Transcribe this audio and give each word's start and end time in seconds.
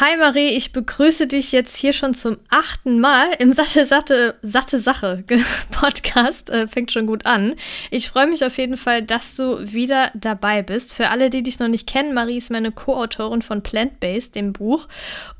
Hi 0.00 0.16
Marie, 0.16 0.48
ich 0.48 0.72
begrüße 0.72 1.26
dich 1.26 1.52
jetzt 1.52 1.76
hier 1.76 1.92
schon 1.92 2.14
zum 2.14 2.38
achten 2.48 2.98
Mal 2.98 3.28
im 3.38 3.52
Satte, 3.52 3.84
Satte, 3.84 4.36
Satte 4.40 4.78
Sache 4.80 5.22
Podcast. 5.70 6.48
Äh, 6.48 6.66
fängt 6.66 6.92
schon 6.92 7.06
gut 7.06 7.26
an. 7.26 7.56
Ich 7.90 8.08
freue 8.08 8.26
mich 8.26 8.42
auf 8.42 8.56
jeden 8.56 8.78
Fall, 8.78 9.02
dass 9.02 9.36
du 9.36 9.70
wieder 9.70 10.10
dabei 10.14 10.62
bist. 10.62 10.94
Für 10.94 11.10
alle, 11.10 11.28
die 11.28 11.42
dich 11.42 11.58
noch 11.58 11.68
nicht 11.68 11.86
kennen, 11.86 12.14
Marie 12.14 12.38
ist 12.38 12.50
meine 12.50 12.72
Co-Autorin 12.72 13.42
von 13.42 13.62
Plant-Based, 13.62 14.34
dem 14.34 14.54
Buch. 14.54 14.88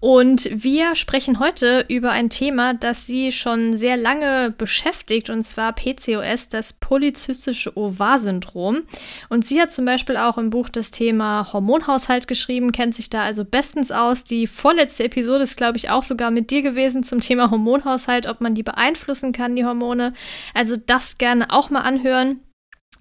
Und 0.01 0.51
wir 0.53 0.97
sprechen 0.97 1.39
heute 1.39 1.87
über 1.89 2.11
ein 2.11 2.29
Thema, 2.29 2.75
das 2.75 3.07
sie 3.07 3.33
schon 3.33 3.75
sehr 3.75 3.97
lange 3.97 4.53
beschäftigt, 4.59 5.31
und 5.31 5.45
zwar 5.45 5.73
PCOS, 5.73 6.51
das 6.51 6.75
polyzystische 6.75 7.75
Ovar-Syndrom. 7.75 8.83
Und 9.31 9.47
sie 9.47 9.63
hat 9.63 9.73
zum 9.73 9.87
Beispiel 9.87 10.19
auch 10.19 10.37
im 10.37 10.51
Buch 10.51 10.69
das 10.69 10.91
Thema 10.91 11.51
Hormonhaushalt 11.55 12.29
geschrieben, 12.29 12.71
kennt 12.73 12.95
sich 12.95 13.09
da 13.09 13.23
also 13.23 13.47
bestens 13.47 13.91
aus. 13.91 14.25
Die 14.25 14.42
vorletzte 14.47 15.05
Episode 15.05 15.45
ist, 15.45 15.57
glaube 15.57 15.77
ich, 15.77 15.91
auch 15.91 16.03
sogar 16.03 16.31
mit 16.31 16.51
dir 16.51 16.63
gewesen 16.63 17.03
zum 17.03 17.21
Thema 17.21 17.51
Hormonhaushalt, 17.51 18.27
ob 18.27 18.41
man 18.41 18.55
die 18.55 18.63
beeinflussen 18.63 19.33
kann, 19.33 19.57
die 19.57 19.65
Hormone. 19.65 20.13
Also 20.55 20.77
das 20.77 21.19
gerne 21.19 21.51
auch 21.51 21.71
mal 21.71 21.81
anhören 21.81 22.41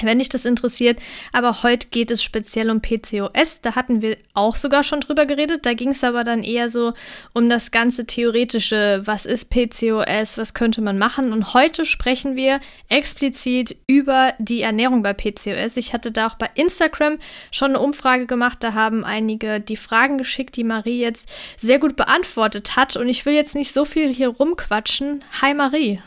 wenn 0.05 0.19
dich 0.19 0.29
das 0.29 0.45
interessiert. 0.45 0.99
Aber 1.33 1.63
heute 1.63 1.87
geht 1.87 2.11
es 2.11 2.23
speziell 2.23 2.69
um 2.69 2.81
PCOS. 2.81 3.61
Da 3.61 3.75
hatten 3.75 4.01
wir 4.01 4.17
auch 4.33 4.55
sogar 4.55 4.83
schon 4.83 5.01
drüber 5.01 5.25
geredet. 5.25 5.65
Da 5.65 5.73
ging 5.73 5.89
es 5.89 6.03
aber 6.03 6.23
dann 6.23 6.43
eher 6.43 6.69
so 6.69 6.93
um 7.33 7.49
das 7.49 7.71
ganze 7.71 8.05
Theoretische. 8.05 9.01
Was 9.05 9.25
ist 9.25 9.49
PCOS? 9.49 10.37
Was 10.37 10.53
könnte 10.53 10.81
man 10.81 10.97
machen? 10.97 11.33
Und 11.33 11.53
heute 11.53 11.85
sprechen 11.85 12.35
wir 12.35 12.59
explizit 12.89 13.77
über 13.87 14.33
die 14.39 14.61
Ernährung 14.61 15.03
bei 15.03 15.13
PCOS. 15.13 15.77
Ich 15.77 15.93
hatte 15.93 16.11
da 16.11 16.27
auch 16.27 16.35
bei 16.35 16.49
Instagram 16.55 17.17
schon 17.51 17.71
eine 17.71 17.79
Umfrage 17.79 18.25
gemacht. 18.25 18.59
Da 18.61 18.73
haben 18.73 19.03
einige 19.03 19.59
die 19.59 19.77
Fragen 19.77 20.17
geschickt, 20.17 20.55
die 20.55 20.63
Marie 20.63 20.99
jetzt 20.99 21.29
sehr 21.57 21.79
gut 21.79 21.95
beantwortet 21.95 22.75
hat. 22.75 22.95
Und 22.95 23.09
ich 23.09 23.25
will 23.25 23.33
jetzt 23.33 23.55
nicht 23.55 23.73
so 23.73 23.85
viel 23.85 24.13
hier 24.13 24.29
rumquatschen. 24.29 25.23
Hi 25.41 25.53
Marie. 25.53 26.01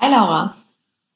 Hi 0.00 0.10
Laura. 0.10 0.61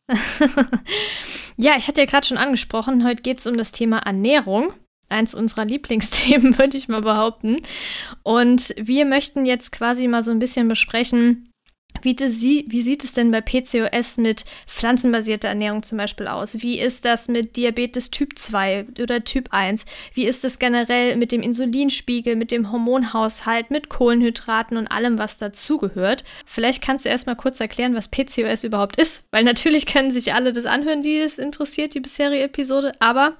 ja, 1.56 1.76
ich 1.76 1.88
hatte 1.88 2.00
ja 2.00 2.06
gerade 2.06 2.26
schon 2.26 2.38
angesprochen, 2.38 3.04
heute 3.04 3.22
geht 3.22 3.38
es 3.40 3.46
um 3.46 3.56
das 3.56 3.72
Thema 3.72 3.98
Ernährung. 3.98 4.72
Eins 5.08 5.34
unserer 5.36 5.64
Lieblingsthemen, 5.64 6.58
würde 6.58 6.76
ich 6.76 6.88
mal 6.88 7.02
behaupten. 7.02 7.58
Und 8.24 8.74
wir 8.76 9.04
möchten 9.04 9.46
jetzt 9.46 9.70
quasi 9.70 10.08
mal 10.08 10.22
so 10.22 10.32
ein 10.32 10.40
bisschen 10.40 10.66
besprechen, 10.66 11.45
wie, 12.02 12.16
sie, 12.28 12.66
wie, 12.68 12.82
sieht 12.82 13.04
es 13.04 13.12
denn 13.12 13.30
bei 13.30 13.40
PCOS 13.40 14.18
mit 14.18 14.44
pflanzenbasierter 14.66 15.48
Ernährung 15.48 15.82
zum 15.82 15.98
Beispiel 15.98 16.26
aus? 16.26 16.62
Wie 16.62 16.78
ist 16.78 17.04
das 17.04 17.28
mit 17.28 17.56
Diabetes 17.56 18.10
Typ 18.10 18.38
2 18.38 18.86
oder 19.00 19.22
Typ 19.24 19.48
1? 19.52 19.84
Wie 20.14 20.26
ist 20.26 20.44
es 20.44 20.58
generell 20.58 21.16
mit 21.16 21.32
dem 21.32 21.42
Insulinspiegel, 21.42 22.36
mit 22.36 22.50
dem 22.50 22.72
Hormonhaushalt, 22.72 23.70
mit 23.70 23.88
Kohlenhydraten 23.88 24.76
und 24.76 24.88
allem, 24.88 25.18
was 25.18 25.38
dazugehört? 25.38 26.24
Vielleicht 26.44 26.82
kannst 26.82 27.04
du 27.04 27.08
erstmal 27.08 27.36
kurz 27.36 27.60
erklären, 27.60 27.94
was 27.94 28.08
PCOS 28.08 28.64
überhaupt 28.64 29.00
ist, 29.00 29.24
weil 29.30 29.44
natürlich 29.44 29.86
können 29.92 30.10
sich 30.10 30.34
alle 30.34 30.52
das 30.52 30.66
anhören, 30.66 31.02
die 31.02 31.18
es 31.18 31.38
interessiert, 31.38 31.94
die 31.94 32.00
bisherige 32.00 32.44
Episode, 32.44 32.94
aber 33.00 33.36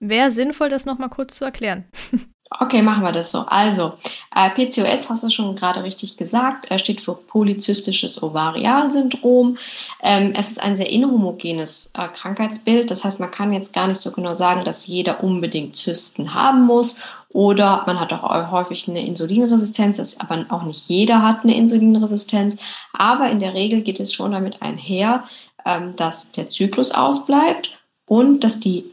wäre 0.00 0.30
sinnvoll, 0.30 0.68
das 0.68 0.84
nochmal 0.84 1.10
kurz 1.10 1.36
zu 1.36 1.44
erklären. 1.44 1.84
Okay, 2.48 2.80
machen 2.80 3.02
wir 3.02 3.10
das 3.10 3.32
so. 3.32 3.40
Also, 3.40 3.94
äh, 4.34 4.50
PCOS 4.50 5.10
hast 5.10 5.24
du 5.24 5.30
schon 5.30 5.56
gerade 5.56 5.82
richtig 5.82 6.16
gesagt, 6.16 6.66
er 6.70 6.78
steht 6.78 7.00
für 7.00 7.14
polyzystisches 7.14 8.22
Ovarialsyndrom. 8.22 9.58
Ähm, 10.00 10.32
es 10.36 10.50
ist 10.50 10.62
ein 10.62 10.76
sehr 10.76 10.88
inhomogenes 10.88 11.90
äh, 11.94 12.06
Krankheitsbild. 12.06 12.90
Das 12.90 13.04
heißt, 13.04 13.18
man 13.18 13.32
kann 13.32 13.52
jetzt 13.52 13.72
gar 13.72 13.88
nicht 13.88 14.00
so 14.00 14.12
genau 14.12 14.32
sagen, 14.32 14.64
dass 14.64 14.86
jeder 14.86 15.24
unbedingt 15.24 15.74
Zysten 15.74 16.34
haben 16.34 16.66
muss. 16.66 17.00
Oder 17.30 17.82
man 17.86 17.98
hat 17.98 18.12
auch 18.12 18.50
häufig 18.52 18.88
eine 18.88 19.04
Insulinresistenz, 19.04 20.16
aber 20.18 20.46
auch 20.48 20.62
nicht 20.62 20.88
jeder 20.88 21.22
hat 21.22 21.42
eine 21.42 21.56
Insulinresistenz. 21.56 22.56
Aber 22.92 23.28
in 23.28 23.40
der 23.40 23.54
Regel 23.54 23.82
geht 23.82 23.98
es 23.98 24.14
schon 24.14 24.30
damit 24.30 24.62
einher, 24.62 25.24
ähm, 25.64 25.96
dass 25.96 26.30
der 26.30 26.48
Zyklus 26.48 26.92
ausbleibt 26.92 27.75
und 28.06 28.40
dass 28.40 28.60
die 28.60 28.84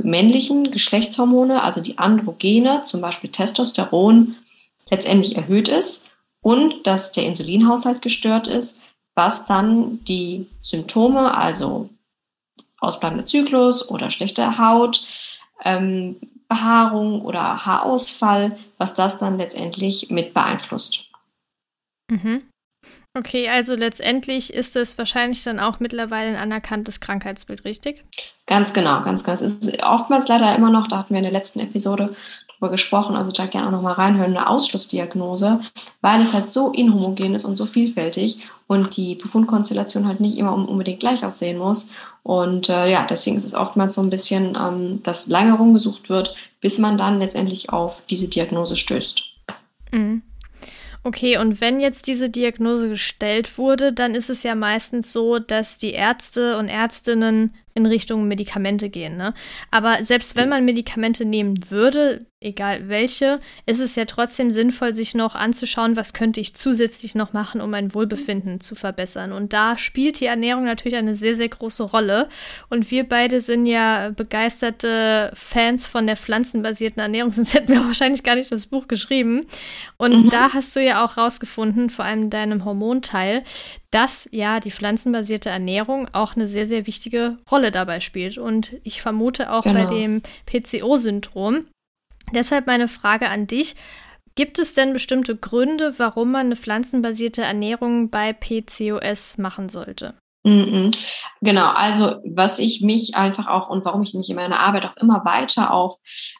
männlichen 0.00 0.70
Geschlechtshormone, 0.70 1.62
also 1.62 1.80
die 1.80 1.98
Androgene, 1.98 2.82
zum 2.84 3.00
Beispiel 3.00 3.30
Testosteron, 3.30 4.36
letztendlich 4.88 5.36
erhöht 5.36 5.68
ist 5.68 6.08
und 6.40 6.86
dass 6.86 7.12
der 7.12 7.26
Insulinhaushalt 7.26 8.02
gestört 8.02 8.46
ist, 8.46 8.80
was 9.14 9.44
dann 9.46 10.02
die 10.04 10.46
Symptome, 10.62 11.36
also 11.36 11.90
ausbleibender 12.78 13.26
Zyklus 13.26 13.88
oder 13.88 14.10
schlechte 14.10 14.58
Haut, 14.58 15.04
ähm, 15.64 16.16
Behaarung 16.48 17.22
oder 17.22 17.64
Haarausfall, 17.64 18.58
was 18.78 18.94
das 18.94 19.18
dann 19.18 19.36
letztendlich 19.36 20.10
mit 20.10 20.34
beeinflusst. 20.34 21.10
Mhm. 22.10 22.42
Okay, 23.12 23.48
also 23.48 23.74
letztendlich 23.74 24.54
ist 24.54 24.76
es 24.76 24.96
wahrscheinlich 24.96 25.42
dann 25.42 25.58
auch 25.58 25.80
mittlerweile 25.80 26.30
ein 26.30 26.36
anerkanntes 26.36 27.00
Krankheitsbild, 27.00 27.64
richtig? 27.64 28.04
Ganz 28.46 28.72
genau, 28.72 29.02
ganz 29.02 29.24
genau. 29.24 29.34
Es 29.34 29.42
ist 29.42 29.82
oftmals 29.82 30.28
leider 30.28 30.54
immer 30.54 30.70
noch, 30.70 30.86
da 30.86 30.98
hatten 30.98 31.14
wir 31.14 31.18
in 31.18 31.24
der 31.24 31.32
letzten 31.32 31.58
Episode 31.58 32.14
drüber 32.52 32.70
gesprochen, 32.70 33.16
also 33.16 33.32
da 33.32 33.46
gerne 33.46 33.66
auch 33.66 33.72
nochmal 33.72 33.94
reinhören, 33.94 34.36
eine 34.36 34.48
Ausschlussdiagnose, 34.48 35.60
weil 36.02 36.20
es 36.20 36.32
halt 36.32 36.50
so 36.50 36.70
inhomogen 36.70 37.34
ist 37.34 37.44
und 37.44 37.56
so 37.56 37.66
vielfältig 37.66 38.42
und 38.68 38.96
die 38.96 39.16
Befundkonstellation 39.16 40.06
halt 40.06 40.20
nicht 40.20 40.38
immer 40.38 40.54
unbedingt 40.54 41.00
gleich 41.00 41.24
aussehen 41.24 41.58
muss. 41.58 41.90
Und 42.22 42.68
äh, 42.68 42.88
ja, 42.90 43.06
deswegen 43.08 43.36
ist 43.36 43.44
es 43.44 43.54
oftmals 43.54 43.96
so 43.96 44.02
ein 44.02 44.10
bisschen, 44.10 44.56
ähm, 44.56 45.02
dass 45.02 45.26
lange 45.26 45.54
rumgesucht 45.54 46.10
wird, 46.10 46.36
bis 46.60 46.78
man 46.78 46.96
dann 46.96 47.18
letztendlich 47.18 47.70
auf 47.70 48.02
diese 48.08 48.28
Diagnose 48.28 48.76
stößt. 48.76 49.24
Mhm. 49.90 50.22
Okay, 51.02 51.38
und 51.38 51.62
wenn 51.62 51.80
jetzt 51.80 52.06
diese 52.08 52.28
Diagnose 52.28 52.90
gestellt 52.90 53.56
wurde, 53.56 53.92
dann 53.92 54.14
ist 54.14 54.28
es 54.28 54.42
ja 54.42 54.54
meistens 54.54 55.12
so, 55.14 55.38
dass 55.38 55.78
die 55.78 55.92
Ärzte 55.92 56.58
und 56.58 56.68
Ärztinnen 56.68 57.54
in 57.72 57.86
Richtung 57.86 58.28
Medikamente 58.28 58.90
gehen. 58.90 59.16
Ne? 59.16 59.32
Aber 59.70 60.04
selbst 60.04 60.36
wenn 60.36 60.50
man 60.50 60.66
Medikamente 60.66 61.24
nehmen 61.24 61.70
würde, 61.70 62.26
egal 62.42 62.88
welche, 62.88 63.38
ist 63.66 63.80
es 63.80 63.96
ja 63.96 64.06
trotzdem 64.06 64.50
sinnvoll, 64.50 64.94
sich 64.94 65.14
noch 65.14 65.34
anzuschauen, 65.34 65.94
was 65.94 66.14
könnte 66.14 66.40
ich 66.40 66.54
zusätzlich 66.54 67.14
noch 67.14 67.34
machen, 67.34 67.60
um 67.60 67.68
mein 67.68 67.94
Wohlbefinden 67.94 68.60
zu 68.60 68.74
verbessern. 68.74 69.32
Und 69.32 69.52
da 69.52 69.76
spielt 69.76 70.20
die 70.20 70.24
Ernährung 70.24 70.64
natürlich 70.64 70.96
eine 70.96 71.14
sehr, 71.14 71.34
sehr 71.34 71.50
große 71.50 71.82
Rolle. 71.82 72.30
Und 72.70 72.90
wir 72.90 73.06
beide 73.06 73.42
sind 73.42 73.66
ja 73.66 74.10
begeisterte 74.16 75.30
Fans 75.34 75.86
von 75.86 76.06
der 76.06 76.16
pflanzenbasierten 76.16 77.02
Ernährung, 77.02 77.32
sonst 77.34 77.52
hätten 77.52 77.74
wir 77.74 77.84
wahrscheinlich 77.84 78.22
gar 78.22 78.36
nicht 78.36 78.50
das 78.50 78.68
Buch 78.68 78.88
geschrieben. 78.88 79.46
Und 79.98 80.24
mhm. 80.24 80.30
da 80.30 80.54
hast 80.54 80.74
du 80.74 80.82
ja 80.82 81.04
auch 81.04 81.18
rausgefunden, 81.18 81.90
vor 81.90 82.06
allem 82.06 82.24
in 82.24 82.30
deinem 82.30 82.64
Hormonteil, 82.64 83.42
dass 83.90 84.28
ja 84.32 84.60
die 84.60 84.70
pflanzenbasierte 84.70 85.50
Ernährung 85.50 86.08
auch 86.12 86.36
eine 86.36 86.46
sehr, 86.46 86.66
sehr 86.66 86.86
wichtige 86.86 87.36
Rolle 87.50 87.70
dabei 87.70 88.00
spielt. 88.00 88.38
Und 88.38 88.76
ich 88.82 89.02
vermute 89.02 89.52
auch 89.52 89.64
genau. 89.64 89.84
bei 89.84 89.94
dem 89.94 90.22
PCO-Syndrom. 90.46 91.66
Deshalb 92.34 92.66
meine 92.66 92.88
Frage 92.88 93.28
an 93.28 93.46
dich. 93.46 93.74
Gibt 94.34 94.58
es 94.58 94.74
denn 94.74 94.92
bestimmte 94.92 95.36
Gründe, 95.36 95.94
warum 95.98 96.32
man 96.32 96.46
eine 96.46 96.56
pflanzenbasierte 96.56 97.42
Ernährung 97.42 98.10
bei 98.10 98.32
PCOS 98.32 99.38
machen 99.38 99.68
sollte? 99.68 100.14
Mhm. 100.44 100.92
Genau, 101.42 101.70
also 101.72 102.16
was 102.24 102.58
ich 102.58 102.80
mich 102.80 103.14
einfach 103.14 103.46
auch 103.46 103.68
und 103.68 103.84
warum 103.84 104.02
ich 104.02 104.14
mich 104.14 104.30
in 104.30 104.36
meiner 104.36 104.60
Arbeit 104.60 104.86
auch 104.86 104.96
immer 104.96 105.24
weiter 105.24 105.72
auf 105.72 105.96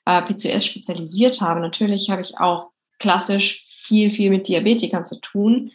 äh, 0.06 0.22
PCOS 0.22 0.64
spezialisiert 0.64 1.40
habe, 1.40 1.60
natürlich 1.60 2.08
habe 2.08 2.22
ich 2.22 2.38
auch 2.38 2.70
klassisch 2.98 3.66
viel, 3.69 4.10
viel 4.10 4.31
mit 4.31 4.48
Diabetikern 4.48 5.04
zu 5.04 5.20
tun. 5.20 5.72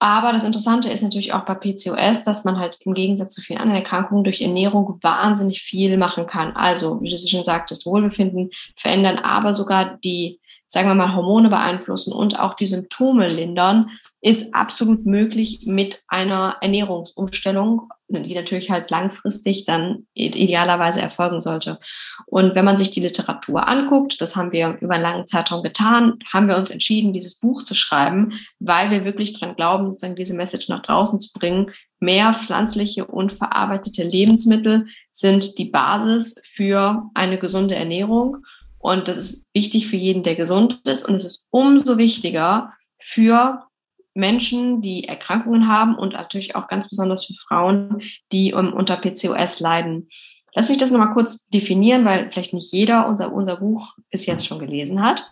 Aber 0.00 0.32
das 0.32 0.44
Interessante 0.44 0.90
ist 0.90 1.02
natürlich 1.02 1.32
auch 1.32 1.44
bei 1.44 1.54
PCOS, 1.54 2.22
dass 2.22 2.44
man 2.44 2.58
halt 2.58 2.78
im 2.84 2.94
Gegensatz 2.94 3.34
zu 3.34 3.40
vielen 3.40 3.58
anderen 3.58 3.82
Erkrankungen 3.82 4.22
durch 4.22 4.40
Ernährung 4.40 4.98
wahnsinnig 5.02 5.62
viel 5.62 5.96
machen 5.96 6.26
kann. 6.26 6.54
Also, 6.54 7.00
wie 7.00 7.10
du 7.10 7.18
schon 7.18 7.44
sagtest, 7.44 7.84
Wohlbefinden 7.84 8.50
verändern, 8.76 9.18
aber 9.18 9.52
sogar 9.52 9.98
die, 10.04 10.38
sagen 10.66 10.88
wir 10.88 10.94
mal, 10.94 11.16
Hormone 11.16 11.48
beeinflussen 11.48 12.12
und 12.12 12.38
auch 12.38 12.54
die 12.54 12.68
Symptome 12.68 13.26
lindern, 13.26 13.90
ist 14.20 14.54
absolut 14.54 15.04
möglich 15.04 15.62
mit 15.66 16.02
einer 16.06 16.56
Ernährungsumstellung 16.60 17.88
die 18.08 18.34
natürlich 18.34 18.70
halt 18.70 18.90
langfristig 18.90 19.64
dann 19.66 20.06
idealerweise 20.14 21.00
erfolgen 21.00 21.40
sollte. 21.40 21.78
Und 22.26 22.54
wenn 22.54 22.64
man 22.64 22.76
sich 22.76 22.90
die 22.90 23.00
Literatur 23.00 23.68
anguckt, 23.68 24.20
das 24.20 24.34
haben 24.34 24.52
wir 24.52 24.78
über 24.80 24.94
einen 24.94 25.02
langen 25.02 25.26
Zeitraum 25.26 25.62
getan, 25.62 26.18
haben 26.32 26.48
wir 26.48 26.56
uns 26.56 26.70
entschieden, 26.70 27.12
dieses 27.12 27.38
Buch 27.38 27.64
zu 27.64 27.74
schreiben, 27.74 28.32
weil 28.58 28.90
wir 28.90 29.04
wirklich 29.04 29.38
dran 29.38 29.56
glauben, 29.56 29.86
sozusagen 29.86 30.16
diese 30.16 30.34
Message 30.34 30.68
nach 30.68 30.82
draußen 30.82 31.20
zu 31.20 31.32
bringen. 31.32 31.70
Mehr 32.00 32.32
pflanzliche 32.32 33.04
und 33.04 33.32
verarbeitete 33.32 34.04
Lebensmittel 34.04 34.86
sind 35.10 35.58
die 35.58 35.66
Basis 35.66 36.36
für 36.54 37.10
eine 37.14 37.38
gesunde 37.38 37.74
Ernährung. 37.74 38.38
Und 38.78 39.08
das 39.08 39.18
ist 39.18 39.46
wichtig 39.52 39.88
für 39.88 39.96
jeden, 39.96 40.22
der 40.22 40.36
gesund 40.36 40.80
ist. 40.84 41.06
Und 41.06 41.16
es 41.16 41.24
ist 41.24 41.46
umso 41.50 41.98
wichtiger 41.98 42.72
für 42.98 43.67
Menschen, 44.18 44.82
die 44.82 45.04
Erkrankungen 45.04 45.68
haben 45.68 45.94
und 45.94 46.12
natürlich 46.12 46.56
auch 46.56 46.66
ganz 46.68 46.90
besonders 46.90 47.24
für 47.24 47.34
Frauen, 47.34 48.02
die 48.32 48.52
um, 48.52 48.72
unter 48.72 48.96
PCOS 48.96 49.60
leiden. 49.60 50.08
Lass 50.54 50.68
mich 50.68 50.78
das 50.78 50.90
nochmal 50.90 51.12
kurz 51.12 51.46
definieren, 51.48 52.04
weil 52.04 52.30
vielleicht 52.30 52.52
nicht 52.52 52.72
jeder 52.72 53.08
unser, 53.08 53.32
unser 53.32 53.56
Buch 53.56 53.94
bis 54.10 54.26
jetzt 54.26 54.46
schon 54.46 54.58
gelesen 54.58 55.02
hat. 55.02 55.30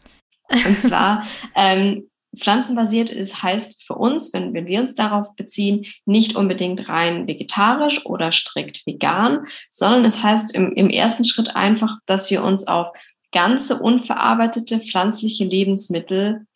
Und 0.48 0.78
zwar, 0.78 1.24
ähm, 1.56 2.08
pflanzenbasiert 2.38 3.10
ist, 3.10 3.42
heißt 3.42 3.82
für 3.82 3.94
uns, 3.94 4.32
wenn, 4.32 4.54
wenn 4.54 4.66
wir 4.66 4.80
uns 4.80 4.94
darauf 4.94 5.34
beziehen, 5.36 5.86
nicht 6.04 6.36
unbedingt 6.36 6.88
rein 6.88 7.26
vegetarisch 7.26 8.04
oder 8.06 8.30
strikt 8.30 8.86
vegan, 8.86 9.46
sondern 9.70 10.04
es 10.04 10.22
heißt 10.22 10.54
im, 10.54 10.72
im 10.74 10.90
ersten 10.90 11.24
Schritt 11.24 11.56
einfach, 11.56 11.98
dass 12.06 12.30
wir 12.30 12.42
uns 12.42 12.66
auf 12.68 12.88
ganze 13.32 13.80
unverarbeitete 13.80 14.80
pflanzliche 14.80 15.44
Lebensmittel 15.44 16.46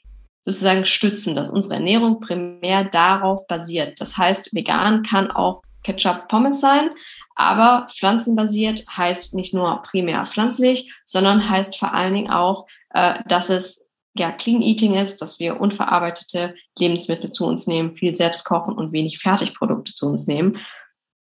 sozusagen 0.45 0.85
stützen, 0.85 1.35
dass 1.35 1.49
unsere 1.49 1.75
Ernährung 1.75 2.21
primär 2.21 2.85
darauf 2.85 3.47
basiert. 3.47 4.01
Das 4.01 4.17
heißt, 4.17 4.55
vegan 4.55 5.03
kann 5.03 5.31
auch 5.31 5.63
Ketchup 5.83 6.29
Pommes 6.29 6.61
sein, 6.61 6.91
aber 7.35 7.87
pflanzenbasiert 7.91 8.85
heißt 8.89 9.35
nicht 9.35 9.55
nur 9.55 9.83
primär 9.83 10.27
pflanzlich, 10.27 10.93
sondern 11.05 11.49
heißt 11.49 11.79
vor 11.79 11.95
allen 11.95 12.15
Dingen 12.15 12.31
auch, 12.31 12.67
äh, 12.91 13.23
dass 13.27 13.49
es 13.49 13.87
ja 14.15 14.33
Clean 14.33 14.61
Eating 14.61 14.95
ist, 14.95 15.23
dass 15.23 15.39
wir 15.39 15.61
unverarbeitete 15.61 16.55
Lebensmittel 16.79 17.33
zu 17.33 17.47
uns 17.47 17.67
nehmen, 17.67 17.97
viel 17.97 18.15
selbst 18.15 18.45
kochen 18.45 18.75
und 18.75 18.93
wenig 18.93 19.19
Fertigprodukte 19.19 19.95
zu 19.95 20.07
uns 20.07 20.27
nehmen. 20.27 20.59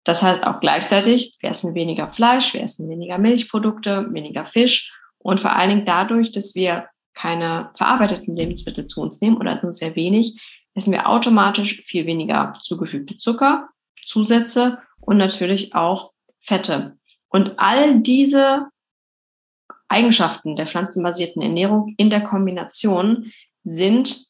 Das 0.05 0.21
heißt 0.21 0.43
auch 0.43 0.61
gleichzeitig, 0.61 1.33
wir 1.41 1.51
essen 1.51 1.75
weniger 1.75 2.13
Fleisch, 2.13 2.53
wir 2.55 2.63
essen 2.63 2.91
weniger 2.91 3.19
Milchprodukte, 3.19 4.09
weniger 4.11 4.45
Fisch 4.45 4.93
und 5.19 5.41
vor 5.41 5.53
allen 5.53 5.71
Dingen 5.71 5.87
dadurch, 5.87 6.33
dass 6.33 6.55
wir 6.55 6.89
keine 7.15 7.71
verarbeiteten 7.77 8.37
Lebensmittel 8.37 8.87
zu 8.87 9.01
uns 9.01 9.21
nehmen 9.21 9.37
oder 9.37 9.61
nur 9.63 9.73
sehr 9.73 9.97
wenig, 9.97 10.41
essen 10.75 10.93
wir 10.93 11.09
automatisch 11.09 11.83
viel 11.85 12.07
weniger 12.07 12.59
zugefügte 12.63 13.17
Zucker, 13.17 13.69
Zusätze 14.05 14.79
und 15.01 15.17
natürlich 15.17 15.75
auch 15.75 16.13
Fette. 16.41 16.97
Und 17.29 17.59
all 17.59 18.01
diese 18.01 18.67
Eigenschaften 19.89 20.57
der 20.57 20.67
pflanzenbasierten 20.67 21.43
Ernährung 21.43 21.95
in 21.99 22.11
der 22.11 22.23
Kombination 22.23 23.33
sind 23.63 24.27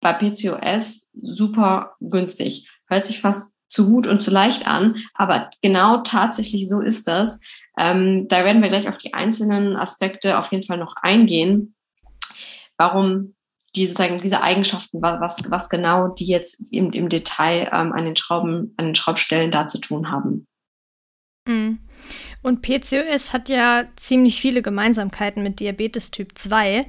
bei 0.00 0.12
PCOS 0.12 1.08
super 1.14 1.96
günstig. 2.00 2.68
Hört 2.86 3.04
sich 3.04 3.20
fast 3.20 3.52
zu 3.68 3.88
gut 3.88 4.06
und 4.06 4.20
zu 4.20 4.30
leicht 4.30 4.66
an, 4.66 4.96
aber 5.14 5.50
genau 5.62 6.02
tatsächlich 6.02 6.68
so 6.68 6.80
ist 6.80 7.08
das. 7.08 7.40
Ähm, 7.78 8.28
da 8.28 8.44
werden 8.44 8.62
wir 8.62 8.68
gleich 8.68 8.88
auf 8.88 8.98
die 8.98 9.14
einzelnen 9.14 9.76
Aspekte 9.76 10.38
auf 10.38 10.52
jeden 10.52 10.64
Fall 10.64 10.78
noch 10.78 10.96
eingehen 10.96 11.73
warum 12.78 13.34
diese, 13.76 13.94
sagen, 13.94 14.20
diese 14.22 14.40
Eigenschaften, 14.40 15.02
was, 15.02 15.38
was 15.48 15.68
genau 15.68 16.08
die 16.08 16.26
jetzt 16.26 16.60
im, 16.72 16.92
im 16.92 17.08
Detail 17.08 17.70
ähm, 17.72 17.92
an 17.92 18.04
den 18.04 18.16
Schrauben, 18.16 18.74
an 18.76 18.86
den 18.86 18.94
Schraubstellen 18.94 19.50
da 19.50 19.66
zu 19.66 19.78
tun 19.78 20.10
haben. 20.10 20.46
Mhm. 21.48 21.80
Und 22.42 22.62
PCOS 22.62 23.32
hat 23.32 23.48
ja 23.48 23.84
ziemlich 23.96 24.40
viele 24.40 24.62
Gemeinsamkeiten 24.62 25.42
mit 25.42 25.60
Diabetes 25.60 26.10
Typ 26.10 26.36
2. 26.36 26.86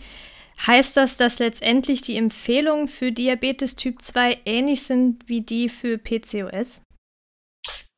Heißt 0.68 0.96
das, 0.96 1.18
dass 1.18 1.40
letztendlich 1.40 2.02
die 2.02 2.18
Empfehlungen 2.18 2.88
für 2.88 3.12
Diabetes 3.12 3.76
Typ 3.76 4.02
2 4.02 4.40
ähnlich 4.46 4.84
sind 4.84 5.28
wie 5.28 5.42
die 5.42 5.70
für 5.70 5.98
PCOS? 5.98 6.82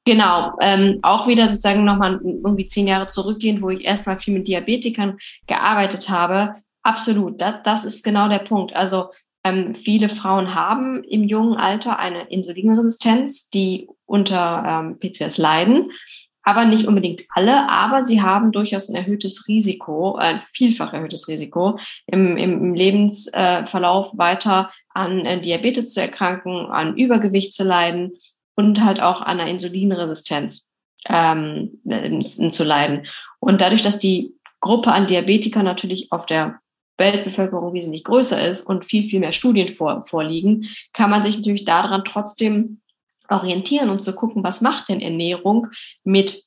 Genau, 0.05 0.53
ähm, 0.61 0.99
auch 1.01 1.27
wieder 1.27 1.49
sozusagen 1.49 1.83
nochmal 1.83 2.19
irgendwie 2.23 2.67
zehn 2.67 2.87
Jahre 2.87 3.07
zurückgehen, 3.07 3.61
wo 3.61 3.69
ich 3.69 3.83
erstmal 3.83 4.17
viel 4.17 4.33
mit 4.33 4.47
Diabetikern 4.47 5.17
gearbeitet 5.47 6.09
habe. 6.09 6.55
Absolut, 6.87 7.41
das, 7.41 7.55
das 7.65 7.83
ist 7.83 8.01
genau 8.01 8.29
der 8.29 8.39
Punkt. 8.39 8.73
Also 8.73 9.09
ähm, 9.43 9.75
viele 9.75 10.07
Frauen 10.07 10.55
haben 10.55 11.03
im 11.03 11.25
jungen 11.25 11.57
Alter 11.57 11.99
eine 11.99 12.29
Insulinresistenz, 12.29 13.49
die 13.49 13.89
unter 14.05 14.63
ähm, 14.65 14.97
PCOS 14.97 15.37
leiden, 15.37 15.91
aber 16.43 16.63
nicht 16.63 16.87
unbedingt 16.87 17.23
alle, 17.35 17.69
aber 17.69 18.03
sie 18.03 18.21
haben 18.21 18.53
durchaus 18.53 18.87
ein 18.87 18.95
erhöhtes 18.95 19.49
Risiko, 19.49 20.15
ein 20.15 20.41
vielfach 20.53 20.93
erhöhtes 20.93 21.27
Risiko, 21.27 21.77
im, 22.05 22.37
im 22.37 22.73
Lebensverlauf 22.73 24.13
äh, 24.13 24.17
weiter 24.17 24.71
an 24.93 25.25
äh, 25.25 25.41
Diabetes 25.41 25.91
zu 25.91 25.99
erkranken, 25.99 26.67
an 26.67 26.95
Übergewicht 26.95 27.51
zu 27.51 27.65
leiden 27.65 28.13
und 28.55 28.81
halt 28.81 29.01
auch 29.01 29.21
an 29.21 29.41
einer 29.41 29.49
Insulinresistenz 29.49 30.69
ähm, 31.09 31.81
zu 32.53 32.63
leiden. 32.63 33.07
Und 33.41 33.59
dadurch, 33.59 33.81
dass 33.81 33.99
die 33.99 34.35
Gruppe 34.61 34.93
an 34.93 35.07
Diabetikern 35.07 35.65
natürlich 35.65 36.13
auf 36.13 36.25
der 36.25 36.61
Weltbevölkerung 36.97 37.73
wesentlich 37.73 38.03
größer 38.03 38.47
ist 38.47 38.61
und 38.65 38.85
viel, 38.85 39.03
viel 39.03 39.19
mehr 39.19 39.31
Studien 39.31 39.69
vor, 39.69 40.01
vorliegen, 40.01 40.67
kann 40.94 41.09
man 41.09 41.23
sich 41.23 41.38
natürlich 41.38 41.65
daran 41.65 42.03
trotzdem 42.05 42.81
orientieren, 43.29 43.89
um 43.89 44.01
zu 44.01 44.13
gucken, 44.13 44.44
was 44.44 44.61
macht 44.61 44.89
denn 44.89 45.01
Ernährung 45.01 45.67
mit 46.03 46.44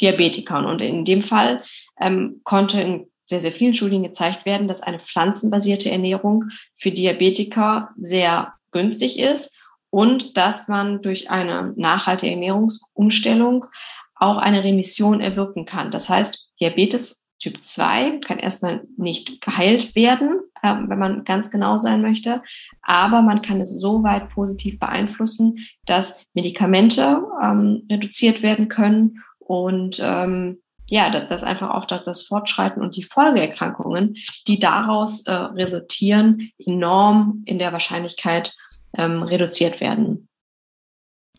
Diabetikern. 0.00 0.66
Und 0.66 0.80
in 0.80 1.04
dem 1.04 1.22
Fall 1.22 1.62
ähm, 2.00 2.40
konnte 2.44 2.80
in 2.80 3.06
sehr, 3.28 3.40
sehr 3.40 3.52
vielen 3.52 3.74
Studien 3.74 4.02
gezeigt 4.02 4.44
werden, 4.46 4.68
dass 4.68 4.82
eine 4.82 5.00
pflanzenbasierte 5.00 5.90
Ernährung 5.90 6.44
für 6.76 6.90
Diabetiker 6.90 7.90
sehr 7.96 8.52
günstig 8.70 9.18
ist 9.18 9.54
und 9.90 10.36
dass 10.36 10.68
man 10.68 11.02
durch 11.02 11.30
eine 11.30 11.72
nachhaltige 11.76 12.32
Ernährungsumstellung 12.32 13.66
auch 14.14 14.38
eine 14.38 14.64
Remission 14.64 15.20
erwirken 15.20 15.64
kann. 15.64 15.90
Das 15.90 16.08
heißt, 16.08 16.48
Diabetes 16.60 17.25
Typ 17.38 17.62
2 17.62 18.20
kann 18.24 18.38
erstmal 18.38 18.86
nicht 18.96 19.40
geheilt 19.42 19.94
werden, 19.94 20.40
äh, 20.62 20.74
wenn 20.86 20.98
man 20.98 21.24
ganz 21.24 21.50
genau 21.50 21.78
sein 21.78 22.00
möchte, 22.00 22.42
aber 22.82 23.22
man 23.22 23.42
kann 23.42 23.60
es 23.60 23.78
so 23.78 24.02
weit 24.02 24.30
positiv 24.30 24.78
beeinflussen, 24.78 25.58
dass 25.84 26.24
Medikamente 26.32 27.22
ähm, 27.42 27.86
reduziert 27.90 28.42
werden 28.42 28.68
können 28.68 29.22
und 29.38 30.00
ähm, 30.02 30.62
ja, 30.88 31.10
dass, 31.10 31.28
dass 31.28 31.42
einfach 31.42 31.70
auch 31.70 31.84
das, 31.84 32.04
das 32.04 32.22
Fortschreiten 32.22 32.80
und 32.80 32.96
die 32.96 33.02
Folgeerkrankungen, 33.02 34.16
die 34.46 34.58
daraus 34.58 35.26
äh, 35.26 35.32
resultieren, 35.32 36.50
enorm 36.58 37.42
in 37.44 37.58
der 37.58 37.72
Wahrscheinlichkeit 37.72 38.54
ähm, 38.96 39.22
reduziert 39.22 39.80
werden. 39.80 40.28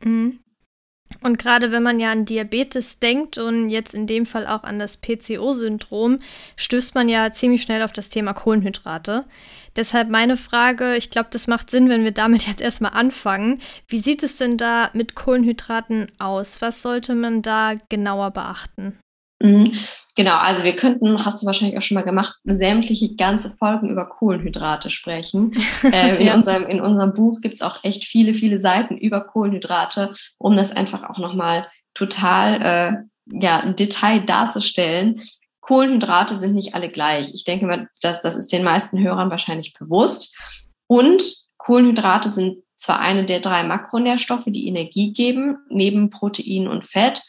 Mhm. 0.03 0.39
Und 1.21 1.39
gerade 1.39 1.71
wenn 1.71 1.83
man 1.83 1.99
ja 1.99 2.11
an 2.11 2.25
Diabetes 2.25 2.99
denkt 2.99 3.37
und 3.37 3.69
jetzt 3.69 3.93
in 3.93 4.07
dem 4.07 4.25
Fall 4.25 4.45
auch 4.45 4.63
an 4.63 4.77
das 4.77 4.97
PCO-Syndrom, 4.97 6.19
stößt 6.57 6.95
man 6.95 7.09
ja 7.09 7.31
ziemlich 7.31 7.61
schnell 7.61 7.81
auf 7.81 7.93
das 7.93 8.09
Thema 8.09 8.33
Kohlenhydrate. 8.33 9.25
Deshalb 9.75 10.09
meine 10.09 10.37
Frage, 10.37 10.95
ich 10.95 11.09
glaube, 11.09 11.29
das 11.31 11.47
macht 11.47 11.69
Sinn, 11.69 11.89
wenn 11.89 12.03
wir 12.03 12.11
damit 12.11 12.47
jetzt 12.47 12.61
erstmal 12.61 12.91
anfangen. 12.91 13.59
Wie 13.87 13.99
sieht 13.99 14.23
es 14.23 14.35
denn 14.35 14.57
da 14.57 14.89
mit 14.93 15.15
Kohlenhydraten 15.15 16.07
aus? 16.19 16.61
Was 16.61 16.81
sollte 16.81 17.15
man 17.15 17.41
da 17.41 17.75
genauer 17.89 18.31
beachten? 18.31 18.99
Mhm. 19.39 19.73
Genau, 20.15 20.35
also 20.37 20.63
wir 20.63 20.75
könnten, 20.75 21.23
hast 21.23 21.41
du 21.41 21.45
wahrscheinlich 21.45 21.77
auch 21.77 21.83
schon 21.83 21.93
mal 21.93 22.01
gemacht, 22.01 22.35
sämtliche 22.43 23.15
ganze 23.15 23.51
Folgen 23.51 23.89
über 23.89 24.07
Kohlenhydrate 24.07 24.89
sprechen. 24.89 25.53
äh, 25.83 26.15
in, 26.19 26.25
ja. 26.25 26.33
unserem, 26.33 26.65
in 26.65 26.81
unserem 26.81 27.13
Buch 27.13 27.39
gibt 27.41 27.55
es 27.55 27.61
auch 27.61 27.83
echt 27.83 28.05
viele, 28.05 28.33
viele 28.33 28.57
Seiten 28.57 28.97
über 28.97 29.21
Kohlenhydrate, 29.21 30.15
um 30.39 30.55
das 30.55 30.71
einfach 30.71 31.07
auch 31.07 31.19
nochmal 31.19 31.67
total 31.93 32.61
äh, 32.61 33.39
ja, 33.39 33.59
im 33.59 33.75
Detail 33.75 34.21
darzustellen. 34.21 35.21
Kohlenhydrate 35.61 36.35
sind 36.35 36.55
nicht 36.55 36.73
alle 36.73 36.89
gleich. 36.89 37.31
Ich 37.35 37.43
denke 37.43 37.67
mal, 37.67 37.87
dass, 38.01 38.21
das 38.21 38.35
ist 38.35 38.51
den 38.51 38.63
meisten 38.63 38.99
Hörern 38.99 39.29
wahrscheinlich 39.29 39.75
bewusst. 39.77 40.35
Und 40.87 41.21
Kohlenhydrate 41.57 42.31
sind 42.31 42.63
zwar 42.77 42.99
eine 42.99 43.25
der 43.25 43.39
drei 43.39 43.63
Makronährstoffe, 43.63 44.45
die 44.47 44.67
Energie 44.67 45.13
geben, 45.13 45.57
neben 45.69 46.09
Protein 46.09 46.67
und 46.67 46.87
Fett, 46.87 47.21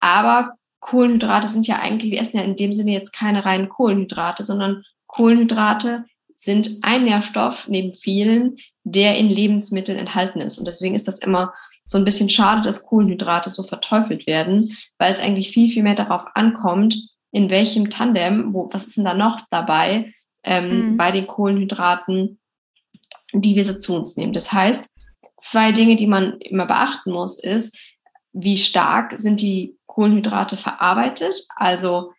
aber 0.00 0.54
Kohlenhydrate 0.80 1.48
sind 1.48 1.66
ja 1.66 1.78
eigentlich, 1.78 2.10
wir 2.10 2.20
essen 2.20 2.38
ja 2.38 2.42
in 2.42 2.56
dem 2.56 2.72
Sinne 2.72 2.92
jetzt 2.92 3.12
keine 3.12 3.44
reinen 3.44 3.68
Kohlenhydrate, 3.68 4.42
sondern 4.42 4.84
Kohlenhydrate 5.06 6.04
sind 6.34 6.78
ein 6.82 7.04
Nährstoff 7.04 7.68
neben 7.68 7.94
vielen, 7.94 8.56
der 8.84 9.18
in 9.18 9.28
Lebensmitteln 9.28 9.98
enthalten 9.98 10.40
ist. 10.40 10.58
Und 10.58 10.66
deswegen 10.66 10.94
ist 10.94 11.06
das 11.06 11.18
immer 11.18 11.52
so 11.84 11.98
ein 11.98 12.04
bisschen 12.04 12.30
schade, 12.30 12.62
dass 12.62 12.86
Kohlenhydrate 12.86 13.50
so 13.50 13.62
verteufelt 13.62 14.26
werden, 14.26 14.74
weil 14.98 15.12
es 15.12 15.18
eigentlich 15.18 15.50
viel, 15.50 15.68
viel 15.70 15.82
mehr 15.82 15.96
darauf 15.96 16.24
ankommt, 16.34 16.96
in 17.32 17.50
welchem 17.50 17.90
Tandem, 17.90 18.54
wo, 18.54 18.70
was 18.72 18.86
ist 18.86 18.96
denn 18.96 19.04
da 19.04 19.14
noch 19.14 19.40
dabei 19.50 20.14
ähm, 20.42 20.92
mhm. 20.92 20.96
bei 20.96 21.10
den 21.10 21.26
Kohlenhydraten, 21.26 22.38
die 23.32 23.54
wir 23.54 23.64
so 23.64 23.74
zu 23.74 23.94
uns 23.94 24.16
nehmen. 24.16 24.32
Das 24.32 24.52
heißt, 24.52 24.88
zwei 25.36 25.72
Dinge, 25.72 25.96
die 25.96 26.06
man 26.06 26.38
immer 26.40 26.66
beachten 26.66 27.12
muss, 27.12 27.38
ist, 27.38 27.76
wie 28.32 28.56
stark 28.56 29.18
sind 29.18 29.40
die 29.40 29.76
Kohlenhydrate 29.86 30.56
verarbeitet? 30.56 31.46
Also 31.56 32.12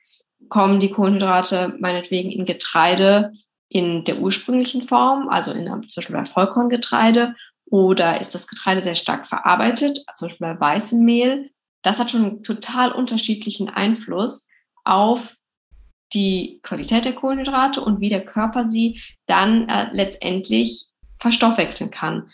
kommen 0.49 0.79
die 0.79 0.91
Kohlenhydrate 0.91 1.75
meinetwegen 1.79 2.31
in 2.31 2.45
Getreide 2.45 3.33
in 3.69 4.03
der 4.03 4.19
ursprünglichen 4.19 4.83
Form, 4.83 5.29
also 5.29 5.51
in 5.51 5.65
zum 5.65 5.81
Beispiel 5.95 6.15
bei 6.15 6.25
Vollkorngetreide, 6.25 7.35
oder 7.65 8.19
ist 8.19 8.35
das 8.35 8.47
Getreide 8.47 8.83
sehr 8.83 8.95
stark 8.95 9.25
verarbeitet, 9.25 10.03
zum 10.15 10.27
Beispiel 10.27 10.47
bei 10.47 10.59
weißem 10.59 11.03
Mehl? 11.05 11.51
Das 11.83 11.97
hat 11.97 12.11
schon 12.11 12.25
einen 12.25 12.43
total 12.43 12.91
unterschiedlichen 12.91 13.69
Einfluss 13.69 14.45
auf 14.83 15.37
die 16.13 16.59
Qualität 16.63 17.05
der 17.05 17.15
Kohlenhydrate 17.15 17.79
und 17.79 18.01
wie 18.01 18.09
der 18.09 18.25
Körper 18.25 18.67
sie 18.67 19.01
dann 19.25 19.69
äh, 19.69 19.87
letztendlich 19.93 20.87
verstoffwechseln 21.19 21.91
kann. 21.91 22.29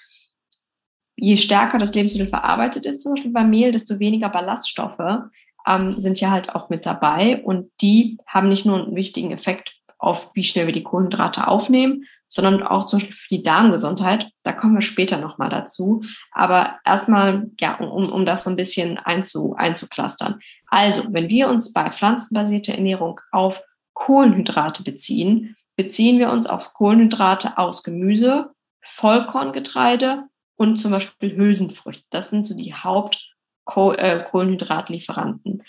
Je 1.20 1.36
stärker 1.36 1.80
das 1.80 1.94
Lebensmittel 1.94 2.30
verarbeitet 2.30 2.86
ist, 2.86 3.02
zum 3.02 3.14
Beispiel 3.14 3.32
beim 3.32 3.50
Mehl, 3.50 3.72
desto 3.72 4.00
weniger 4.00 4.30
Ballaststoffe 4.30 5.24
ähm, 5.68 6.00
sind 6.00 6.20
ja 6.22 6.30
halt 6.30 6.54
auch 6.56 6.70
mit 6.70 6.86
dabei 6.86 7.42
und 7.44 7.70
die 7.82 8.18
haben 8.28 8.50
nicht 8.50 8.66
nur 8.66 8.84
einen 8.84 8.96
wichtigen 8.96 9.32
Effekt 9.32 9.74
auf, 10.00 10.32
wie 10.36 10.44
schnell 10.44 10.68
wir 10.68 10.74
die 10.74 10.84
Kohlenhydrate 10.84 11.48
aufnehmen, 11.48 12.06
sondern 12.28 12.62
auch 12.62 12.86
zum 12.86 13.00
Beispiel 13.00 13.16
für 13.16 13.36
die 13.36 13.44
Darmgesundheit. 13.44 14.30
Da 14.44 14.54
kommen 14.54 14.76
wir 14.76 14.82
später 14.82 15.18
nochmal 15.18 15.50
dazu. 15.50 16.04
Aber 16.32 16.78
erstmal, 16.86 17.50
ja, 17.60 17.76
um, 17.78 18.12
um 18.12 18.26
das 18.26 18.44
so 18.44 18.50
ein 18.50 18.56
bisschen 18.56 19.00
einzu, 19.00 19.56
einzuklustern. 19.58 20.40
Also, 20.68 21.04
wenn 21.14 21.30
wir 21.30 21.50
uns 21.50 21.74
bei 21.74 21.92
pflanzenbasierter 21.92 22.74
Ernährung 22.74 23.20
auf 23.32 23.62
Kohlenhydrate 23.94 24.84
beziehen, 24.84 25.56
beziehen 25.76 26.20
wir 26.20 26.30
uns 26.30 26.46
auf 26.48 26.74
Kohlenhydrate 26.74 27.58
aus 27.58 27.82
Gemüse, 27.82 28.52
Vollkorngetreide 28.82 30.26
und 30.58 30.78
zum 30.78 30.92
Beispiel 30.92 31.36
Hülsenfrüchte. 31.36 32.06
Das 32.10 32.30
sind 32.30 32.46
so 32.46 32.56
die 32.56 32.74
Hauptkohlenhydratlieferanten. 32.74 35.62
Äh, 35.62 35.64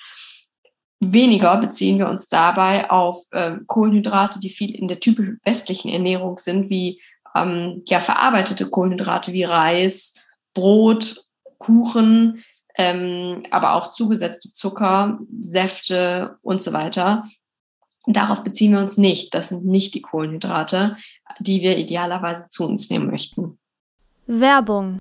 Weniger 1.00 1.58
beziehen 1.58 1.98
wir 1.98 2.08
uns 2.08 2.26
dabei 2.26 2.90
auf 2.90 3.22
äh, 3.30 3.52
Kohlenhydrate, 3.66 4.40
die 4.40 4.50
viel 4.50 4.74
in 4.74 4.88
der 4.88 4.98
typisch 4.98 5.36
westlichen 5.44 5.90
Ernährung 5.90 6.38
sind, 6.38 6.70
wie 6.70 7.00
ähm, 7.36 7.84
ja, 7.86 8.00
verarbeitete 8.00 8.68
Kohlenhydrate 8.68 9.32
wie 9.32 9.44
Reis, 9.44 10.14
Brot, 10.54 11.24
Kuchen, 11.58 12.42
ähm, 12.76 13.44
aber 13.52 13.74
auch 13.74 13.92
zugesetzte 13.92 14.52
Zucker, 14.52 15.20
Säfte 15.40 16.38
und 16.42 16.64
so 16.64 16.72
weiter. 16.72 17.28
Darauf 18.06 18.42
beziehen 18.42 18.72
wir 18.72 18.80
uns 18.80 18.96
nicht. 18.96 19.32
Das 19.34 19.50
sind 19.50 19.66
nicht 19.66 19.94
die 19.94 20.02
Kohlenhydrate, 20.02 20.96
die 21.38 21.62
wir 21.62 21.76
idealerweise 21.76 22.46
zu 22.50 22.64
uns 22.64 22.90
nehmen 22.90 23.08
möchten. 23.08 23.60
Werbung 24.28 25.00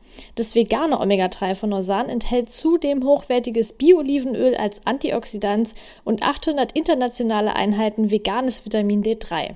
Das 0.35 0.55
vegane 0.55 0.99
Omega-3 0.99 1.55
von 1.55 1.69
Norsan 1.69 2.09
enthält 2.09 2.49
zudem 2.49 3.03
hochwertiges 3.03 3.73
Bio-Olivenöl 3.73 4.55
als 4.55 4.85
Antioxidant 4.85 5.73
und 6.03 6.23
800 6.23 6.71
internationale 6.73 7.55
Einheiten 7.55 8.11
veganes 8.11 8.65
Vitamin 8.65 9.03
D3. 9.03 9.55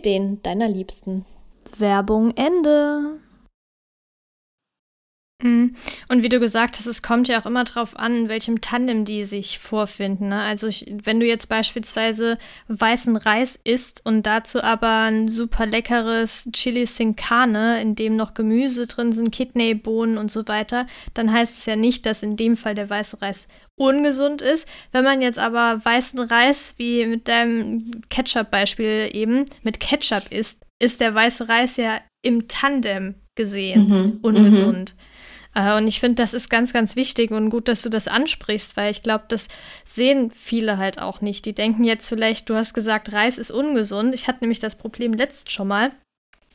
den 0.00 0.42
deiner 0.42 0.68
Liebsten. 0.68 1.24
Werbung 1.76 2.32
Ende. 2.36 3.18
Mhm. 5.42 5.74
Und 6.08 6.22
wie 6.22 6.28
du 6.28 6.40
gesagt 6.40 6.76
hast, 6.78 6.86
es 6.86 7.02
kommt 7.02 7.28
ja 7.28 7.40
auch 7.40 7.46
immer 7.46 7.64
darauf 7.64 7.98
an, 7.98 8.16
in 8.16 8.28
welchem 8.28 8.60
Tandem 8.60 9.04
die 9.04 9.24
sich 9.24 9.58
vorfinden. 9.58 10.28
Ne? 10.28 10.40
Also 10.40 10.68
ich, 10.68 10.94
wenn 11.02 11.20
du 11.20 11.26
jetzt 11.26 11.48
beispielsweise 11.48 12.38
weißen 12.68 13.16
Reis 13.16 13.58
isst 13.62 14.04
und 14.04 14.24
dazu 14.26 14.62
aber 14.62 15.02
ein 15.02 15.28
super 15.28 15.66
leckeres 15.66 16.48
Chili 16.52 16.86
sin 16.86 17.16
Carne, 17.16 17.80
in 17.80 17.94
dem 17.94 18.16
noch 18.16 18.34
Gemüse 18.34 18.86
drin 18.86 19.12
sind, 19.12 19.32
Kidneybohnen 19.32 20.18
und 20.18 20.30
so 20.30 20.46
weiter, 20.48 20.86
dann 21.14 21.32
heißt 21.32 21.58
es 21.58 21.66
ja 21.66 21.76
nicht, 21.76 22.06
dass 22.06 22.22
in 22.22 22.36
dem 22.36 22.56
Fall 22.56 22.74
der 22.74 22.88
weiße 22.88 23.20
Reis 23.20 23.48
ungesund 23.76 24.42
ist. 24.42 24.68
Wenn 24.92 25.04
man 25.04 25.20
jetzt 25.22 25.38
aber 25.38 25.84
weißen 25.84 26.20
Reis, 26.20 26.74
wie 26.76 27.06
mit 27.06 27.28
deinem 27.28 28.02
Ketchup-Beispiel 28.10 29.10
eben, 29.12 29.44
mit 29.62 29.80
Ketchup 29.80 30.30
isst, 30.30 30.62
ist 30.78 31.00
der 31.00 31.14
weiße 31.14 31.48
Reis 31.48 31.76
ja 31.76 32.00
im 32.22 32.48
Tandem 32.48 33.14
gesehen 33.34 33.86
mhm. 33.86 34.18
ungesund. 34.22 34.94
Mhm. 34.96 35.11
Äh, 35.54 35.76
und 35.76 35.86
ich 35.86 36.00
finde, 36.00 36.22
das 36.22 36.34
ist 36.34 36.48
ganz, 36.48 36.72
ganz 36.72 36.96
wichtig 36.96 37.30
und 37.30 37.50
gut, 37.50 37.68
dass 37.68 37.82
du 37.82 37.88
das 37.88 38.08
ansprichst, 38.08 38.76
weil 38.76 38.90
ich 38.90 39.02
glaube, 39.02 39.24
das 39.28 39.48
sehen 39.84 40.30
viele 40.34 40.78
halt 40.78 41.00
auch 41.00 41.20
nicht. 41.20 41.44
Die 41.44 41.54
denken 41.54 41.84
jetzt 41.84 42.08
vielleicht, 42.08 42.48
du 42.48 42.54
hast 42.54 42.74
gesagt, 42.74 43.12
Reis 43.12 43.38
ist 43.38 43.50
ungesund. 43.50 44.14
Ich 44.14 44.28
hatte 44.28 44.40
nämlich 44.40 44.58
das 44.58 44.74
Problem 44.74 45.12
letzt 45.12 45.50
schon 45.50 45.68
mal. 45.68 45.92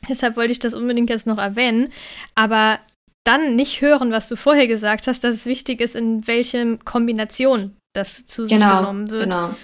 Deshalb 0.08 0.36
wollte 0.36 0.52
ich 0.52 0.58
das 0.58 0.74
unbedingt 0.74 1.10
jetzt 1.10 1.26
noch 1.26 1.38
erwähnen. 1.38 1.92
Aber 2.34 2.78
dann 3.24 3.56
nicht 3.56 3.80
hören, 3.80 4.10
was 4.10 4.28
du 4.28 4.36
vorher 4.36 4.66
gesagt 4.66 5.06
hast, 5.06 5.22
dass 5.24 5.34
es 5.34 5.46
wichtig 5.46 5.80
ist, 5.80 5.96
in 5.96 6.26
welcher 6.26 6.78
Kombination 6.78 7.76
das 7.94 8.26
zu 8.26 8.46
sich 8.46 8.58
genau, 8.58 8.78
genommen 8.78 9.10
wird. 9.10 9.24
Genau. 9.24 9.54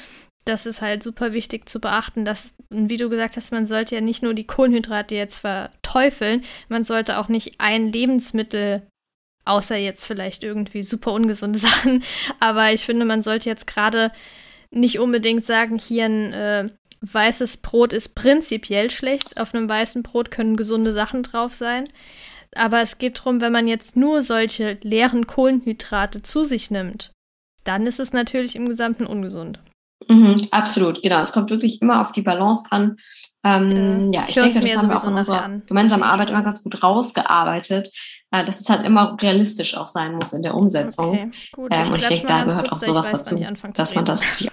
Das 0.44 0.66
ist 0.66 0.82
halt 0.82 1.02
super 1.02 1.32
wichtig 1.32 1.68
zu 1.68 1.80
beachten, 1.80 2.26
dass, 2.26 2.56
wie 2.68 2.98
du 2.98 3.08
gesagt 3.08 3.38
hast, 3.38 3.52
man 3.52 3.64
sollte 3.64 3.94
ja 3.94 4.02
nicht 4.02 4.22
nur 4.22 4.34
die 4.34 4.46
Kohlenhydrate 4.46 5.14
jetzt 5.14 5.38
verteufeln, 5.38 6.42
man 6.68 6.84
sollte 6.84 7.18
auch 7.18 7.28
nicht 7.28 7.54
ein 7.60 7.90
Lebensmittel 7.90 8.82
Außer 9.44 9.76
jetzt 9.76 10.04
vielleicht 10.06 10.42
irgendwie 10.42 10.82
super 10.82 11.12
ungesunde 11.12 11.58
Sachen. 11.60 12.02
Aber 12.40 12.72
ich 12.72 12.84
finde, 12.84 13.04
man 13.04 13.22
sollte 13.22 13.48
jetzt 13.48 13.66
gerade 13.66 14.12
nicht 14.70 14.98
unbedingt 14.98 15.44
sagen, 15.44 15.78
hier 15.78 16.06
ein 16.06 16.32
äh, 16.32 16.68
weißes 17.00 17.58
Brot 17.58 17.92
ist 17.92 18.14
prinzipiell 18.14 18.90
schlecht. 18.90 19.40
Auf 19.40 19.54
einem 19.54 19.68
weißen 19.68 20.02
Brot 20.02 20.30
können 20.30 20.56
gesunde 20.56 20.92
Sachen 20.92 21.22
drauf 21.22 21.52
sein. 21.52 21.84
Aber 22.56 22.80
es 22.82 22.98
geht 22.98 23.18
darum, 23.18 23.40
wenn 23.40 23.52
man 23.52 23.68
jetzt 23.68 23.96
nur 23.96 24.22
solche 24.22 24.78
leeren 24.82 25.26
Kohlenhydrate 25.26 26.22
zu 26.22 26.44
sich 26.44 26.70
nimmt, 26.70 27.10
dann 27.64 27.86
ist 27.86 27.98
es 27.98 28.12
natürlich 28.12 28.56
im 28.56 28.68
Gesamten 28.68 29.06
ungesund. 29.06 29.58
Mhm, 30.08 30.48
absolut, 30.50 31.02
genau. 31.02 31.20
Es 31.20 31.32
kommt 31.32 31.50
wirklich 31.50 31.80
immer 31.80 32.00
auf 32.00 32.12
die 32.12 32.22
Balance 32.22 32.64
an. 32.70 32.96
Ähm, 33.44 34.10
ja, 34.10 34.22
ich, 34.22 34.28
ich 34.28 34.54
denke, 34.54 34.60
das 34.60 34.76
haben 34.78 34.88
wir 34.88 34.96
auch 34.96 35.04
in 35.04 35.14
unserer 35.14 35.60
gemeinsamen 35.66 36.02
Arbeit 36.02 36.30
immer 36.30 36.42
ganz 36.42 36.62
gut 36.62 36.82
rausgearbeitet, 36.82 37.90
äh, 38.30 38.44
dass 38.44 38.58
es 38.58 38.70
halt 38.70 38.86
immer 38.86 39.16
realistisch 39.20 39.76
auch 39.76 39.88
sein 39.88 40.14
muss 40.14 40.32
in 40.32 40.42
der 40.42 40.54
Umsetzung. 40.54 41.10
Okay, 41.10 41.30
gut. 41.52 41.70
Ähm, 41.74 41.88
und 41.88 42.00
ich 42.00 42.08
denke, 42.08 42.26
da 42.26 42.44
gehört 42.44 42.72
auch 42.72 42.78
sowas 42.78 43.06
dazu, 43.10 43.36
dass 43.74 43.94
man 43.94 44.04
das 44.06 44.48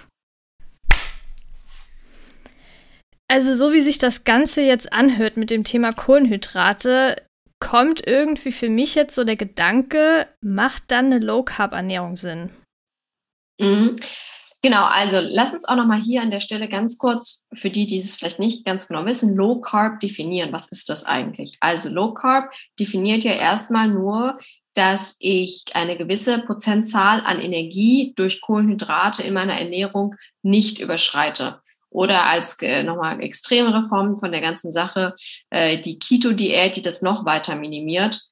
Also 3.28 3.54
so 3.54 3.72
wie 3.72 3.80
sich 3.80 3.96
das 3.96 4.24
Ganze 4.24 4.60
jetzt 4.60 4.92
anhört 4.92 5.38
mit 5.38 5.48
dem 5.48 5.64
Thema 5.64 5.92
Kohlenhydrate, 5.92 7.16
kommt 7.60 8.06
irgendwie 8.06 8.52
für 8.52 8.68
mich 8.68 8.94
jetzt 8.94 9.14
so 9.14 9.24
der 9.24 9.36
Gedanke, 9.36 10.26
macht 10.42 10.82
dann 10.88 11.06
eine 11.06 11.18
Low-Carb-Ernährung 11.18 12.16
Sinn? 12.16 12.50
Mhm. 13.58 13.96
Genau, 14.64 14.84
also 14.84 15.18
lass 15.20 15.52
uns 15.52 15.64
auch 15.64 15.74
nochmal 15.74 16.00
hier 16.00 16.22
an 16.22 16.30
der 16.30 16.38
Stelle 16.38 16.68
ganz 16.68 16.96
kurz, 16.96 17.44
für 17.52 17.70
die, 17.70 17.84
die 17.86 17.96
es 17.96 18.14
vielleicht 18.14 18.38
nicht 18.38 18.64
ganz 18.64 18.86
genau 18.86 19.04
wissen, 19.04 19.34
Low 19.34 19.60
Carb 19.60 19.98
definieren. 19.98 20.52
Was 20.52 20.68
ist 20.68 20.88
das 20.88 21.04
eigentlich? 21.04 21.56
Also 21.58 21.88
Low 21.88 22.14
Carb 22.14 22.52
definiert 22.78 23.24
ja 23.24 23.32
erstmal 23.32 23.88
nur, 23.88 24.38
dass 24.74 25.16
ich 25.18 25.64
eine 25.74 25.98
gewisse 25.98 26.38
Prozentzahl 26.38 27.22
an 27.22 27.40
Energie 27.40 28.12
durch 28.14 28.40
Kohlenhydrate 28.40 29.24
in 29.24 29.34
meiner 29.34 29.58
Ernährung 29.58 30.14
nicht 30.42 30.78
überschreite. 30.78 31.60
Oder 31.90 32.24
als 32.24 32.56
äh, 32.62 32.84
nochmal 32.84 33.20
extremere 33.20 33.88
Form 33.88 34.16
von 34.18 34.30
der 34.30 34.40
ganzen 34.40 34.70
Sache, 34.70 35.14
äh, 35.50 35.78
die 35.78 35.98
Keto-Diät, 35.98 36.76
die 36.76 36.82
das 36.82 37.02
noch 37.02 37.24
weiter 37.24 37.56
minimiert. 37.56 38.22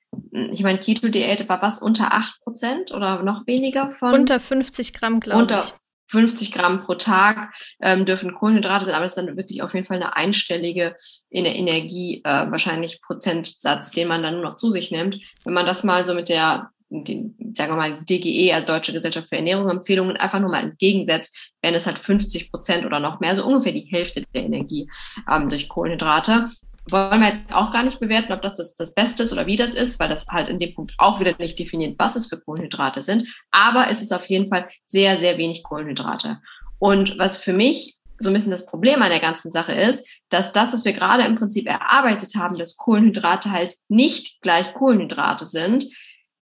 Ich 0.52 0.62
meine, 0.62 0.78
Keto-Diät 0.78 1.48
war 1.48 1.60
was 1.60 1.82
unter 1.82 2.12
8% 2.14 2.94
oder 2.94 3.22
noch 3.22 3.46
weniger 3.48 3.90
von? 3.90 4.14
Unter 4.14 4.38
50 4.40 4.92
Gramm, 4.92 5.20
glaube 5.20 5.60
ich. 5.60 5.74
50 6.10 6.52
Gramm 6.52 6.84
pro 6.84 6.94
Tag 6.94 7.54
ähm, 7.80 8.04
dürfen 8.04 8.34
Kohlenhydrate 8.34 8.84
sein, 8.84 8.94
aber 8.94 9.04
das 9.04 9.12
ist 9.16 9.18
dann 9.18 9.36
wirklich 9.36 9.62
auf 9.62 9.74
jeden 9.74 9.86
Fall 9.86 9.96
eine 9.96 10.16
einstellige 10.16 10.96
Energie, 11.30 12.20
äh, 12.24 12.50
wahrscheinlich 12.50 13.00
Prozentsatz, 13.00 13.90
den 13.90 14.08
man 14.08 14.22
dann 14.22 14.34
nur 14.34 14.42
noch 14.42 14.56
zu 14.56 14.70
sich 14.70 14.90
nimmt. 14.90 15.20
Wenn 15.44 15.54
man 15.54 15.66
das 15.66 15.84
mal 15.84 16.04
so 16.06 16.14
mit 16.14 16.28
der, 16.28 16.70
den, 16.88 17.36
sagen 17.56 17.72
wir 17.72 17.76
mal, 17.76 18.02
DGE, 18.02 18.52
also 18.52 18.66
Deutsche 18.66 18.92
Gesellschaft 18.92 19.28
für 19.28 19.36
Ernährung, 19.36 19.70
Empfehlungen 19.70 20.16
einfach 20.16 20.40
nur 20.40 20.50
mal 20.50 20.64
entgegensetzt, 20.64 21.34
wären 21.62 21.74
es 21.74 21.86
halt 21.86 22.00
50 22.00 22.50
Prozent 22.50 22.84
oder 22.84 22.98
noch 22.98 23.20
mehr, 23.20 23.36
so 23.36 23.44
ungefähr 23.44 23.72
die 23.72 23.88
Hälfte 23.88 24.22
der 24.34 24.42
Energie 24.42 24.90
ähm, 25.30 25.48
durch 25.48 25.68
Kohlenhydrate 25.68 26.50
wollen 26.88 27.20
wir 27.20 27.28
jetzt 27.28 27.52
auch 27.52 27.72
gar 27.72 27.82
nicht 27.82 28.00
bewerten, 28.00 28.32
ob 28.32 28.42
das, 28.42 28.54
das 28.54 28.74
das 28.74 28.94
Beste 28.94 29.22
ist 29.22 29.32
oder 29.32 29.46
wie 29.46 29.56
das 29.56 29.74
ist, 29.74 29.98
weil 30.00 30.08
das 30.08 30.26
halt 30.26 30.48
in 30.48 30.58
dem 30.58 30.74
Punkt 30.74 30.94
auch 30.98 31.20
wieder 31.20 31.34
nicht 31.38 31.58
definiert, 31.58 31.98
was 31.98 32.16
es 32.16 32.26
für 32.26 32.40
Kohlenhydrate 32.40 33.02
sind. 33.02 33.26
Aber 33.50 33.88
es 33.90 34.00
ist 34.00 34.12
auf 34.12 34.26
jeden 34.26 34.48
Fall 34.48 34.68
sehr, 34.86 35.16
sehr 35.16 35.38
wenig 35.38 35.62
Kohlenhydrate. 35.62 36.38
Und 36.78 37.18
was 37.18 37.36
für 37.36 37.52
mich 37.52 37.96
so 38.18 38.28
ein 38.28 38.34
bisschen 38.34 38.50
das 38.50 38.66
Problem 38.66 39.02
an 39.02 39.10
der 39.10 39.20
ganzen 39.20 39.50
Sache 39.50 39.72
ist, 39.72 40.06
dass 40.28 40.52
das, 40.52 40.72
was 40.72 40.84
wir 40.84 40.92
gerade 40.92 41.24
im 41.24 41.36
Prinzip 41.36 41.66
erarbeitet 41.66 42.34
haben, 42.36 42.56
dass 42.56 42.76
Kohlenhydrate 42.76 43.50
halt 43.50 43.76
nicht 43.88 44.40
gleich 44.42 44.74
Kohlenhydrate 44.74 45.46
sind, 45.46 45.86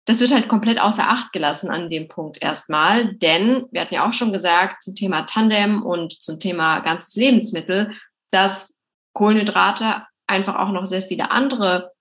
das 0.05 0.19
wird 0.19 0.31
halt 0.31 0.47
komplett 0.47 0.79
außer 0.79 1.09
Acht 1.09 1.33
gelassen 1.33 1.71
an 1.71 1.89
dem 1.89 2.07
Punkt 2.07 2.39
erstmal, 2.39 3.15
denn 3.15 3.65
wir 3.71 3.81
hatten 3.81 3.95
ja 3.95 4.07
auch 4.07 4.13
schon 4.13 4.31
gesagt 4.31 4.83
zum 4.83 4.95
Thema 4.95 5.23
Tandem 5.23 5.81
und 5.81 6.13
zum 6.21 6.37
Thema 6.37 6.79
ganzes 6.81 7.15
Lebensmittel, 7.15 7.91
dass 8.29 8.71
Kohlenhydrate 9.13 10.03
einfach 10.27 10.55
auch 10.55 10.71
noch 10.71 10.85
sehr 10.85 11.03
viele 11.03 11.31
andere 11.31 11.91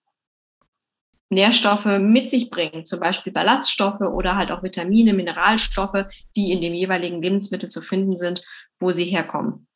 Nährstoffe 1.30 1.86
mit 1.86 2.30
sich 2.30 2.50
bringen, 2.50 2.86
zum 2.86 3.00
Beispiel 3.00 3.32
Ballaststoffe 3.32 4.00
oder 4.00 4.36
halt 4.36 4.50
auch 4.50 4.62
Vitamine, 4.62 5.12
Mineralstoffe, 5.12 6.06
die 6.36 6.52
in 6.52 6.60
dem 6.60 6.74
jeweiligen 6.74 7.20
Lebensmittel 7.20 7.68
zu 7.68 7.82
finden 7.82 8.16
sind, 8.16 8.42
wo 8.78 8.92
sie 8.92 9.04
herkommen. 9.04 9.66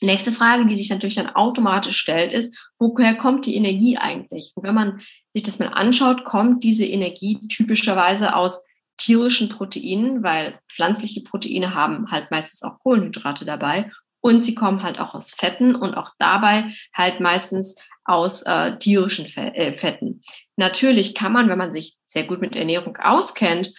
Nächste 0.00 0.32
Frage, 0.32 0.66
die 0.66 0.76
sich 0.76 0.90
natürlich 0.90 1.16
dann 1.16 1.34
automatisch 1.34 1.98
stellt, 1.98 2.32
ist, 2.32 2.56
woher 2.78 3.16
kommt 3.16 3.46
die 3.46 3.56
Energie 3.56 3.96
eigentlich? 3.96 4.52
Und 4.54 4.62
wenn 4.62 4.74
man 4.74 5.00
sich 5.34 5.42
das 5.42 5.58
mal 5.58 5.68
anschaut, 5.68 6.24
kommt 6.24 6.62
diese 6.62 6.84
Energie 6.84 7.46
typischerweise 7.48 8.34
aus 8.34 8.64
tierischen 8.96 9.48
Proteinen, 9.48 10.22
weil 10.22 10.58
pflanzliche 10.68 11.22
Proteine 11.22 11.74
haben 11.74 12.10
halt 12.10 12.30
meistens 12.30 12.62
auch 12.62 12.78
Kohlenhydrate 12.78 13.44
dabei 13.44 13.90
und 14.20 14.42
sie 14.42 14.54
kommen 14.54 14.82
halt 14.82 14.98
auch 14.98 15.14
aus 15.14 15.30
Fetten 15.30 15.74
und 15.74 15.94
auch 15.94 16.10
dabei 16.18 16.74
halt 16.94 17.20
meistens 17.20 17.76
aus 18.04 18.42
äh, 18.42 18.76
tierischen 18.78 19.26
äh, 19.26 19.72
Fetten. 19.74 20.22
Natürlich 20.56 21.14
kann 21.14 21.32
man, 21.32 21.48
wenn 21.48 21.58
man 21.58 21.72
sich 21.72 21.96
sehr 22.06 22.24
gut 22.24 22.40
mit 22.40 22.56
Ernährung 22.56 22.96
auskennt, 22.96 23.74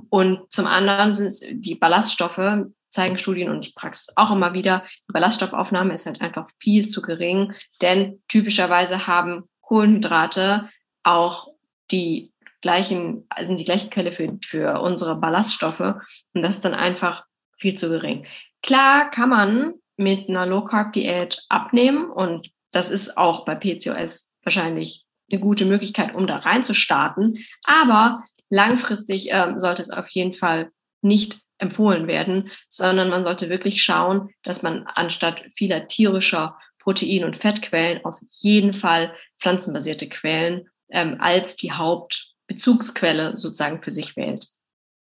Und 0.09 0.51
zum 0.53 0.67
anderen 0.67 1.13
sind 1.13 1.27
es 1.27 1.41
die 1.41 1.75
Ballaststoffe, 1.75 2.67
zeigen 2.91 3.19
Studien 3.19 3.51
und 3.51 3.67
die 3.67 3.73
Praxis 3.73 4.13
auch 4.17 4.33
immer 4.33 4.53
wieder, 4.53 4.85
die 5.09 5.13
Ballaststoffaufnahme 5.13 5.95
ist 5.95 6.07
halt 6.07 6.21
einfach 6.21 6.49
viel 6.59 6.89
zu 6.89 7.03
gering, 7.03 7.55
denn 7.81 8.21
typischerweise 8.29 9.07
haben 9.07 9.49
Kohlenhydrate 9.61 10.69
auch 11.05 11.49
die 11.91 12.33
gleichen, 12.63 13.27
also 13.31 13.55
die 13.55 13.65
gleiche 13.65 13.89
Quelle 13.91 14.13
für, 14.13 14.39
für 14.45 14.81
unsere 14.81 15.19
Ballaststoffe 15.19 15.81
und 15.81 16.43
das 16.43 16.57
ist 16.57 16.65
dann 16.65 16.75
einfach 16.75 17.25
viel 17.59 17.77
zu 17.77 17.89
gering. 17.89 18.27
Klar 18.63 19.11
kann 19.11 19.29
man 19.29 19.75
mit 19.97 20.29
einer 20.29 20.47
Low-Carb-Diät 20.47 21.45
abnehmen 21.49 22.11
und 22.11 22.51
das 22.73 22.91
ist 22.91 23.17
auch 23.17 23.45
bei 23.45 23.55
PCOS 23.55 24.33
wahrscheinlich 24.43 25.05
eine 25.31 25.41
gute 25.41 25.65
Möglichkeit, 25.65 26.15
um 26.15 26.27
da 26.27 26.37
reinzustarten. 26.37 27.45
Aber 27.65 28.25
langfristig 28.49 29.29
ähm, 29.31 29.59
sollte 29.59 29.83
es 29.83 29.91
auf 29.91 30.09
jeden 30.09 30.35
Fall 30.35 30.71
nicht 31.03 31.39
empfohlen 31.59 32.07
werden, 32.07 32.51
sondern 32.69 33.11
man 33.11 33.25
sollte 33.25 33.49
wirklich 33.49 33.83
schauen, 33.83 34.31
dass 34.43 34.63
man 34.63 34.87
anstatt 34.95 35.45
vieler 35.57 35.87
tierischer 35.87 36.59
Protein- 36.79 37.25
und 37.25 37.37
Fettquellen 37.37 38.05
auf 38.05 38.17
jeden 38.27 38.73
Fall 38.73 39.15
pflanzenbasierte 39.39 40.09
Quellen 40.09 40.69
ähm, 40.91 41.17
als 41.21 41.57
die 41.57 41.73
Hauptbezugsquelle 41.73 43.37
sozusagen 43.37 43.83
für 43.83 43.91
sich 43.91 44.17
wählt. 44.17 44.47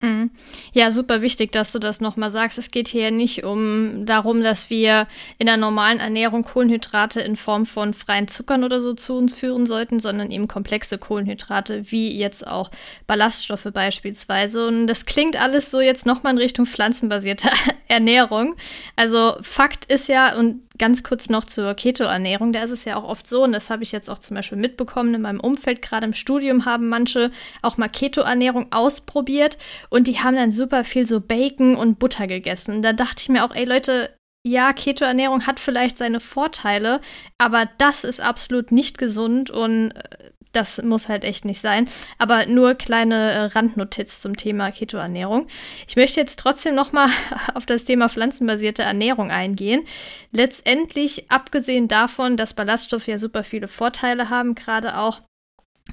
Mhm. 0.04 0.30
Ja, 0.72 0.90
super 0.90 1.22
wichtig, 1.22 1.52
dass 1.52 1.72
du 1.72 1.78
das 1.78 2.00
nochmal 2.00 2.28
sagst. 2.28 2.58
Es 2.58 2.70
geht 2.70 2.88
hier 2.88 3.10
nicht 3.10 3.42
um 3.42 4.04
darum, 4.04 4.42
dass 4.42 4.68
wir 4.68 5.06
in 5.38 5.46
der 5.46 5.56
normalen 5.56 5.98
Ernährung 5.98 6.44
Kohlenhydrate 6.44 7.22
in 7.22 7.36
Form 7.36 7.64
von 7.64 7.94
freien 7.94 8.28
Zuckern 8.28 8.64
oder 8.64 8.80
so 8.80 8.92
zu 8.92 9.14
uns 9.14 9.34
führen 9.34 9.66
sollten, 9.66 10.00
sondern 10.00 10.30
eben 10.30 10.46
komplexe 10.46 10.98
Kohlenhydrate, 10.98 11.90
wie 11.90 12.14
jetzt 12.18 12.46
auch 12.46 12.70
Ballaststoffe 13.06 13.68
beispielsweise. 13.72 14.66
Und 14.66 14.86
das 14.86 15.06
klingt 15.06 15.40
alles 15.40 15.70
so 15.70 15.80
jetzt 15.80 16.04
nochmal 16.04 16.34
in 16.34 16.38
Richtung 16.38 16.66
pflanzenbasierte 16.66 17.48
Ernährung. 17.88 18.56
Also 18.96 19.36
Fakt 19.40 19.86
ist 19.86 20.08
ja, 20.08 20.36
und 20.36 20.63
ganz 20.78 21.02
kurz 21.02 21.28
noch 21.28 21.44
zur 21.44 21.74
Keto-Ernährung. 21.74 22.52
Da 22.52 22.62
ist 22.62 22.72
es 22.72 22.84
ja 22.84 22.96
auch 22.96 23.04
oft 23.04 23.26
so, 23.26 23.44
und 23.44 23.52
das 23.52 23.70
habe 23.70 23.82
ich 23.82 23.92
jetzt 23.92 24.10
auch 24.10 24.18
zum 24.18 24.34
Beispiel 24.34 24.58
mitbekommen 24.58 25.14
in 25.14 25.22
meinem 25.22 25.40
Umfeld, 25.40 25.82
gerade 25.82 26.06
im 26.06 26.12
Studium 26.12 26.64
haben 26.64 26.88
manche 26.88 27.30
auch 27.62 27.76
mal 27.76 27.88
Keto-Ernährung 27.88 28.72
ausprobiert 28.72 29.58
und 29.90 30.06
die 30.06 30.18
haben 30.18 30.36
dann 30.36 30.50
super 30.50 30.84
viel 30.84 31.06
so 31.06 31.20
Bacon 31.20 31.76
und 31.76 31.98
Butter 31.98 32.26
gegessen. 32.26 32.82
Da 32.82 32.92
dachte 32.92 33.22
ich 33.22 33.28
mir 33.28 33.44
auch, 33.44 33.54
ey 33.54 33.64
Leute, 33.64 34.10
ja, 34.46 34.72
Keto-Ernährung 34.72 35.46
hat 35.46 35.58
vielleicht 35.58 35.96
seine 35.96 36.20
Vorteile, 36.20 37.00
aber 37.38 37.68
das 37.78 38.04
ist 38.04 38.20
absolut 38.20 38.72
nicht 38.72 38.98
gesund 38.98 39.50
und 39.50 39.92
äh, 39.92 40.30
das 40.56 40.82
muss 40.82 41.08
halt 41.08 41.24
echt 41.24 41.44
nicht 41.44 41.60
sein. 41.60 41.88
Aber 42.18 42.46
nur 42.46 42.74
kleine 42.74 43.14
äh, 43.14 43.38
Randnotiz 43.46 44.20
zum 44.20 44.36
Thema 44.36 44.70
Ketoernährung. 44.70 45.46
Ich 45.86 45.96
möchte 45.96 46.20
jetzt 46.20 46.38
trotzdem 46.38 46.74
noch 46.74 46.92
mal 46.92 47.08
auf 47.54 47.66
das 47.66 47.84
Thema 47.84 48.08
pflanzenbasierte 48.08 48.82
Ernährung 48.82 49.30
eingehen. 49.30 49.84
Letztendlich, 50.32 51.30
abgesehen 51.30 51.88
davon, 51.88 52.36
dass 52.36 52.54
Ballaststoffe 52.54 53.06
ja 53.06 53.18
super 53.18 53.44
viele 53.44 53.68
Vorteile 53.68 54.30
haben, 54.30 54.54
gerade 54.54 54.98
auch 54.98 55.20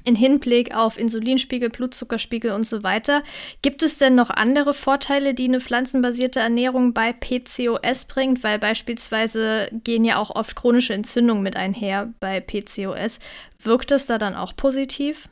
in 0.04 0.16
Hinblick 0.16 0.74
auf 0.74 0.98
Insulinspiegel, 0.98 1.68
Blutzuckerspiegel 1.68 2.52
und 2.52 2.64
so 2.64 2.82
weiter. 2.82 3.22
Gibt 3.60 3.82
es 3.82 3.98
denn 3.98 4.14
noch 4.14 4.30
andere 4.30 4.74
Vorteile, 4.74 5.34
die 5.34 5.44
eine 5.44 5.60
pflanzenbasierte 5.60 6.40
Ernährung 6.40 6.92
bei 6.92 7.12
PCOS 7.12 8.06
bringt? 8.06 8.42
Weil 8.42 8.58
beispielsweise 8.58 9.68
gehen 9.84 10.04
ja 10.04 10.16
auch 10.16 10.30
oft 10.30 10.56
chronische 10.56 10.94
Entzündungen 10.94 11.42
mit 11.42 11.56
einher 11.56 12.12
bei 12.20 12.40
PCOS. 12.40 13.20
Wirkt 13.62 13.90
das 13.90 14.06
da 14.06 14.18
dann 14.18 14.34
auch 14.34 14.56
positiv? 14.56 15.28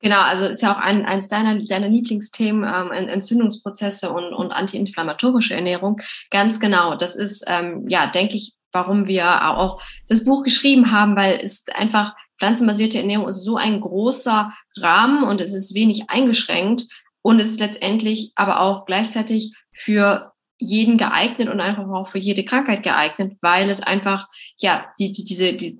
Genau, 0.00 0.20
also 0.20 0.46
ist 0.46 0.62
ja 0.62 0.74
auch 0.74 0.78
ein, 0.78 1.04
eines 1.04 1.28
deiner, 1.28 1.58
deiner 1.64 1.88
Lieblingsthemen, 1.88 2.64
ähm, 2.64 3.08
Entzündungsprozesse 3.08 4.10
und, 4.10 4.32
und 4.32 4.52
antiinflammatorische 4.52 5.54
Ernährung. 5.54 6.00
Ganz 6.30 6.60
genau. 6.60 6.94
Das 6.94 7.16
ist, 7.16 7.44
ähm, 7.46 7.86
ja, 7.88 8.06
denke 8.06 8.36
ich, 8.36 8.54
warum 8.72 9.06
wir 9.06 9.56
auch 9.56 9.82
das 10.06 10.24
Buch 10.24 10.44
geschrieben 10.44 10.92
haben, 10.92 11.16
weil 11.16 11.40
es 11.42 11.64
einfach 11.72 12.14
pflanzenbasierte 12.38 12.98
Ernährung 12.98 13.28
ist 13.28 13.44
so 13.44 13.56
ein 13.56 13.80
großer 13.80 14.52
Rahmen 14.78 15.24
und 15.24 15.40
es 15.40 15.52
ist 15.52 15.74
wenig 15.74 16.10
eingeschränkt 16.10 16.84
und 17.22 17.40
es 17.40 17.50
ist 17.50 17.60
letztendlich 17.60 18.32
aber 18.34 18.60
auch 18.60 18.86
gleichzeitig 18.86 19.54
für 19.74 20.32
jeden 20.58 20.96
geeignet 20.96 21.48
und 21.48 21.60
einfach 21.60 21.88
auch 21.88 22.08
für 22.08 22.18
jede 22.18 22.44
Krankheit 22.44 22.82
geeignet, 22.82 23.36
weil 23.42 23.68
es 23.68 23.82
einfach 23.82 24.28
ja 24.56 24.86
die, 24.98 25.12
die 25.12 25.24
diese 25.24 25.52
die 25.52 25.78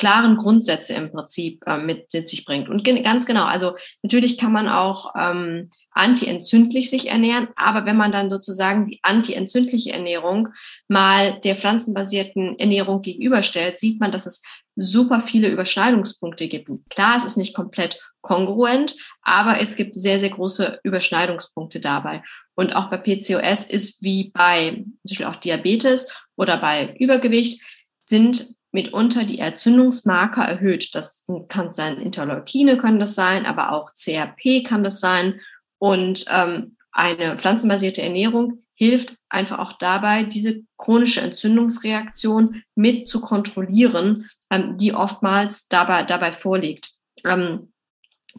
klaren 0.00 0.36
Grundsätze 0.36 0.94
im 0.94 1.12
Prinzip 1.12 1.62
äh, 1.66 1.76
mit, 1.76 2.10
sich 2.10 2.44
bringt. 2.46 2.70
Und 2.70 2.84
ganz 2.84 3.26
genau, 3.26 3.44
also 3.44 3.76
natürlich 4.02 4.38
kann 4.38 4.50
man 4.50 4.66
auch 4.66 5.14
ähm, 5.14 5.70
antientzündlich 5.90 6.88
sich 6.88 7.10
ernähren, 7.10 7.48
aber 7.54 7.84
wenn 7.84 7.98
man 7.98 8.10
dann 8.10 8.30
sozusagen 8.30 8.86
die 8.86 9.00
antientzündliche 9.02 9.92
Ernährung 9.92 10.48
mal 10.88 11.38
der 11.40 11.54
pflanzenbasierten 11.54 12.58
Ernährung 12.58 13.02
gegenüberstellt, 13.02 13.78
sieht 13.78 14.00
man, 14.00 14.10
dass 14.10 14.24
es 14.24 14.42
super 14.76 15.22
viele 15.26 15.48
Überschneidungspunkte 15.48 16.48
gibt. 16.48 16.70
Klar, 16.88 17.16
es 17.16 17.24
ist 17.24 17.36
nicht 17.36 17.54
komplett 17.54 18.00
kongruent, 18.22 18.96
aber 19.22 19.60
es 19.60 19.76
gibt 19.76 19.94
sehr, 19.94 20.20
sehr 20.20 20.30
große 20.30 20.80
Überschneidungspunkte 20.82 21.80
dabei. 21.80 22.22
Und 22.54 22.74
auch 22.74 22.90
bei 22.90 22.98
PCOS 22.98 23.64
ist 23.64 24.02
wie 24.02 24.30
bei 24.30 24.84
zum 24.84 24.98
Beispiel 25.08 25.26
auch 25.26 25.36
Diabetes 25.36 26.12
oder 26.36 26.58
bei 26.58 26.94
Übergewicht 26.98 27.62
sind 28.06 28.48
mitunter 28.72 29.24
die 29.24 29.38
Entzündungsmarker 29.38 30.42
erhöht. 30.42 30.94
Das 30.94 31.24
kann 31.48 31.72
sein, 31.72 32.00
Interleukine 32.00 32.76
können 32.76 33.00
das 33.00 33.14
sein, 33.14 33.46
aber 33.46 33.72
auch 33.72 33.92
CRP 33.94 34.62
kann 34.64 34.84
das 34.84 35.00
sein. 35.00 35.40
Und 35.78 36.26
ähm, 36.28 36.76
eine 36.92 37.38
pflanzenbasierte 37.38 38.02
Ernährung 38.02 38.62
hilft 38.74 39.16
einfach 39.28 39.58
auch 39.58 39.74
dabei, 39.74 40.24
diese 40.24 40.62
chronische 40.76 41.20
Entzündungsreaktion 41.20 42.62
mit 42.74 43.08
zu 43.08 43.20
kontrollieren, 43.20 44.28
ähm, 44.50 44.76
die 44.76 44.92
oftmals 44.92 45.66
dabei, 45.68 46.02
dabei 46.02 46.32
vorliegt. 46.32 46.90
Ähm, 47.24 47.72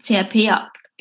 CRP 0.02 0.50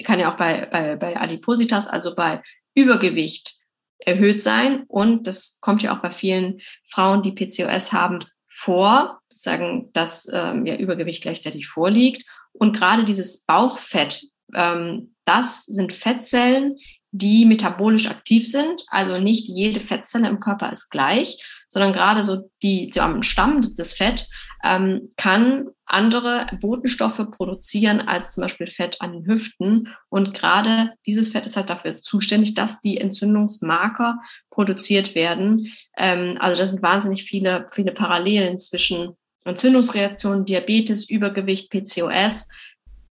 kann 0.04 0.18
ja 0.18 0.32
auch 0.32 0.36
bei, 0.36 0.66
bei, 0.66 0.96
bei 0.96 1.20
Adipositas, 1.20 1.86
also 1.86 2.14
bei 2.14 2.42
Übergewicht, 2.74 3.56
erhöht 3.98 4.42
sein. 4.42 4.84
Und 4.88 5.26
das 5.26 5.58
kommt 5.60 5.82
ja 5.82 5.94
auch 5.94 6.02
bei 6.02 6.10
vielen 6.10 6.60
Frauen, 6.88 7.22
die 7.22 7.32
PCOS 7.32 7.92
haben, 7.92 8.20
vor, 8.48 9.20
sagen, 9.28 9.90
dass 9.92 10.28
ähm, 10.32 10.66
ja 10.66 10.76
Übergewicht 10.76 11.22
gleichzeitig 11.22 11.68
vorliegt. 11.68 12.24
Und 12.52 12.76
gerade 12.76 13.04
dieses 13.04 13.44
Bauchfett, 13.44 14.22
ähm, 14.54 15.14
das 15.24 15.64
sind 15.64 15.92
Fettzellen, 15.92 16.76
die 17.12 17.46
metabolisch 17.46 18.06
aktiv 18.06 18.48
sind. 18.48 18.84
Also 18.88 19.18
nicht 19.18 19.48
jede 19.48 19.80
Fettzelle 19.80 20.28
im 20.28 20.40
Körper 20.40 20.70
ist 20.70 20.90
gleich, 20.90 21.42
sondern 21.70 21.92
gerade 21.92 22.22
so 22.22 22.50
die 22.62 22.90
so 22.92 23.00
am 23.00 23.22
Stamm 23.22 23.62
des 23.62 23.94
Fett 23.94 24.28
ähm, 24.62 25.12
kann 25.16 25.68
andere 25.86 26.46
Botenstoffe 26.60 27.30
produzieren 27.30 28.00
als 28.00 28.32
zum 28.32 28.42
Beispiel 28.42 28.66
Fett 28.66 29.00
an 29.00 29.12
den 29.12 29.26
Hüften. 29.26 29.88
Und 30.08 30.34
gerade 30.34 30.92
dieses 31.06 31.30
Fett 31.30 31.46
ist 31.46 31.56
halt 31.56 31.70
dafür 31.70 31.96
zuständig, 31.98 32.54
dass 32.54 32.80
die 32.80 32.98
Entzündungsmarker 32.98 34.20
produziert 34.50 35.14
werden. 35.14 35.72
Ähm, 35.96 36.36
also 36.40 36.60
das 36.60 36.70
sind 36.70 36.82
wahnsinnig 36.82 37.24
viele, 37.24 37.68
viele 37.72 37.92
Parallelen 37.92 38.58
zwischen 38.58 39.16
Entzündungsreaktionen, 39.44 40.44
Diabetes, 40.44 41.08
Übergewicht, 41.08 41.70
PCOS. 41.70 42.46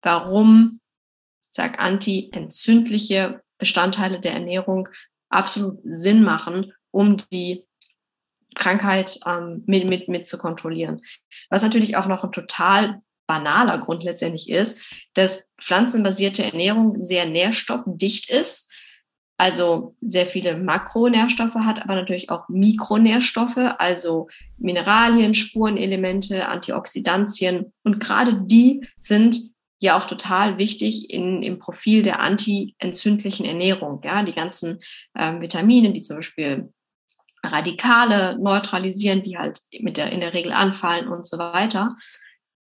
Warum, 0.03 0.81
sag 1.51 1.79
anti-entzündliche 1.79 3.41
Bestandteile 3.59 4.21
der 4.21 4.33
Ernährung 4.33 4.89
absolut 5.29 5.79
Sinn 5.85 6.23
machen, 6.23 6.73
um 6.91 7.17
die 7.33 7.65
Krankheit 8.55 9.21
ähm, 9.27 9.63
mit, 9.67 9.87
mit, 9.87 10.09
mit 10.09 10.27
zu 10.27 10.39
kontrollieren. 10.39 11.03
Was 11.49 11.63
natürlich 11.63 11.97
auch 11.97 12.07
noch 12.07 12.25
ein 12.25 12.33
total 12.33 13.01
banaler 13.27 13.79
Grund 13.79 14.03
letztendlich 14.03 14.49
ist, 14.51 14.79
dass 15.15 15.47
pflanzenbasierte 15.61 16.43
Ernährung 16.43 17.03
sehr 17.03 17.27
nährstoffdicht 17.27 18.29
ist, 18.29 18.69
also 19.37 19.95
sehr 20.01 20.27
viele 20.27 20.59
Makronährstoffe 20.59 21.55
hat, 21.55 21.81
aber 21.81 21.95
natürlich 21.95 22.29
auch 22.29 22.49
Mikronährstoffe, 22.49 23.57
also 23.57 24.29
Mineralien, 24.59 25.35
Spurenelemente, 25.35 26.47
Antioxidantien. 26.47 27.73
Und 27.85 28.01
gerade 28.01 28.43
die 28.43 28.87
sind 28.99 29.41
ja 29.79 29.97
auch 29.97 30.07
total 30.07 30.59
wichtig 30.59 31.09
in, 31.09 31.43
im 31.43 31.59
Profil 31.59 32.03
der 32.03 32.21
anti-entzündlichen 32.21 33.47
Ernährung. 33.47 34.03
Ja, 34.05 34.23
die 34.25 34.35
ganzen 34.35 34.81
ähm, 35.17 35.41
Vitamine, 35.41 35.93
die 35.93 36.03
zum 36.03 36.17
Beispiel 36.17 36.71
Radikale 37.53 38.39
neutralisieren, 38.39 39.23
die 39.23 39.39
halt 39.39 39.61
mit 39.81 39.97
der, 39.97 40.13
in 40.13 40.21
der 40.21 40.35
Regel 40.35 40.53
anfallen 40.53 41.09
und 41.09 41.27
so 41.27 41.39
weiter. 41.39 41.97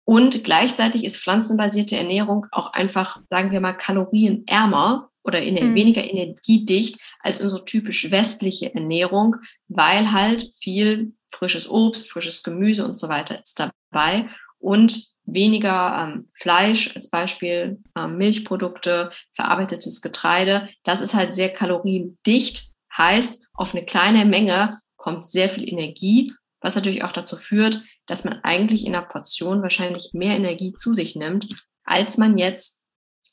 Und 0.05 0.43
gleichzeitig 0.43 1.03
ist 1.03 1.17
pflanzenbasierte 1.17 1.95
Ernährung 1.95 2.47
auch 2.51 2.73
einfach, 2.73 3.21
sagen 3.29 3.51
wir 3.51 3.61
mal, 3.61 3.73
kalorienärmer 3.73 5.09
oder 5.23 5.41
in 5.41 5.53
mhm. 5.53 5.75
weniger 5.75 6.03
energiedicht 6.03 6.99
als 7.19 7.41
unsere 7.41 7.65
typisch 7.65 8.09
westliche 8.09 8.73
Ernährung, 8.73 9.35
weil 9.67 10.11
halt 10.11 10.51
viel 10.59 11.13
frisches 11.31 11.69
Obst, 11.69 12.09
frisches 12.09 12.41
Gemüse 12.41 12.85
und 12.85 12.99
so 12.99 13.07
weiter 13.09 13.39
ist 13.39 13.59
dabei 13.59 14.29
und 14.57 15.07
weniger 15.25 16.09
ähm, 16.09 16.29
Fleisch 16.33 16.95
als 16.95 17.09
Beispiel, 17.09 17.79
ähm, 17.95 18.17
Milchprodukte, 18.17 19.11
verarbeitetes 19.33 20.01
Getreide. 20.01 20.69
Das 20.83 21.01
ist 21.01 21.13
halt 21.13 21.35
sehr 21.35 21.49
kaloriendicht, 21.49 22.67
heißt, 22.97 23.38
auf 23.59 23.75
eine 23.75 23.85
kleine 23.85 24.25
Menge 24.25 24.79
kommt 24.95 25.29
sehr 25.29 25.49
viel 25.49 25.67
Energie, 25.67 26.33
was 26.61 26.75
natürlich 26.75 27.03
auch 27.03 27.11
dazu 27.11 27.35
führt, 27.35 27.83
dass 28.05 28.23
man 28.23 28.39
eigentlich 28.43 28.85
in 28.85 28.95
einer 28.95 29.05
Portion 29.05 29.61
wahrscheinlich 29.61 30.11
mehr 30.13 30.35
Energie 30.35 30.73
zu 30.73 30.93
sich 30.93 31.15
nimmt, 31.15 31.47
als 31.83 32.17
man 32.17 32.37
jetzt 32.37 32.79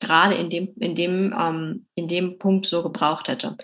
gerade 0.01 0.35
in 0.35 0.51
dem, 0.51 0.75
in 0.79 0.95
dem, 0.95 1.35
ähm, 1.39 1.87
in 1.95 2.09
dem 2.09 2.39
Punkt 2.39 2.67
so 2.67 2.83
gebraucht 2.83 3.29
hätte. 3.29 3.57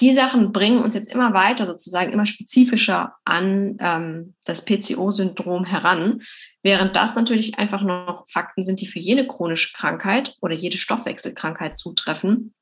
Die 0.00 0.12
Sachen 0.12 0.52
bringen 0.52 0.82
uns 0.82 0.94
jetzt 0.94 1.08
immer 1.08 1.32
weiter, 1.32 1.66
sozusagen 1.66 2.12
immer 2.12 2.26
spezifischer 2.26 3.14
an 3.24 3.76
ähm, 3.78 4.34
das 4.44 4.64
PCO-Syndrom 4.64 5.64
heran, 5.64 6.22
während 6.62 6.96
das 6.96 7.14
natürlich 7.14 7.58
einfach 7.58 7.82
noch 7.82 8.26
Fakten 8.28 8.64
sind, 8.64 8.80
die 8.80 8.86
für 8.86 8.98
jede 8.98 9.26
chronische 9.26 9.72
Krankheit 9.74 10.36
oder 10.40 10.54
jede 10.54 10.78
Stoffwechselkrankheit 10.78 11.78
zutreffen 11.78 12.54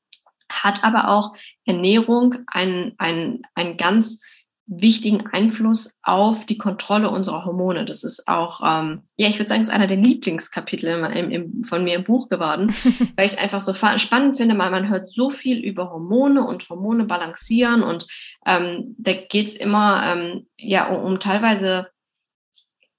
hat 0.49 0.83
aber 0.83 1.09
auch 1.09 1.35
Ernährung 1.65 2.35
einen, 2.47 2.93
einen, 2.97 3.43
einen 3.55 3.77
ganz 3.77 4.19
wichtigen 4.67 5.27
Einfluss 5.27 5.95
auf 6.01 6.45
die 6.45 6.57
Kontrolle 6.57 7.11
unserer 7.11 7.45
Hormone. 7.45 7.85
Das 7.85 8.03
ist 8.03 8.27
auch, 8.27 8.61
ähm, 8.65 9.03
ja, 9.15 9.29
ich 9.29 9.37
würde 9.37 9.49
sagen, 9.49 9.61
es 9.61 9.67
ist 9.67 9.73
einer 9.73 9.87
der 9.87 9.97
Lieblingskapitel 9.97 10.87
im, 10.87 11.31
im, 11.31 11.63
von 11.63 11.83
mir 11.83 11.95
im 11.95 12.03
Buch 12.03 12.29
geworden, 12.29 12.69
weil 13.15 13.27
ich 13.27 13.33
es 13.33 13.37
einfach 13.37 13.59
so 13.59 13.73
spannend 13.73 14.37
finde, 14.37 14.57
weil 14.57 14.71
man 14.71 14.89
hört 14.89 15.13
so 15.13 15.29
viel 15.29 15.59
über 15.59 15.91
Hormone 15.91 16.45
und 16.45 16.67
Hormone 16.67 17.05
balancieren 17.05 17.83
und 17.83 18.07
ähm, 18.47 18.95
da 18.97 19.13
geht's 19.13 19.53
immer 19.53 20.01
ähm, 20.03 20.47
ja 20.57 20.87
um, 20.87 21.13
um 21.13 21.19
teilweise 21.19 21.87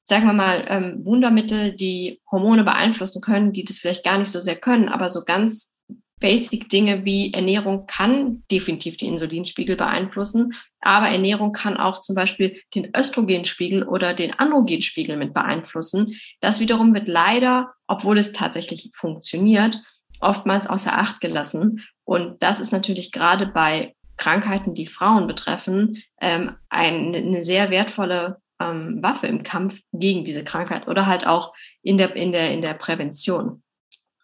sagen 0.08 0.26
wir 0.26 0.34
mal, 0.34 0.64
ähm, 0.68 1.04
Wundermittel, 1.04 1.74
die 1.74 2.20
Hormone 2.30 2.62
beeinflussen 2.62 3.20
können, 3.20 3.52
die 3.52 3.64
das 3.64 3.78
vielleicht 3.78 4.04
gar 4.04 4.18
nicht 4.18 4.30
so 4.30 4.40
sehr 4.40 4.54
können, 4.54 4.88
aber 4.88 5.10
so 5.10 5.24
ganz 5.24 5.75
Basic-Dinge 6.20 7.04
wie 7.04 7.32
Ernährung 7.32 7.86
kann 7.86 8.42
definitiv 8.50 8.96
die 8.96 9.06
Insulinspiegel 9.06 9.76
beeinflussen, 9.76 10.54
aber 10.80 11.08
Ernährung 11.08 11.52
kann 11.52 11.76
auch 11.76 12.00
zum 12.00 12.14
Beispiel 12.14 12.60
den 12.74 12.90
Östrogenspiegel 12.96 13.82
oder 13.82 14.14
den 14.14 14.32
Androgenspiegel 14.32 15.16
mit 15.16 15.34
beeinflussen. 15.34 16.18
Das 16.40 16.60
wiederum 16.60 16.94
wird 16.94 17.08
leider, 17.08 17.74
obwohl 17.86 18.18
es 18.18 18.32
tatsächlich 18.32 18.90
funktioniert, 18.94 19.78
oftmals 20.20 20.66
außer 20.66 20.96
Acht 20.96 21.20
gelassen. 21.20 21.84
Und 22.04 22.42
das 22.42 22.60
ist 22.60 22.72
natürlich 22.72 23.12
gerade 23.12 23.46
bei 23.46 23.94
Krankheiten, 24.16 24.74
die 24.74 24.86
Frauen 24.86 25.26
betreffen, 25.26 26.02
ähm, 26.20 26.56
eine, 26.70 27.18
eine 27.18 27.44
sehr 27.44 27.70
wertvolle 27.70 28.38
ähm, 28.60 29.02
Waffe 29.02 29.26
im 29.26 29.42
Kampf 29.42 29.78
gegen 29.92 30.24
diese 30.24 30.44
Krankheit 30.44 30.88
oder 30.88 31.06
halt 31.06 31.26
auch 31.26 31.52
in 31.82 31.98
der, 31.98 32.16
in 32.16 32.32
der, 32.32 32.52
in 32.52 32.62
der 32.62 32.74
Prävention. 32.74 33.62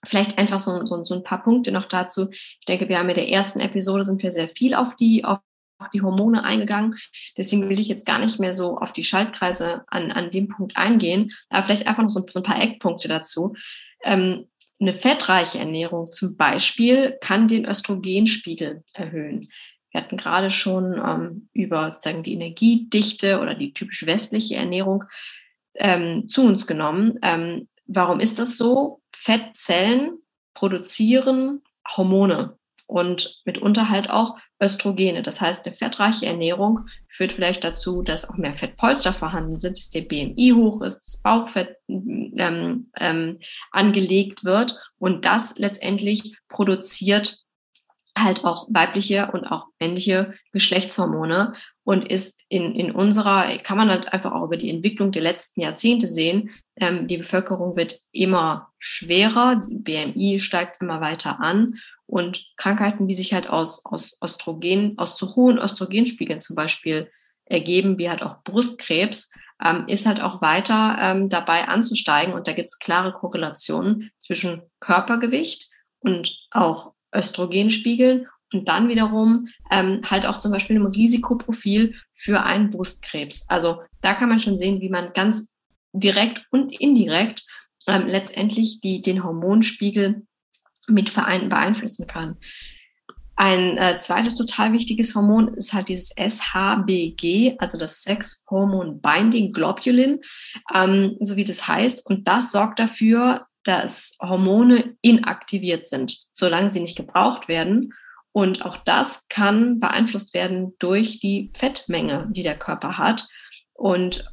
Vielleicht 0.04 0.38
einfach 0.38 0.60
so, 0.60 0.84
so, 0.84 1.04
so 1.04 1.14
ein 1.14 1.22
paar 1.22 1.42
Punkte 1.42 1.70
noch 1.70 1.86
dazu. 1.86 2.28
Ich 2.30 2.66
denke, 2.66 2.88
wir 2.88 2.98
haben 2.98 3.08
in 3.08 3.14
der 3.14 3.28
ersten 3.28 3.60
Episode 3.60 4.04
sind 4.04 4.22
wir 4.22 4.32
sehr 4.32 4.48
viel 4.48 4.74
auf 4.74 4.96
die, 4.96 5.24
auf 5.24 5.38
die 5.92 6.02
Hormone 6.02 6.44
eingegangen. 6.44 6.96
Deswegen 7.36 7.68
will 7.68 7.78
ich 7.78 7.88
jetzt 7.88 8.06
gar 8.06 8.18
nicht 8.18 8.40
mehr 8.40 8.54
so 8.54 8.78
auf 8.78 8.92
die 8.92 9.04
Schaltkreise 9.04 9.84
an, 9.86 10.10
an 10.10 10.30
dem 10.30 10.48
Punkt 10.48 10.76
eingehen, 10.76 11.32
aber 11.48 11.64
vielleicht 11.64 11.86
einfach 11.86 12.02
noch 12.02 12.10
so, 12.10 12.24
so 12.28 12.40
ein 12.40 12.44
paar 12.44 12.60
Eckpunkte 12.60 13.08
dazu. 13.08 13.54
Ähm, 14.02 14.48
eine 14.80 14.94
fettreiche 14.94 15.58
Ernährung 15.58 16.08
zum 16.08 16.36
Beispiel 16.36 17.16
kann 17.20 17.46
den 17.46 17.64
Östrogenspiegel 17.64 18.82
erhöhen. 18.94 19.48
Wir 19.92 20.00
hatten 20.00 20.16
gerade 20.16 20.50
schon 20.50 20.94
ähm, 20.94 21.48
über 21.52 21.92
sozusagen 21.92 22.24
die 22.24 22.32
Energiedichte 22.32 23.38
oder 23.40 23.54
die 23.54 23.72
typisch 23.72 24.04
westliche 24.06 24.56
Ernährung 24.56 25.04
ähm, 25.74 26.26
zu 26.26 26.44
uns 26.44 26.66
genommen. 26.66 27.18
Warum 27.86 28.20
ist 28.20 28.38
das 28.38 28.56
so? 28.56 29.00
Fettzellen 29.14 30.18
produzieren 30.54 31.62
Hormone. 31.96 32.58
und 32.86 33.40
mitunter 33.46 33.88
halt 33.88 34.10
auch 34.10 34.36
Östrogene. 34.62 35.22
Das 35.22 35.40
heißt, 35.40 35.66
eine 35.66 35.74
fettreiche 35.74 36.26
Ernährung 36.26 36.80
führt 37.08 37.32
vielleicht 37.32 37.64
dazu, 37.64 38.02
dass 38.02 38.28
auch 38.28 38.36
mehr 38.36 38.54
Fettpolster 38.54 39.14
vorhanden 39.14 39.58
sind, 39.58 39.78
dass 39.78 39.88
der 39.88 40.02
BMI 40.02 40.52
hoch 40.54 40.82
ist, 40.82 41.00
das 41.00 41.22
Bauchfett 41.22 41.76
ähm, 41.88 42.90
ähm, 42.98 43.38
angelegt 43.70 44.44
wird 44.44 44.78
und 44.98 45.24
das 45.24 45.54
letztendlich 45.56 46.36
produziert 46.48 47.38
halt 48.16 48.44
auch 48.44 48.66
weibliche 48.70 49.30
und 49.32 49.46
auch 49.46 49.68
männliche 49.80 50.32
Geschlechtshormone 50.52 51.54
und 51.84 52.08
ist 52.08 52.38
in, 52.48 52.74
in 52.74 52.92
unserer, 52.92 53.56
kann 53.58 53.78
man 53.78 53.88
halt 53.88 54.12
einfach 54.12 54.32
auch 54.32 54.44
über 54.44 54.56
die 54.56 54.70
Entwicklung 54.70 55.12
der 55.12 55.22
letzten 55.22 55.60
Jahrzehnte 55.60 56.06
sehen, 56.06 56.50
ähm, 56.76 57.08
die 57.08 57.16
Bevölkerung 57.16 57.76
wird 57.76 57.98
immer 58.12 58.68
schwerer, 58.78 59.66
BMI 59.68 60.40
steigt 60.40 60.80
immer 60.80 61.00
weiter 61.00 61.40
an 61.40 61.78
und 62.06 62.44
Krankheiten, 62.56 63.08
die 63.08 63.14
sich 63.14 63.32
halt 63.32 63.48
aus, 63.48 63.84
aus 63.84 64.18
Östrogen, 64.22 64.98
aus 64.98 65.16
zu 65.16 65.34
hohen 65.34 65.58
Östrogenspiegeln 65.58 66.40
zum 66.40 66.56
Beispiel 66.56 67.10
ergeben, 67.46 67.98
wie 67.98 68.10
halt 68.10 68.22
auch 68.22 68.42
Brustkrebs, 68.44 69.30
ähm, 69.62 69.84
ist 69.88 70.06
halt 70.06 70.20
auch 70.20 70.42
weiter 70.42 70.96
ähm, 71.00 71.28
dabei 71.28 71.68
anzusteigen. 71.68 72.34
Und 72.34 72.46
da 72.46 72.52
gibt 72.52 72.68
es 72.68 72.78
klare 72.78 73.12
Korrelationen 73.12 74.10
zwischen 74.20 74.62
Körpergewicht 74.80 75.70
und 76.00 76.36
auch 76.50 76.92
Östrogenspiegeln 77.14 78.26
und 78.52 78.68
dann 78.68 78.88
wiederum 78.88 79.48
ähm, 79.70 80.00
halt 80.04 80.26
auch 80.26 80.38
zum 80.38 80.52
Beispiel 80.52 80.76
einem 80.76 80.86
Risikoprofil 80.86 81.94
für 82.14 82.42
einen 82.42 82.70
Brustkrebs. 82.70 83.44
Also 83.48 83.82
da 84.00 84.14
kann 84.14 84.28
man 84.28 84.40
schon 84.40 84.58
sehen, 84.58 84.80
wie 84.80 84.90
man 84.90 85.12
ganz 85.12 85.48
direkt 85.92 86.46
und 86.50 86.72
indirekt 86.80 87.44
ähm, 87.86 88.06
letztendlich 88.06 88.80
die, 88.80 89.02
den 89.02 89.24
Hormonspiegel 89.24 90.22
mit 90.88 91.14
beeinflussen 91.14 92.06
kann. 92.06 92.36
Ein 93.36 93.78
äh, 93.78 93.98
zweites 93.98 94.36
total 94.36 94.72
wichtiges 94.72 95.14
Hormon 95.14 95.54
ist 95.54 95.72
halt 95.72 95.88
dieses 95.88 96.10
SHBG, 96.16 97.56
also 97.58 97.78
das 97.78 98.02
Sex 98.02 98.44
Hormone 98.48 99.00
Binding 99.02 99.52
Globulin, 99.52 100.20
ähm, 100.72 101.16
so 101.20 101.36
wie 101.36 101.44
das 101.44 101.66
heißt. 101.66 102.04
Und 102.06 102.28
das 102.28 102.52
sorgt 102.52 102.78
dafür, 102.78 103.46
dass 103.64 104.16
Hormone 104.20 104.96
inaktiviert 105.02 105.88
sind, 105.88 106.16
solange 106.32 106.70
sie 106.70 106.80
nicht 106.80 106.96
gebraucht 106.96 107.48
werden. 107.48 107.92
Und 108.32 108.64
auch 108.64 108.78
das 108.78 109.28
kann 109.28 109.78
beeinflusst 109.78 110.34
werden 110.34 110.74
durch 110.78 111.20
die 111.20 111.50
Fettmenge, 111.54 112.28
die 112.30 112.42
der 112.42 112.58
Körper 112.58 112.98
hat. 112.98 113.26
Und 113.74 114.24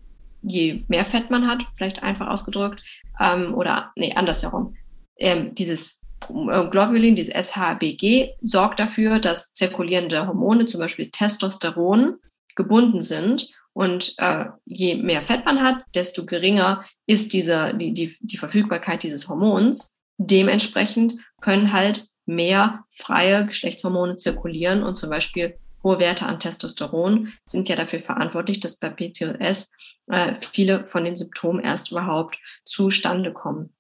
je 0.42 0.84
mehr 0.88 1.06
Fett 1.06 1.30
man 1.30 1.48
hat, 1.48 1.64
vielleicht 1.76 2.02
einfach 2.02 2.28
ausgedrückt, 2.28 2.82
ähm, 3.20 3.54
oder 3.54 3.92
nee, 3.96 4.14
andersherum, 4.16 4.76
ähm, 5.18 5.54
dieses 5.56 6.02
äh, 6.30 6.68
Globulin, 6.70 7.16
dieses 7.16 7.34
SHBG, 7.34 8.32
sorgt 8.42 8.80
dafür, 8.80 9.20
dass 9.20 9.54
zirkulierende 9.54 10.28
Hormone, 10.28 10.66
zum 10.66 10.80
Beispiel 10.80 11.10
Testosteron, 11.12 12.20
gebunden 12.56 13.02
sind. 13.02 13.50
Und 13.74 14.14
äh, 14.18 14.46
je 14.66 14.96
mehr 14.96 15.22
Fett 15.22 15.46
man 15.46 15.62
hat, 15.62 15.84
desto 15.96 16.26
geringer 16.26 16.86
ist 17.06 17.34
diese, 17.34 17.74
die, 17.76 17.94
die, 17.94 18.18
die 18.20 18.38
Verfügbarkeit 18.38 19.04
dieses 19.04 19.30
Hormons. 19.30 19.96
Dementsprechend 20.18 21.14
können 21.42 21.72
halt 21.72 22.08
mehr 22.26 22.84
freie 22.96 23.46
Geschlechtshormone 23.46 24.18
zirkulieren 24.18 24.84
und 24.84 24.96
zum 24.96 25.10
Beispiel 25.10 25.58
hohe 25.84 26.00
Werte 26.00 26.26
an 26.26 26.40
Testosteron 26.40 27.32
sind 27.46 27.70
ja 27.70 27.76
dafür 27.76 28.00
verantwortlich, 28.00 28.60
dass 28.60 28.78
bei 28.78 28.90
PCOS 28.90 29.72
äh, 30.08 30.36
viele 30.52 30.86
von 30.88 31.06
den 31.06 31.16
Symptomen 31.16 31.64
erst 31.64 31.92
überhaupt 31.92 32.38
zustande 32.66 33.32
kommen. 33.34 33.74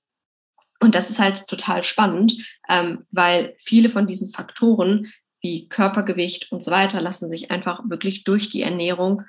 Und 0.80 0.95
das 0.95 1.10
ist 1.10 1.19
halt 1.19 1.47
total 1.47 1.84
spannend, 1.84 2.34
ähm, 2.69 3.06
weil 3.12 3.56
viele 3.60 3.89
von 3.89 4.08
diesen 4.08 4.30
Faktoren 4.30 5.12
wie 5.41 5.67
Körpergewicht 5.67 6.52
und 6.52 6.63
so 6.63 6.71
weiter 6.71 7.02
lassen 7.02 7.30
sich 7.30 7.52
einfach 7.52 7.82
wirklich 7.89 8.23
durch 8.23 8.49
die 8.49 8.62
Ernährung 8.62 9.23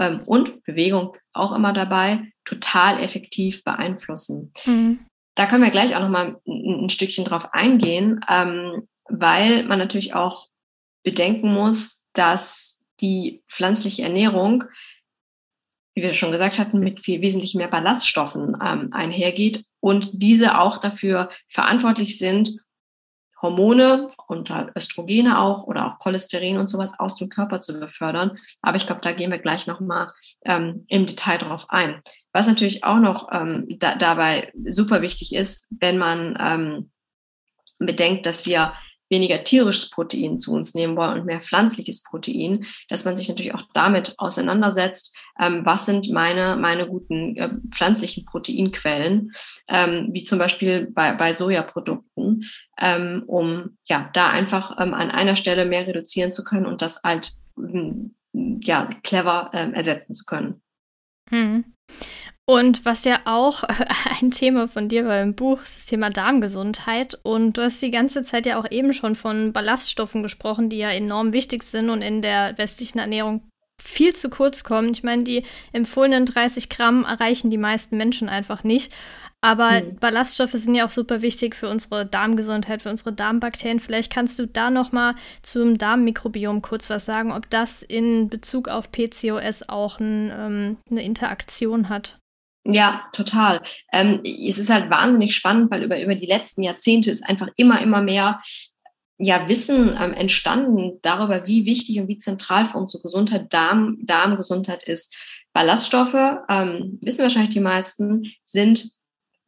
ähm, 0.00 0.22
und 0.26 0.64
Bewegung 0.64 1.16
auch 1.32 1.52
immer 1.52 1.72
dabei 1.72 2.32
total 2.44 3.00
effektiv 3.00 3.62
beeinflussen. 3.62 4.52
Mhm. 4.64 5.06
Da 5.36 5.46
können 5.46 5.62
wir 5.62 5.70
gleich 5.70 5.94
auch 5.94 6.00
noch 6.00 6.08
mal 6.08 6.36
ein, 6.46 6.84
ein 6.84 6.88
Stückchen 6.88 7.24
drauf 7.24 7.48
eingehen, 7.52 8.20
ähm, 8.28 8.88
weil 9.08 9.62
man 9.64 9.78
natürlich 9.78 10.14
auch 10.14 10.48
bedenken 11.04 11.52
muss, 11.52 12.04
dass 12.12 12.80
die 13.00 13.42
pflanzliche 13.48 14.02
Ernährung 14.02 14.64
wie 15.94 16.02
wir 16.02 16.14
schon 16.14 16.32
gesagt 16.32 16.58
hatten, 16.58 16.78
mit 16.78 17.00
viel 17.00 17.20
wesentlich 17.20 17.54
mehr 17.54 17.68
Ballaststoffen 17.68 18.56
ähm, 18.64 18.92
einhergeht 18.92 19.64
und 19.80 20.10
diese 20.12 20.58
auch 20.58 20.78
dafür 20.78 21.30
verantwortlich 21.48 22.18
sind, 22.18 22.60
Hormone 23.42 24.10
und 24.26 24.52
Östrogene 24.76 25.40
auch 25.40 25.64
oder 25.64 25.86
auch 25.86 25.98
Cholesterin 25.98 26.58
und 26.58 26.68
sowas 26.68 26.92
aus 26.98 27.16
dem 27.16 27.28
Körper 27.28 27.60
zu 27.60 27.78
befördern. 27.78 28.38
Aber 28.62 28.76
ich 28.76 28.86
glaube, 28.86 29.00
da 29.02 29.12
gehen 29.12 29.30
wir 29.30 29.38
gleich 29.38 29.66
nochmal 29.66 30.12
ähm, 30.44 30.84
im 30.88 31.06
Detail 31.06 31.38
drauf 31.38 31.66
ein. 31.68 32.02
Was 32.32 32.46
natürlich 32.46 32.84
auch 32.84 32.98
noch 32.98 33.28
ähm, 33.32 33.66
da, 33.78 33.96
dabei 33.96 34.52
super 34.68 35.02
wichtig 35.02 35.34
ist, 35.34 35.66
wenn 35.70 35.98
man 35.98 36.36
ähm, 36.40 36.90
bedenkt, 37.78 38.26
dass 38.26 38.46
wir 38.46 38.74
weniger 39.10 39.44
tierisches 39.44 39.90
Protein 39.90 40.38
zu 40.38 40.52
uns 40.52 40.74
nehmen 40.74 40.96
wollen 40.96 41.20
und 41.20 41.26
mehr 41.26 41.40
pflanzliches 41.40 42.02
Protein, 42.02 42.64
dass 42.88 43.04
man 43.04 43.16
sich 43.16 43.28
natürlich 43.28 43.54
auch 43.54 43.64
damit 43.74 44.14
auseinandersetzt, 44.18 45.14
ähm, 45.38 45.66
was 45.66 45.84
sind 45.84 46.08
meine, 46.10 46.56
meine 46.56 46.86
guten 46.86 47.36
äh, 47.36 47.50
pflanzlichen 47.70 48.24
Proteinquellen, 48.24 49.32
ähm, 49.68 50.08
wie 50.12 50.24
zum 50.24 50.38
Beispiel 50.38 50.88
bei, 50.90 51.12
bei 51.14 51.32
Sojaprodukten, 51.32 52.44
ähm, 52.78 53.24
um 53.26 53.76
ja 53.84 54.08
da 54.12 54.30
einfach 54.30 54.78
ähm, 54.80 54.94
an 54.94 55.10
einer 55.10 55.36
Stelle 55.36 55.66
mehr 55.66 55.86
reduzieren 55.86 56.32
zu 56.32 56.44
können 56.44 56.66
und 56.66 56.80
das 56.80 57.02
halt 57.02 57.32
ja 58.62 58.88
clever 59.02 59.50
ähm, 59.52 59.74
ersetzen 59.74 60.14
zu 60.14 60.24
können. 60.24 60.62
Hm. 61.30 61.64
Und 62.50 62.84
was 62.84 63.04
ja 63.04 63.20
auch 63.26 63.62
ein 64.20 64.32
Thema 64.32 64.66
von 64.66 64.88
dir 64.88 65.06
war 65.06 65.22
im 65.22 65.36
Buch, 65.36 65.62
ist 65.62 65.76
das 65.76 65.86
Thema 65.86 66.10
Darmgesundheit. 66.10 67.16
Und 67.22 67.56
du 67.56 67.62
hast 67.62 67.80
die 67.80 67.92
ganze 67.92 68.24
Zeit 68.24 68.44
ja 68.44 68.58
auch 68.58 68.68
eben 68.68 68.92
schon 68.92 69.14
von 69.14 69.52
Ballaststoffen 69.52 70.24
gesprochen, 70.24 70.68
die 70.68 70.78
ja 70.78 70.90
enorm 70.90 71.32
wichtig 71.32 71.62
sind 71.62 71.90
und 71.90 72.02
in 72.02 72.22
der 72.22 72.58
westlichen 72.58 72.98
Ernährung 72.98 73.48
viel 73.80 74.16
zu 74.16 74.30
kurz 74.30 74.64
kommen. 74.64 74.90
Ich 74.90 75.04
meine, 75.04 75.22
die 75.22 75.44
empfohlenen 75.70 76.26
30 76.26 76.68
Gramm 76.68 77.04
erreichen 77.04 77.50
die 77.50 77.56
meisten 77.56 77.96
Menschen 77.96 78.28
einfach 78.28 78.64
nicht. 78.64 78.92
Aber 79.40 79.76
hm. 79.76 79.94
Ballaststoffe 80.00 80.50
sind 80.50 80.74
ja 80.74 80.84
auch 80.84 80.90
super 80.90 81.22
wichtig 81.22 81.54
für 81.54 81.68
unsere 81.68 82.04
Darmgesundheit, 82.04 82.82
für 82.82 82.90
unsere 82.90 83.12
Darmbakterien. 83.12 83.78
Vielleicht 83.78 84.12
kannst 84.12 84.40
du 84.40 84.48
da 84.48 84.70
noch 84.70 84.90
mal 84.90 85.14
zum 85.42 85.78
Darmmikrobiom 85.78 86.62
kurz 86.62 86.90
was 86.90 87.04
sagen, 87.04 87.30
ob 87.30 87.48
das 87.48 87.84
in 87.84 88.28
Bezug 88.28 88.66
auf 88.66 88.90
PCOS 88.90 89.68
auch 89.68 90.00
ein, 90.00 90.32
ähm, 90.36 90.76
eine 90.90 91.04
Interaktion 91.04 91.88
hat. 91.88 92.19
Ja, 92.64 93.06
total. 93.12 93.62
Ähm, 93.90 94.20
es 94.24 94.58
ist 94.58 94.68
halt 94.70 94.90
wahnsinnig 94.90 95.34
spannend, 95.34 95.70
weil 95.70 95.82
über, 95.82 96.00
über 96.00 96.14
die 96.14 96.26
letzten 96.26 96.62
Jahrzehnte 96.62 97.10
ist 97.10 97.24
einfach 97.26 97.48
immer, 97.56 97.80
immer 97.80 98.02
mehr 98.02 98.40
ja, 99.22 99.48
Wissen 99.48 99.96
ähm, 99.98 100.14
entstanden 100.14 100.98
darüber, 101.02 101.46
wie 101.46 101.66
wichtig 101.66 102.00
und 102.00 102.08
wie 102.08 102.18
zentral 102.18 102.66
für 102.66 102.78
unsere 102.78 103.02
Gesundheit 103.02 103.52
Darm, 103.52 103.98
Darmgesundheit 104.02 104.82
ist. 104.82 105.14
Ballaststoffe, 105.52 106.38
ähm, 106.48 106.98
wissen 107.02 107.22
wahrscheinlich 107.22 107.52
die 107.52 107.60
meisten, 107.60 108.32
sind 108.44 108.90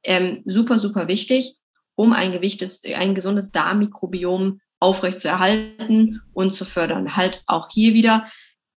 ähm, 0.03 0.43
super, 0.45 0.79
super 0.79 1.09
wichtig, 1.09 1.57
um 1.95 2.13
ein 2.13 2.33
gewichtes, 2.33 2.83
ein 2.85 3.15
gesundes 3.15 3.51
Darmmikrobiom 3.51 4.61
aufrechtzuerhalten 4.79 6.21
und 6.35 6.55
zu 6.55 6.65
fördern. 6.65 7.17
Halt 7.17 7.43
auch 7.47 7.69
hier 7.71 7.95
wieder 7.95 8.27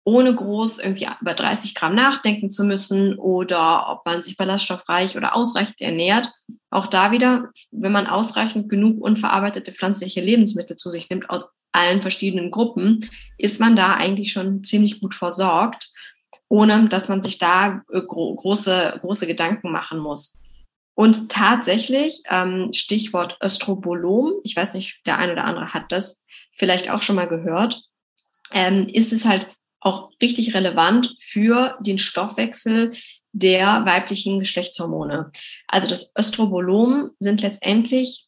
ohne 0.05 0.35
groß 0.35 0.77
irgendwie 0.77 1.09
über 1.19 1.33
30 1.33 1.73
Gramm 1.73 1.95
nachdenken 1.95 2.51
zu 2.51 2.63
müssen 2.63 3.15
oder 3.15 3.89
ob 3.89 4.05
man 4.05 4.21
sich 4.21 4.37
ballaststoffreich 4.37 5.17
oder 5.17 5.35
ausreichend 5.35 5.81
ernährt. 5.81 6.31
Auch 6.69 6.87
da 6.87 7.11
wieder, 7.11 7.49
wenn 7.71 7.91
man 7.91 8.05
ausreichend 8.05 8.69
genug 8.69 9.01
unverarbeitete 9.01 9.73
pflanzliche 9.73 10.21
Lebensmittel 10.21 10.75
zu 10.75 10.91
sich 10.91 11.09
nimmt 11.09 11.29
aus 11.29 11.51
allen 11.71 12.03
verschiedenen 12.03 12.51
Gruppen, 12.51 13.09
ist 13.39 13.59
man 13.59 13.75
da 13.75 13.95
eigentlich 13.95 14.31
schon 14.31 14.63
ziemlich 14.63 15.01
gut 15.01 15.15
versorgt, 15.15 15.89
ohne 16.49 16.87
dass 16.87 17.09
man 17.09 17.23
sich 17.23 17.39
da 17.39 17.81
äh, 17.91 18.01
gro 18.01 18.35
große, 18.35 18.99
große 19.01 19.25
Gedanken 19.25 19.71
machen 19.71 19.97
muss. 19.97 20.39
Und 20.93 21.29
tatsächlich, 21.29 22.21
ähm, 22.29 22.69
Stichwort 22.73 23.39
Östrobolom, 23.43 24.33
ich 24.43 24.55
weiß 24.55 24.73
nicht, 24.73 25.01
der 25.07 25.17
ein 25.17 25.31
oder 25.31 25.45
andere 25.45 25.73
hat 25.73 25.91
das 25.91 26.23
vielleicht 26.53 26.91
auch 26.91 27.01
schon 27.01 27.15
mal 27.15 27.27
gehört, 27.27 27.81
ähm, 28.51 28.87
ist 28.87 29.11
es 29.11 29.25
halt 29.25 29.47
auch 29.85 30.11
richtig 30.19 30.55
relevant 30.55 31.15
für 31.21 31.77
den 31.79 31.99
Stoffwechsel 31.99 32.91
der 33.33 33.85
weiblichen 33.85 34.39
Geschlechtshormone. 34.39 35.31
Also 35.67 35.87
das 35.87 36.11
Östrobolom 36.17 37.11
sind 37.19 37.41
letztendlich 37.41 38.27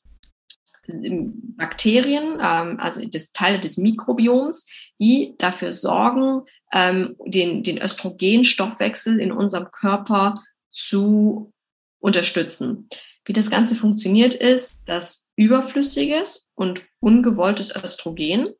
Bakterien, 0.88 2.39
ähm, 2.41 2.80
also 2.80 3.04
das 3.06 3.32
Teile 3.32 3.60
des 3.60 3.78
Mikrobioms, 3.78 4.65
die 5.00 5.34
dafür 5.38 5.74
sorgen, 5.74 6.43
ähm, 6.72 7.15
den, 7.26 7.63
den 7.63 7.82
Östrogenstoffwechsel 7.82 9.20
in 9.20 9.32
unserem 9.32 9.72
Körper 9.72 10.43
zu 10.72 11.52
unterstützen. 12.00 12.88
Wie 13.26 13.34
das 13.34 13.50
Ganze 13.50 13.76
funktioniert 13.76 14.34
ist, 14.34 14.88
dass 14.88 15.30
überflüssiges 15.36 16.48
und 16.56 16.84
ungewolltes 17.00 17.76
Östrogen 17.76 18.54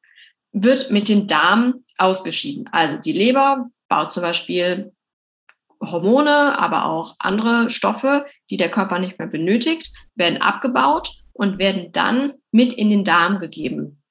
wird 0.52 0.92
mit 0.92 1.08
den 1.08 1.28
Darm 1.28 1.84
ausgeschieden. 1.98 2.70
Also 2.72 2.98
die 2.98 3.14
Leber 3.14 3.70
baut 3.90 4.12
zum 4.12 4.24
Beispiel 4.24 4.94
Hormone, 5.82 6.58
aber 6.58 6.86
auch 6.86 7.16
andere 7.20 7.70
Stoffe, 7.70 8.26
die 8.50 8.58
der 8.58 8.72
Körper 8.72 9.00
nicht 9.00 9.20
mehr 9.20 9.28
benötigt, 9.28 9.92
werden 10.16 10.42
abgebaut 10.42 11.12
und 11.34 11.60
werden 11.60 11.92
dann 11.92 12.34
mit 12.52 12.74
in 12.74 12.90
den 12.90 13.04
Darm 13.04 13.40
gegeben. 13.40 14.02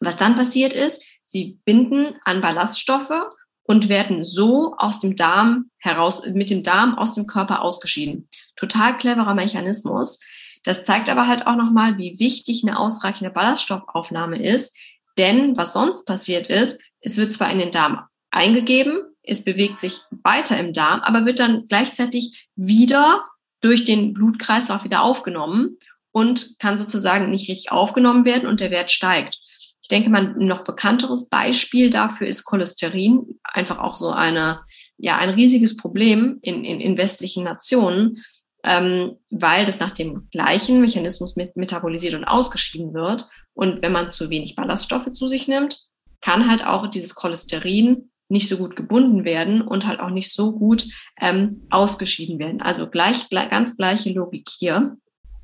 Was 0.00 0.16
dann 0.16 0.36
passiert 0.36 0.72
ist, 0.72 1.02
sie 1.24 1.58
binden 1.64 2.16
an 2.24 2.40
Ballaststoffe 2.40 3.26
und 3.64 3.88
werden 3.88 4.22
so 4.22 4.74
aus 4.76 5.00
dem 5.00 5.16
Darm 5.16 5.70
heraus, 5.78 6.24
mit 6.26 6.50
dem 6.50 6.62
Darm 6.62 6.96
aus 6.96 7.14
dem 7.14 7.26
Körper 7.26 7.62
ausgeschieden. 7.62 8.28
Total 8.56 8.96
cleverer 8.98 9.34
Mechanismus. 9.34 10.20
Das 10.64 10.82
zeigt 10.82 11.08
aber 11.08 11.26
halt 11.26 11.46
auch 11.46 11.56
nochmal, 11.56 11.98
wie 11.98 12.18
wichtig 12.18 12.62
eine 12.62 12.78
ausreichende 12.78 13.30
Ballaststoffaufnahme 13.30 14.42
ist. 14.42 14.76
Denn 15.16 15.56
was 15.56 15.72
sonst 15.72 16.04
passiert 16.04 16.48
ist, 16.48 16.78
es 17.00 17.16
wird 17.16 17.32
zwar 17.32 17.50
in 17.50 17.58
den 17.58 17.70
Darm 17.70 18.00
eingegeben, 18.30 19.00
es 19.22 19.44
bewegt 19.44 19.78
sich 19.78 20.00
weiter 20.22 20.58
im 20.58 20.72
Darm, 20.72 21.00
aber 21.00 21.24
wird 21.24 21.38
dann 21.38 21.66
gleichzeitig 21.68 22.48
wieder 22.56 23.24
durch 23.60 23.84
den 23.84 24.12
Blutkreislauf 24.12 24.84
wieder 24.84 25.02
aufgenommen 25.02 25.78
und 26.12 26.58
kann 26.58 26.76
sozusagen 26.76 27.30
nicht 27.30 27.48
richtig 27.48 27.72
aufgenommen 27.72 28.24
werden 28.24 28.46
und 28.46 28.60
der 28.60 28.70
Wert 28.70 28.90
steigt. 28.90 29.38
Ich 29.80 29.88
denke 29.88 30.08
mal, 30.08 30.34
ein 30.34 30.46
noch 30.46 30.64
bekannteres 30.64 31.28
Beispiel 31.28 31.90
dafür 31.90 32.26
ist 32.26 32.44
Cholesterin. 32.44 33.38
Einfach 33.42 33.78
auch 33.78 33.96
so 33.96 34.10
eine, 34.10 34.60
ja, 34.96 35.18
ein 35.18 35.28
riesiges 35.28 35.76
Problem 35.76 36.38
in, 36.40 36.64
in, 36.64 36.80
in 36.80 36.96
westlichen 36.96 37.44
Nationen, 37.44 38.24
ähm, 38.64 39.16
weil 39.30 39.66
das 39.66 39.78
nach 39.78 39.92
dem 39.92 40.28
gleichen 40.30 40.80
Mechanismus 40.80 41.36
mit 41.36 41.56
metabolisiert 41.56 42.14
und 42.14 42.24
ausgeschieden 42.24 42.94
wird. 42.94 43.26
Und 43.52 43.82
wenn 43.82 43.92
man 43.92 44.10
zu 44.10 44.30
wenig 44.30 44.56
Ballaststoffe 44.56 45.12
zu 45.12 45.28
sich 45.28 45.46
nimmt, 45.46 45.80
kann 46.20 46.48
halt 46.48 46.64
auch 46.64 46.86
dieses 46.88 47.14
Cholesterin 47.14 48.10
nicht 48.28 48.48
so 48.48 48.56
gut 48.56 48.74
gebunden 48.74 49.24
werden 49.24 49.60
und 49.60 49.86
halt 49.86 50.00
auch 50.00 50.08
nicht 50.08 50.32
so 50.32 50.52
gut 50.52 50.86
ähm, 51.20 51.66
ausgeschieden 51.70 52.38
werden. 52.38 52.62
Also 52.62 52.88
gleich, 52.88 53.28
gleich, 53.28 53.50
ganz 53.50 53.76
gleiche 53.76 54.10
Logik 54.12 54.48
hier. 54.48 54.96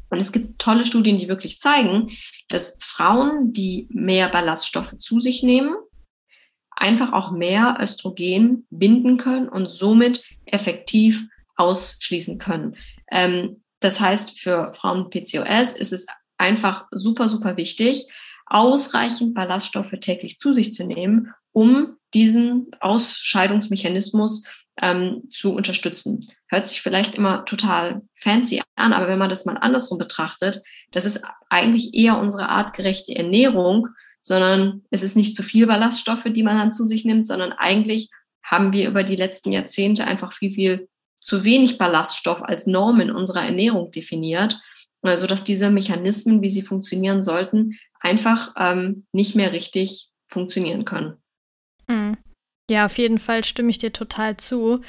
Und 0.09 0.19
es 0.19 0.33
gibt 0.33 0.59
tolle 0.59 0.87
Studien, 0.87 1.19
die 1.19 1.29
wirklich 1.29 1.61
zeigen, 1.61 2.11
dass 2.49 2.79
Frauen, 2.81 3.53
die 3.53 3.87
mehr 3.91 4.29
Ballaststoffe 4.29 4.97
zu 4.97 5.21
sich 5.21 5.43
nehmen, 5.43 5.77
einfach 6.71 7.13
auch 7.13 7.31
mehr 7.31 7.77
Östrogen 7.79 8.67
binden 8.71 9.19
können 9.19 9.49
und 9.49 9.71
somit 9.71 10.25
effektiv 10.47 11.23
ausschließen 11.61 12.39
können. 12.39 12.77
Ähm, 13.11 13.63
das 13.81 14.01
heißt, 14.01 14.39
für 14.39 14.73
Frauen 14.75 15.05
mit 15.05 15.11
PCOS 15.11 15.73
ist 15.73 15.93
es 15.93 16.07
einfach 16.39 16.87
super, 16.91 17.29
super 17.29 17.57
wichtig, 17.57 18.07
ausreichend 18.47 19.35
Ballaststoffe 19.35 19.95
täglich 20.01 20.39
zu 20.39 20.53
sich 20.53 20.73
zu 20.73 20.85
nehmen, 20.85 21.33
um 21.53 21.97
diesen 22.15 22.71
Ausscheidungsmechanismus 22.81 24.45
ähm, 24.81 25.23
zu 25.31 25.53
unterstützen. 25.53 26.27
Hört 26.49 26.67
sich 26.67 26.83
vielleicht 26.83 27.15
immer 27.15 27.45
total 27.45 28.03
fancy 28.15 28.63
an, 28.77 28.93
aber 28.93 29.09
wenn 29.09 29.19
man 29.19 29.31
das 29.31 29.45
mal 29.45 29.57
andersrum 29.57 29.99
betrachtet, 29.99 30.63
das 30.91 31.05
ist 31.05 31.23
eigentlich 31.49 31.95
eher 31.95 32.19
unsere 32.19 32.49
artgerechte 32.49 33.15
Ernährung, 33.15 33.89
sondern 34.23 34.83
es 34.91 35.03
ist 35.03 35.17
nicht 35.17 35.37
zu 35.37 35.43
viel 35.43 35.67
Ballaststoffe, 35.67 36.25
die 36.25 36.43
man 36.43 36.57
dann 36.57 36.73
zu 36.73 36.85
sich 36.85 37.05
nimmt, 37.05 37.27
sondern 37.27 37.53
eigentlich 37.53 38.11
haben 38.43 38.73
wir 38.73 38.89
über 38.89 39.05
die 39.05 39.17
letzten 39.17 39.53
Jahrzehnte 39.53 40.05
einfach 40.05 40.33
viel, 40.33 40.53
viel 40.53 40.89
zu 41.21 41.45
wenig 41.45 41.79
Ballaststoff 41.79 42.43
als 42.43 42.67
Norm 42.67 43.01
in 43.01 43.11
unserer 43.11 43.45
Ernährung 43.45 43.91
definiert, 43.91 44.59
also 45.03 45.27
dass 45.27 45.45
diese 45.45 45.71
Mechanismen, 45.71 46.43
wie 46.43 46.51
sie 46.51 46.63
funktionieren 46.63 47.23
sollten, 47.23 47.79
einfach 48.01 48.55
ähm, 48.57 49.07
nicht 49.13 49.35
mehr 49.35 49.53
richtig 49.53 50.11
funktionieren 50.27 50.85
können. 50.85 51.17
Mhm. 51.89 52.17
Ja, 52.71 52.87
auf 52.87 52.99
jeden 52.99 53.19
Fall 53.19 53.43
stimme 53.43 53.71
ich 53.71 53.79
dir 53.79 53.93
total 53.93 54.37
zu. 54.37 54.81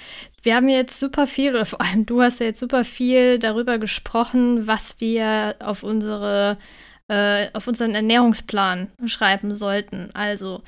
Wir 0.43 0.55
haben 0.55 0.69
jetzt 0.69 0.99
super 0.99 1.25
viel, 1.25 1.49
oder 1.49 1.65
vor 1.65 1.81
allem 1.81 2.05
du 2.05 2.21
hast 2.21 2.39
ja 2.39 2.45
jetzt 2.45 2.59
super 2.59 2.85
viel 2.85 3.39
darüber 3.39 3.79
gesprochen, 3.79 4.67
was 4.67 5.01
wir 5.01 5.55
auf 5.59 5.81
unsere 5.81 6.59
äh, 7.07 7.49
auf 7.53 7.67
unseren 7.67 7.95
Ernährungsplan 7.95 8.91
schreiben 9.05 9.55
sollten. 9.55 10.11
Also 10.13 10.61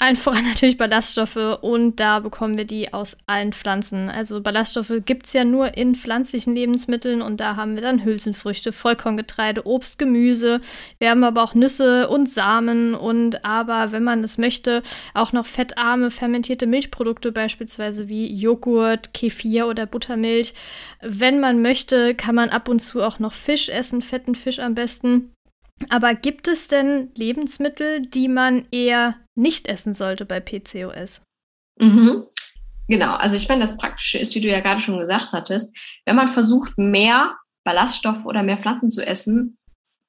allen 0.00 0.16
voran 0.16 0.44
natürlich 0.48 0.76
Ballaststoffe 0.76 1.58
und 1.60 2.00
da 2.00 2.20
bekommen 2.20 2.56
wir 2.56 2.64
die 2.64 2.92
aus 2.92 3.16
allen 3.26 3.52
Pflanzen. 3.52 4.08
Also 4.08 4.40
Ballaststoffe 4.40 4.92
gibt 5.04 5.26
es 5.26 5.32
ja 5.32 5.44
nur 5.44 5.76
in 5.76 5.94
pflanzlichen 5.94 6.54
Lebensmitteln 6.54 7.22
und 7.22 7.38
da 7.38 7.56
haben 7.56 7.74
wir 7.74 7.82
dann 7.82 8.04
Hülsenfrüchte, 8.04 8.72
Vollkorngetreide, 8.72 9.66
Obst, 9.66 9.98
Gemüse. 9.98 10.60
Wir 10.98 11.10
haben 11.10 11.24
aber 11.24 11.42
auch 11.42 11.54
Nüsse 11.54 12.08
und 12.08 12.28
Samen 12.28 12.94
und 12.94 13.44
aber, 13.44 13.92
wenn 13.92 14.04
man 14.04 14.24
es 14.24 14.38
möchte, 14.38 14.82
auch 15.14 15.32
noch 15.32 15.46
fettarme, 15.46 16.10
fermentierte 16.10 16.66
Milchprodukte, 16.66 17.32
beispielsweise 17.32 18.08
wie 18.08 18.32
Joghurt, 18.34 19.12
Kefir 19.14 19.66
oder 19.66 19.86
Buttermilch. 19.86 20.54
Wenn 21.00 21.40
man 21.40 21.62
möchte, 21.62 22.14
kann 22.14 22.34
man 22.34 22.50
ab 22.50 22.68
und 22.68 22.80
zu 22.80 23.02
auch 23.02 23.18
noch 23.18 23.34
Fisch 23.34 23.68
essen, 23.68 24.02
fetten 24.02 24.34
Fisch 24.34 24.58
am 24.58 24.74
besten. 24.74 25.32
Aber 25.88 26.14
gibt 26.14 26.46
es 26.46 26.68
denn 26.68 27.10
Lebensmittel, 27.16 28.02
die 28.02 28.28
man 28.28 28.66
eher 28.70 29.16
nicht 29.40 29.66
essen 29.66 29.94
sollte 29.94 30.24
bei 30.24 30.40
PCOS? 30.40 31.22
Mhm. 31.78 32.26
Genau, 32.88 33.14
also 33.14 33.36
ich 33.36 33.48
meine, 33.48 33.60
das 33.60 33.76
Praktische 33.76 34.18
ist, 34.18 34.34
wie 34.34 34.40
du 34.40 34.48
ja 34.48 34.60
gerade 34.60 34.80
schon 34.80 34.98
gesagt 34.98 35.32
hattest, 35.32 35.72
wenn 36.04 36.16
man 36.16 36.28
versucht, 36.28 36.76
mehr 36.76 37.36
Ballaststoffe 37.64 38.24
oder 38.24 38.42
mehr 38.42 38.58
Pflanzen 38.58 38.90
zu 38.90 39.06
essen, 39.06 39.58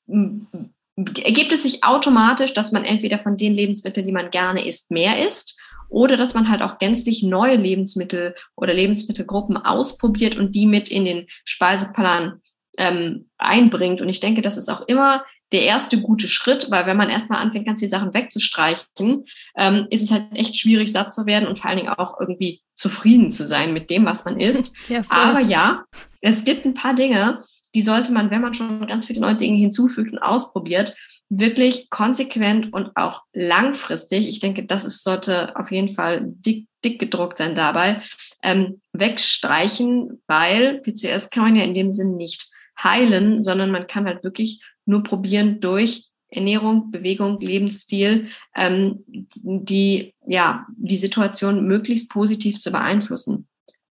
ergibt 0.08 1.52
es 1.52 1.64
sich 1.64 1.84
automatisch, 1.84 2.54
dass 2.54 2.72
man 2.72 2.84
entweder 2.84 3.20
von 3.20 3.38
den 3.38 3.54
Lebensmitteln, 3.54 4.06
die 4.06 4.12
man 4.12 4.32
gerne 4.32 4.68
isst, 4.68 4.90
mehr 4.90 5.26
isst 5.26 5.60
oder 5.90 6.18
dass 6.18 6.34
man 6.34 6.50
halt 6.50 6.62
auch 6.62 6.80
gänzlich 6.80 7.22
neue 7.22 7.56
Lebensmittel 7.56 8.34
oder 8.56 8.74
Lebensmittelgruppen 8.74 9.58
ausprobiert 9.58 10.38
und 10.38 10.56
die 10.56 10.66
mit 10.66 10.90
in 10.90 11.06
den 11.06 11.28
Speiseplan 11.46 12.42
ähm, 12.78 13.30
einbringt. 13.38 14.02
Und 14.02 14.10
ich 14.10 14.22
denke, 14.22 14.42
das 14.42 14.58
ist 14.58 14.70
auch 14.70 14.88
immer 14.88 15.24
der 15.52 15.64
erste 15.64 16.02
gute 16.02 16.28
Schritt, 16.28 16.72
weil 16.72 16.86
wenn 16.86 16.98
man 16.98 17.10
erstmal 17.10 17.42
anfängt, 17.42 17.66
ganz 17.66 17.80
viele 17.80 17.90
Sachen 17.90 18.14
wegzustreichen, 18.14 19.26
ähm, 19.58 19.88
ist 19.90 20.02
es 20.02 20.12
halt 20.12 20.28
echt 20.34 20.58
schwierig, 20.58 20.92
satt 20.92 21.14
zu 21.14 21.26
werden 21.26 21.48
und 21.48 21.60
vor 21.60 21.70
allen 21.70 21.80
Dingen 21.80 21.94
auch 21.94 22.20
irgendwie 22.20 22.62
zufrieden 22.74 23.32
zu 23.32 23.46
sein 23.46 23.74
mit 23.74 23.90
dem, 23.90 24.06
was 24.06 24.26
man 24.26 24.40
isst. 24.40 24.74
Ja, 24.88 25.02
Aber 25.10 25.40
ja, 25.40 25.84
es 26.22 26.44
gibt 26.44 26.66
ein 26.66 26.74
paar 26.74 26.96
Dinge, 26.96 27.44
die 27.74 27.82
sollte 27.82 28.12
man, 28.12 28.32
wenn 28.32 28.42
man 28.42 28.54
schon 28.54 28.88
ganz 28.88 29.06
viele 29.06 29.22
neue 29.22 29.36
Dinge 29.36 29.58
hinzufügt 29.58 30.12
und 30.12 30.20
ausprobiert, 30.20 30.96
wirklich 31.30 31.90
konsequent 31.90 32.74
und 32.74 32.92
auch 32.96 33.24
langfristig, 33.32 34.28
ich 34.28 34.40
denke, 34.40 34.66
das 34.66 34.84
ist, 34.84 35.04
sollte 35.04 35.56
auf 35.56 35.72
jeden 35.72 35.96
Fall 35.96 36.24
dick, 36.26 36.68
dick 36.84 37.00
gedruckt 37.00 37.38
sein 37.38 37.56
dabei, 37.56 38.02
ähm, 38.44 38.82
wegstreichen, 38.92 40.22
weil 40.28 40.82
PCS 40.82 41.30
kann 41.30 41.44
man 41.44 41.56
ja 41.56 41.64
in 41.64 41.74
dem 41.74 41.94
Sinn 41.94 42.18
nicht 42.18 42.50
heilen, 42.82 43.42
sondern 43.42 43.72
man 43.72 43.88
kann 43.88 44.06
halt 44.06 44.24
wirklich 44.24 44.62
nur 44.86 45.04
probieren 45.04 45.60
durch 45.60 46.06
Ernährung, 46.30 46.92
Bewegung, 46.92 47.40
Lebensstil, 47.40 48.30
ähm, 48.56 49.04
die, 49.08 50.14
ja, 50.26 50.66
die 50.78 50.98
Situation 50.98 51.68
möglichst 51.68 52.10
positiv 52.10 52.60
zu 52.60 52.72
beeinflussen. 52.72 53.48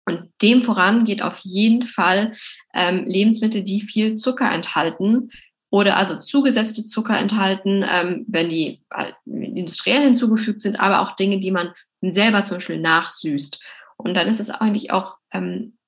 Und 0.04 0.30
dem 0.42 0.62
voran 0.62 1.04
geht 1.04 1.22
auf 1.22 1.38
jeden 1.38 1.82
Fall 1.82 2.32
ähm, 2.74 3.04
Lebensmittel, 3.06 3.62
die 3.62 3.80
viel 3.80 4.16
Zucker 4.16 4.50
enthalten 4.50 5.30
oder 5.70 5.96
also 5.96 6.20
zugesetzte 6.20 6.86
Zucker 6.86 7.18
enthalten, 7.18 7.84
ähm, 7.88 8.24
wenn 8.28 8.48
die 8.48 8.82
äh, 8.90 9.12
industriell 9.26 10.02
hinzugefügt 10.04 10.60
sind, 10.60 10.78
aber 10.78 11.00
auch 11.00 11.16
Dinge, 11.16 11.40
die 11.40 11.50
man 11.50 11.72
selber 12.00 12.44
zum 12.44 12.58
Beispiel 12.58 12.80
nachsüßt. 12.80 13.62
Und 13.96 14.14
dann 14.14 14.28
ist 14.28 14.40
es 14.40 14.50
eigentlich 14.50 14.92
auch 14.92 15.16
ähm, 15.32 15.78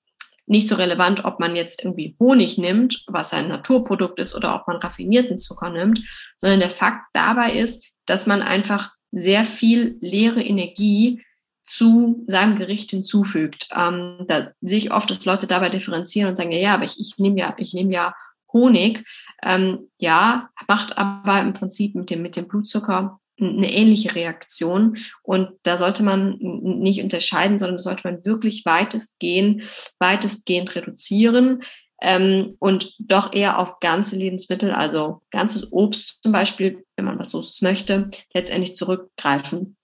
nicht 0.46 0.68
so 0.68 0.76
relevant, 0.76 1.24
ob 1.24 1.40
man 1.40 1.56
jetzt 1.56 1.82
irgendwie 1.82 2.16
Honig 2.20 2.58
nimmt, 2.58 3.04
was 3.06 3.32
ein 3.32 3.48
Naturprodukt 3.48 4.18
ist, 4.18 4.34
oder 4.34 4.54
ob 4.54 4.66
man 4.68 4.76
raffinierten 4.76 5.38
Zucker 5.38 5.70
nimmt, 5.70 6.00
sondern 6.36 6.60
der 6.60 6.70
Fakt 6.70 7.04
dabei 7.12 7.52
ist, 7.52 7.84
dass 8.06 8.26
man 8.26 8.42
einfach 8.42 8.92
sehr 9.10 9.44
viel 9.44 9.96
leere 10.00 10.42
Energie 10.42 11.22
zu 11.64 12.24
seinem 12.28 12.56
Gericht 12.56 12.90
hinzufügt. 12.90 13.68
Ähm, 13.74 14.24
da 14.28 14.52
sehe 14.60 14.78
ich 14.78 14.92
oft, 14.92 15.10
dass 15.10 15.24
Leute 15.24 15.46
dabei 15.46 15.68
differenzieren 15.68 16.28
und 16.28 16.36
sagen, 16.36 16.52
ja, 16.52 16.58
ja, 16.58 16.74
aber 16.74 16.84
ich, 16.84 16.98
ich 17.00 17.18
nehme 17.18 17.40
ja, 17.40 17.54
ich 17.58 17.74
nehme 17.74 17.92
ja 17.92 18.14
Honig. 18.52 19.04
Ähm, 19.42 19.90
ja, 19.98 20.48
macht 20.68 20.96
aber 20.96 21.40
im 21.40 21.52
Prinzip 21.52 21.94
mit 21.94 22.10
dem, 22.10 22.22
mit 22.22 22.36
dem 22.36 22.46
Blutzucker 22.46 23.20
eine 23.38 23.72
ähnliche 23.72 24.14
Reaktion. 24.14 24.98
Und 25.22 25.50
da 25.62 25.76
sollte 25.76 26.02
man 26.02 26.36
nicht 26.38 27.02
unterscheiden, 27.02 27.58
sondern 27.58 27.76
da 27.76 27.82
sollte 27.82 28.02
man 28.04 28.24
wirklich 28.24 28.64
weitestgehend, 28.64 29.62
weitestgehend 29.98 30.74
reduzieren 30.74 31.62
ähm, 32.00 32.56
und 32.58 32.94
doch 32.98 33.32
eher 33.32 33.58
auf 33.58 33.80
ganze 33.80 34.16
Lebensmittel, 34.16 34.72
also 34.72 35.22
ganzes 35.30 35.70
Obst 35.72 36.20
zum 36.22 36.32
Beispiel, 36.32 36.84
wenn 36.96 37.04
man 37.04 37.18
was 37.18 37.30
so 37.30 37.44
möchte, 37.60 38.10
letztendlich 38.34 38.76
zurückgreifen. 38.76 39.76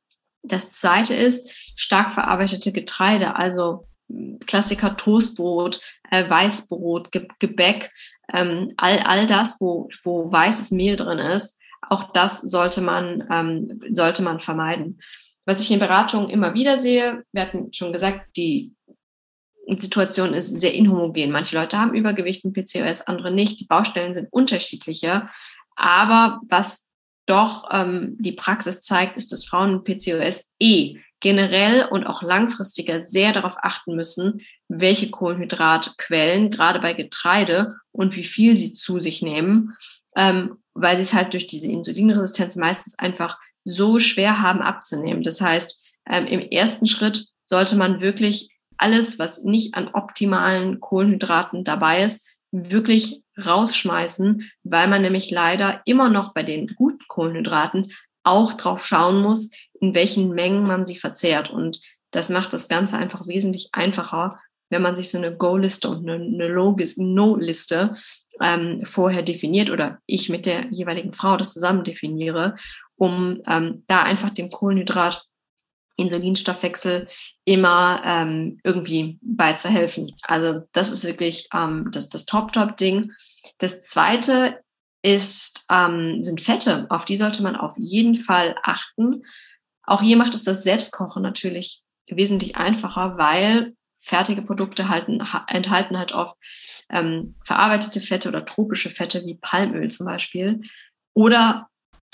Das 0.42 0.72
zweite 0.72 1.14
ist 1.14 1.48
stark 1.76 2.12
verarbeitete 2.12 2.72
Getreide, 2.72 3.36
also 3.36 3.86
Klassiker 4.46 4.96
Toastbrot, 4.96 5.80
äh, 6.10 6.28
Weißbrot, 6.28 7.12
Ge 7.12 7.28
Gebäck, 7.38 7.90
ähm, 8.32 8.74
all, 8.76 8.98
all 8.98 9.26
das, 9.26 9.56
wo, 9.58 9.88
wo 10.04 10.30
weißes 10.30 10.70
Mehl 10.70 10.96
drin 10.96 11.18
ist, 11.18 11.56
auch 11.88 12.12
das 12.12 12.40
sollte 12.40 12.80
man, 12.80 13.26
ähm, 13.30 13.80
sollte 13.92 14.22
man 14.22 14.40
vermeiden. 14.40 15.00
Was 15.44 15.60
ich 15.60 15.70
in 15.70 15.80
Beratungen 15.80 16.30
immer 16.30 16.54
wieder 16.54 16.78
sehe, 16.78 17.24
wir 17.32 17.42
hatten 17.42 17.72
schon 17.72 17.92
gesagt, 17.92 18.36
die 18.36 18.74
Situation 19.78 20.34
ist 20.34 20.58
sehr 20.58 20.74
inhomogen. 20.74 21.30
Manche 21.30 21.56
Leute 21.56 21.78
haben 21.78 21.94
Übergewicht 21.94 22.44
und 22.44 22.52
PCOS, 22.52 23.02
andere 23.02 23.30
nicht. 23.30 23.60
Die 23.60 23.66
Baustellen 23.66 24.14
sind 24.14 24.32
unterschiedlicher. 24.32 25.28
Aber 25.76 26.40
was 26.48 26.88
doch 27.26 27.68
ähm, 27.70 28.16
die 28.18 28.32
Praxis 28.32 28.82
zeigt, 28.82 29.16
ist, 29.16 29.32
dass 29.32 29.44
Frauen 29.44 29.74
mit 29.74 29.84
PCOS 29.84 30.44
eh 30.58 30.96
generell 31.20 31.86
und 31.88 32.04
auch 32.04 32.22
langfristiger 32.22 33.04
sehr 33.04 33.32
darauf 33.32 33.54
achten 33.62 33.94
müssen, 33.94 34.42
welche 34.68 35.10
Kohlenhydratquellen, 35.10 36.50
gerade 36.50 36.80
bei 36.80 36.94
Getreide 36.94 37.76
und 37.92 38.16
wie 38.16 38.24
viel 38.24 38.58
sie 38.58 38.72
zu 38.72 38.98
sich 38.98 39.22
nehmen, 39.22 39.76
ähm, 40.16 40.58
weil 40.74 40.96
sie 40.96 41.02
es 41.02 41.12
halt 41.12 41.32
durch 41.32 41.46
diese 41.46 41.68
Insulinresistenz 41.68 42.56
meistens 42.56 42.98
einfach 42.98 43.38
so 43.64 43.98
schwer 43.98 44.40
haben 44.42 44.60
abzunehmen. 44.60 45.22
Das 45.22 45.40
heißt, 45.40 45.80
ähm, 46.08 46.26
im 46.26 46.40
ersten 46.40 46.86
Schritt 46.86 47.26
sollte 47.46 47.76
man 47.76 48.00
wirklich 48.00 48.50
alles, 48.76 49.18
was 49.18 49.44
nicht 49.44 49.74
an 49.74 49.88
optimalen 49.88 50.80
Kohlenhydraten 50.80 51.64
dabei 51.64 52.04
ist, 52.04 52.24
wirklich 52.50 53.22
rausschmeißen, 53.42 54.50
weil 54.62 54.88
man 54.88 55.02
nämlich 55.02 55.30
leider 55.30 55.82
immer 55.86 56.08
noch 56.08 56.34
bei 56.34 56.42
den 56.42 56.68
guten 56.74 57.06
Kohlenhydraten 57.08 57.92
auch 58.24 58.54
drauf 58.54 58.84
schauen 58.84 59.20
muss, 59.20 59.50
in 59.80 59.94
welchen 59.94 60.30
Mengen 60.30 60.64
man 60.66 60.86
sie 60.86 60.96
verzehrt. 60.96 61.50
Und 61.50 61.80
das 62.10 62.28
macht 62.28 62.52
das 62.52 62.68
Ganze 62.68 62.96
einfach 62.96 63.26
wesentlich 63.26 63.70
einfacher, 63.72 64.38
wenn 64.72 64.82
man 64.82 64.96
sich 64.96 65.10
so 65.10 65.18
eine 65.18 65.36
Go-Liste 65.36 65.88
und 65.90 66.08
eine, 66.08 66.14
eine 66.14 66.48
No-Liste 66.96 67.94
ähm, 68.40 68.84
vorher 68.86 69.22
definiert 69.22 69.68
oder 69.68 69.98
ich 70.06 70.30
mit 70.30 70.46
der 70.46 70.66
jeweiligen 70.70 71.12
Frau 71.12 71.36
das 71.36 71.52
zusammen 71.52 71.84
definiere, 71.84 72.56
um 72.96 73.42
ähm, 73.46 73.84
da 73.86 74.02
einfach 74.02 74.30
dem 74.30 74.48
Kohlenhydrat 74.48 75.26
Insulinstoffwechsel 75.96 77.06
immer 77.44 78.00
ähm, 78.02 78.60
irgendwie 78.64 79.18
beizuhelfen. 79.20 80.10
Also 80.22 80.62
das 80.72 80.88
ist 80.88 81.04
wirklich 81.04 81.48
ähm, 81.52 81.90
das, 81.92 82.08
das 82.08 82.24
Top-Top-Ding. 82.24 83.12
Das 83.58 83.82
zweite 83.82 84.60
ist, 85.02 85.66
ähm, 85.70 86.22
sind 86.22 86.40
Fette. 86.40 86.86
Auf 86.88 87.04
die 87.04 87.18
sollte 87.18 87.42
man 87.42 87.56
auf 87.56 87.74
jeden 87.76 88.16
Fall 88.16 88.56
achten. 88.62 89.22
Auch 89.82 90.00
hier 90.00 90.16
macht 90.16 90.34
es 90.34 90.44
das 90.44 90.62
Selbstkochen 90.62 91.22
natürlich 91.22 91.82
wesentlich 92.08 92.56
einfacher, 92.56 93.18
weil 93.18 93.74
fertige 94.02 94.42
Produkte 94.42 94.88
halten, 94.88 95.22
enthalten 95.46 95.98
halt 95.98 96.12
oft 96.12 96.36
ähm, 96.90 97.36
verarbeitete 97.44 98.00
Fette 98.00 98.28
oder 98.28 98.44
tropische 98.44 98.90
Fette 98.90 99.24
wie 99.24 99.38
Palmöl 99.40 99.90
zum 99.90 100.06
Beispiel. 100.06 100.62
Oder 101.14 101.68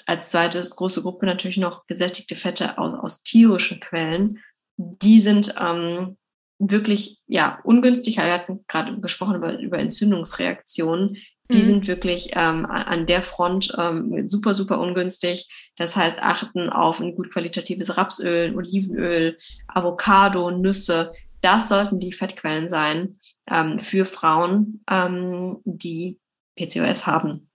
als 0.07 0.31
zweites 0.31 0.77
große 0.77 1.03
Gruppe 1.03 1.27
natürlich 1.27 1.57
noch 1.57 1.87
gesättigte 1.87 2.37
Fette 2.37 2.79
aus, 2.79 2.95
aus 2.95 3.23
tierischen 3.23 3.81
Quellen. 3.81 4.39
Die 4.77 5.21
sind 5.21 5.55
ähm, 5.61 6.17
wirklich 6.59 7.19
ja 7.27 7.59
ungünstig. 7.65 8.17
Wir 8.17 8.33
hatten 8.33 8.65
gerade 8.69 8.99
gesprochen 9.01 9.37
über, 9.37 9.59
über 9.59 9.79
Entzündungsreaktionen. 9.79 11.17
Die 11.51 11.59
mhm. 11.59 11.63
sind 11.63 11.87
wirklich 11.87 12.31
ähm, 12.35 12.67
an 12.67 13.07
der 13.07 13.23
Front 13.23 13.73
ähm, 13.79 14.29
super, 14.29 14.55
super 14.55 14.81
ungünstig. 14.81 15.49
Das 15.77 15.97
heißt, 15.97 16.19
achten 16.21 16.69
auf 16.69 17.01
ein 17.01 17.15
gut 17.15 17.33
qualitatives 17.33 17.97
Rapsöl, 17.97 18.55
Olivenöl, 18.55 19.37
Avocado, 19.69 20.51
Nüsse. 20.51 21.13
Das 21.41 21.69
sollten 21.69 22.01
die 22.01 22.13
Fettquellen 22.13 22.69
sein 22.69 23.21
ähm, 23.49 23.79
für 23.81 24.07
Frauen, 24.07 24.85
ähm, 24.91 25.59
die 25.65 26.19
PCOS 26.57 27.07
haben. 27.07 27.51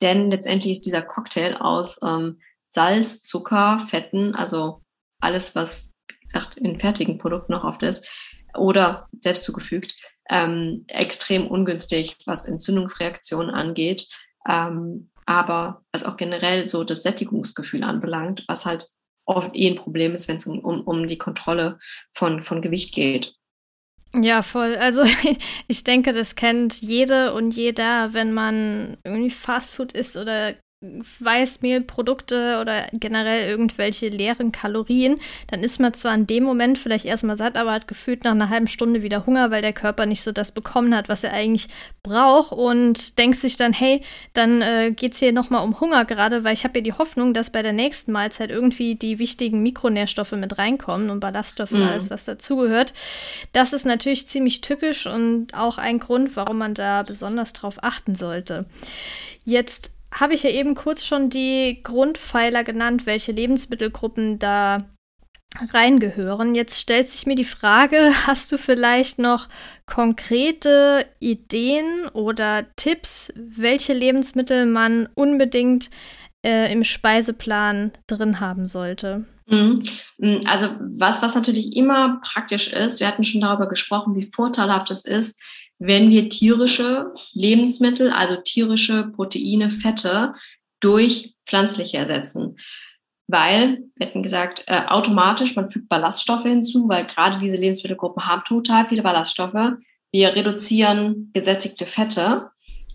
Denn 0.00 0.30
letztendlich 0.30 0.72
ist 0.72 0.86
dieser 0.86 1.02
Cocktail 1.02 1.56
aus 1.56 1.98
ähm, 2.02 2.40
Salz, 2.68 3.22
Zucker, 3.22 3.86
Fetten, 3.88 4.34
also 4.34 4.82
alles, 5.20 5.54
was 5.54 5.90
gesagt, 6.22 6.56
in 6.56 6.78
fertigen 6.78 7.18
Produkten 7.18 7.52
noch 7.52 7.64
oft 7.64 7.82
ist, 7.82 8.08
oder 8.56 9.08
selbst 9.20 9.44
zugefügt, 9.44 9.94
ähm, 10.30 10.84
extrem 10.88 11.46
ungünstig, 11.46 12.18
was 12.26 12.44
Entzündungsreaktionen 12.44 13.50
angeht, 13.50 14.08
ähm, 14.48 15.10
aber 15.26 15.82
was 15.92 16.04
auch 16.04 16.16
generell 16.16 16.68
so 16.68 16.84
das 16.84 17.02
Sättigungsgefühl 17.02 17.82
anbelangt, 17.82 18.44
was 18.46 18.66
halt 18.66 18.88
oft 19.26 19.54
eh 19.54 19.68
ein 19.68 19.76
Problem 19.76 20.14
ist, 20.14 20.28
wenn 20.28 20.36
es 20.36 20.46
um, 20.46 20.58
um 20.58 21.06
die 21.06 21.18
Kontrolle 21.18 21.78
von, 22.14 22.42
von 22.42 22.62
Gewicht 22.62 22.94
geht. 22.94 23.34
Ja, 24.14 24.42
voll. 24.42 24.76
Also 24.76 25.02
ich 25.68 25.84
denke, 25.84 26.12
das 26.12 26.36
kennt 26.36 26.80
jede 26.80 27.34
und 27.34 27.56
jeder, 27.56 28.12
wenn 28.14 28.32
man 28.32 28.96
irgendwie 29.04 29.30
Fastfood 29.30 29.92
isst 29.92 30.16
oder 30.16 30.54
Weißmehlprodukte 31.20 32.58
oder 32.60 32.86
generell 32.92 33.48
irgendwelche 33.48 34.08
leeren 34.08 34.52
Kalorien, 34.52 35.18
dann 35.48 35.62
ist 35.62 35.80
man 35.80 35.94
zwar 35.94 36.14
in 36.14 36.26
dem 36.26 36.44
Moment 36.44 36.78
vielleicht 36.78 37.04
erstmal 37.04 37.36
satt, 37.36 37.56
aber 37.56 37.72
hat 37.72 37.88
gefühlt 37.88 38.24
nach 38.24 38.32
einer 38.32 38.50
halben 38.50 38.68
Stunde 38.68 39.02
wieder 39.02 39.26
Hunger, 39.26 39.50
weil 39.50 39.62
der 39.62 39.72
Körper 39.72 40.06
nicht 40.06 40.22
so 40.22 40.32
das 40.32 40.52
bekommen 40.52 40.94
hat, 40.94 41.08
was 41.08 41.24
er 41.24 41.32
eigentlich 41.32 41.68
braucht 42.02 42.52
und 42.52 43.18
denkt 43.18 43.38
sich 43.38 43.56
dann, 43.56 43.72
hey, 43.72 44.02
dann 44.34 44.60
äh, 44.62 44.92
geht 44.94 45.14
es 45.14 45.18
hier 45.18 45.32
nochmal 45.32 45.64
um 45.64 45.80
Hunger 45.80 46.04
gerade, 46.04 46.44
weil 46.44 46.54
ich 46.54 46.64
habe 46.64 46.78
ja 46.78 46.82
die 46.82 46.92
Hoffnung, 46.92 47.34
dass 47.34 47.50
bei 47.50 47.62
der 47.62 47.72
nächsten 47.72 48.12
Mahlzeit 48.12 48.50
irgendwie 48.50 48.94
die 48.94 49.18
wichtigen 49.18 49.62
Mikronährstoffe 49.62 50.32
mit 50.32 50.58
reinkommen 50.58 51.10
und 51.10 51.20
Ballaststoffe 51.20 51.72
mhm. 51.72 51.82
und 51.82 51.88
alles, 51.88 52.10
was 52.10 52.24
dazugehört. 52.24 52.92
Das 53.52 53.72
ist 53.72 53.86
natürlich 53.86 54.28
ziemlich 54.28 54.60
tückisch 54.60 55.06
und 55.06 55.54
auch 55.54 55.78
ein 55.78 55.98
Grund, 55.98 56.36
warum 56.36 56.58
man 56.58 56.74
da 56.74 57.02
besonders 57.02 57.52
drauf 57.52 57.78
achten 57.82 58.14
sollte. 58.14 58.66
Jetzt 59.44 59.93
habe 60.14 60.34
ich 60.34 60.44
ja 60.44 60.50
eben 60.50 60.74
kurz 60.74 61.04
schon 61.04 61.28
die 61.28 61.80
Grundpfeiler 61.82 62.64
genannt, 62.64 63.06
welche 63.06 63.32
Lebensmittelgruppen 63.32 64.38
da 64.38 64.78
reingehören. 65.72 66.54
Jetzt 66.54 66.80
stellt 66.80 67.08
sich 67.08 67.26
mir 67.26 67.36
die 67.36 67.44
Frage, 67.44 68.10
hast 68.26 68.50
du 68.52 68.58
vielleicht 68.58 69.18
noch 69.18 69.48
konkrete 69.86 71.06
Ideen 71.20 72.06
oder 72.12 72.66
Tipps, 72.76 73.32
welche 73.36 73.92
Lebensmittel 73.92 74.66
man 74.66 75.08
unbedingt 75.14 75.90
äh, 76.44 76.72
im 76.72 76.84
Speiseplan 76.84 77.92
drin 78.06 78.40
haben 78.40 78.66
sollte? 78.66 79.24
Mhm. 79.46 79.82
Mm, 80.18 80.40
also 80.46 80.70
was, 80.80 81.22
was 81.22 81.34
natürlich 81.34 81.76
immer 81.76 82.20
praktisch 82.22 82.72
ist, 82.72 83.00
wir 83.00 83.06
hatten 83.06 83.24
schon 83.24 83.40
darüber 83.40 83.68
gesprochen, 83.68 84.14
wie 84.16 84.30
vorteilhaft 84.30 84.90
es 84.90 85.04
ist, 85.04 85.40
wenn 85.78 86.10
wir 86.10 86.28
tierische 86.28 87.12
Lebensmittel, 87.32 88.10
also 88.10 88.36
tierische 88.36 89.10
Proteine, 89.14 89.70
Fette 89.70 90.32
durch 90.80 91.34
pflanzliche 91.46 91.98
ersetzen. 91.98 92.56
Weil, 93.26 93.84
wir 93.96 94.06
hätten 94.06 94.22
gesagt, 94.22 94.64
äh, 94.66 94.82
automatisch, 94.86 95.56
man 95.56 95.70
fügt 95.70 95.88
Ballaststoffe 95.88 96.42
hinzu, 96.42 96.88
weil 96.88 97.06
gerade 97.06 97.38
diese 97.38 97.56
Lebensmittelgruppen 97.56 98.26
haben 98.26 98.42
total 98.46 98.86
viele 98.86 99.02
Ballaststoffe. 99.02 99.78
Wir 100.12 100.34
reduzieren 100.34 101.30
gesättigte 101.32 101.86
Fette. 101.86 102.50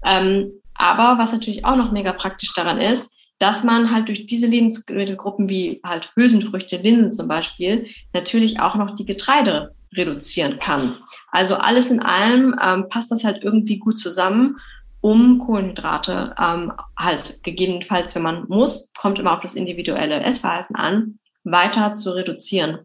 Ähm, 0.06 0.52
aber 0.76 1.22
was 1.22 1.34
natürlich 1.34 1.66
auch 1.66 1.76
noch 1.76 1.92
mega 1.92 2.14
praktisch 2.14 2.54
daran 2.54 2.80
ist, 2.80 3.12
dass 3.40 3.64
man 3.64 3.92
halt 3.92 4.08
durch 4.08 4.26
diese 4.26 4.48
Lebensmittelgruppen 4.48 5.50
wie 5.50 5.80
halt 5.84 6.12
Hülsenfrüchte, 6.16 6.78
Linsen 6.78 7.14
zum 7.14 7.28
Beispiel, 7.28 7.88
natürlich 8.14 8.60
auch 8.60 8.76
noch 8.76 8.96
die 8.96 9.06
Getreide 9.06 9.74
reduzieren 9.96 10.60
kann. 10.60 10.96
Also 11.32 11.56
alles 11.56 11.90
in 11.90 12.02
allem 12.02 12.56
ähm, 12.62 12.90
passt 12.90 13.12
das 13.12 13.24
halt 13.24 13.44
irgendwie 13.44 13.78
gut 13.78 14.00
zusammen, 14.00 14.58
um 15.02 15.40
Kohlenhydrate 15.40 16.36
ähm, 16.38 16.74
halt 16.98 17.42
gegebenenfalls, 17.44 18.16
wenn 18.16 18.22
man 18.22 18.46
muss, 18.48 18.90
kommt 18.98 19.20
immer 19.20 19.34
auf 19.34 19.42
das 19.42 19.56
individuelle 19.56 20.22
Essverhalten 20.22 20.76
an, 20.76 21.20
weiter 21.44 21.94
zu 21.94 22.12
reduzieren. 22.12 22.80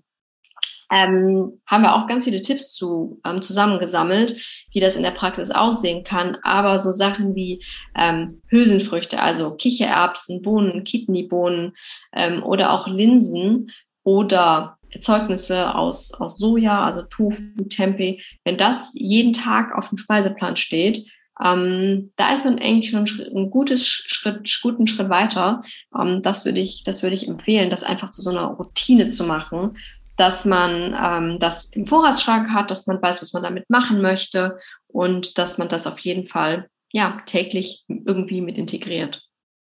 Ähm, 0.93 1.61
haben 1.67 1.83
wir 1.83 1.97
auch 1.97 2.07
ganz 2.07 2.25
viele 2.25 2.41
Tipps 2.41 2.73
zu 2.73 3.21
ähm, 3.25 3.43
zusammengesammelt, 3.43 4.37
wie 4.73 4.81
das 4.81 4.97
in 4.97 5.03
der 5.03 5.11
Praxis 5.11 5.51
aussehen 5.51 6.05
kann. 6.05 6.37
Aber 6.43 6.79
so 6.79 6.93
Sachen 6.93 7.35
wie 7.35 7.65
ähm, 7.97 8.43
Hülsenfrüchte, 8.49 9.21
also 9.21 9.53
Kichererbsen, 9.53 10.43
Bohnen, 10.43 10.85
Kidneybohnen 10.85 11.75
ähm, 12.13 12.43
oder 12.43 12.73
auch 12.73 12.87
Linsen 12.87 13.73
oder 14.05 14.79
Erzeugnisse 14.95 15.75
aus, 15.75 16.13
aus 16.13 16.39
Soja, 16.39 16.85
also 16.85 17.03
Tofu, 17.03 17.43
Tempeh, 17.69 18.21
wenn 18.45 18.57
das 18.57 18.91
jeden 18.95 19.33
Tag 19.33 19.77
auf 19.77 19.89
dem 19.89 19.99
Speiseplan 19.99 20.57
steht, 20.57 21.07
ähm, 21.43 22.13
da 22.17 22.33
ist 22.33 22.45
man 22.45 22.59
eigentlich 22.59 22.91
schon 22.91 23.07
ein 23.35 23.51
gutes 23.51 23.87
Schritt, 23.87 24.59
guten 24.63 24.87
Schritt 24.87 25.09
weiter. 25.09 25.61
Ähm, 25.99 26.23
das 26.23 26.45
würde 26.45 26.61
ich, 26.61 26.85
das 26.85 27.03
würde 27.03 27.15
ich 27.15 27.27
empfehlen, 27.27 27.71
das 27.71 27.83
einfach 27.83 28.11
zu 28.11 28.23
so 28.23 28.31
einer 28.31 28.47
Routine 28.47 29.09
zu 29.09 29.25
machen, 29.25 29.77
dass 30.17 30.45
man 30.45 30.95
ähm, 31.01 31.39
das 31.41 31.65
im 31.73 31.87
Vorratsschrank 31.87 32.51
hat, 32.51 32.71
dass 32.71 32.87
man 32.87 33.03
weiß, 33.03 33.21
was 33.21 33.33
man 33.33 33.43
damit 33.43 33.69
machen 33.69 34.01
möchte 34.01 34.59
und 34.87 35.39
dass 35.39 35.59
man 35.59 35.69
das 35.69 35.87
auf 35.87 35.99
jeden 36.01 36.29
Fall 36.29 36.69
ja 36.93 37.21
täglich 37.27 37.85
irgendwie 37.89 38.41
mit 38.41 38.57
integriert. 38.57 39.23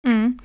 Mhm. 0.04 0.36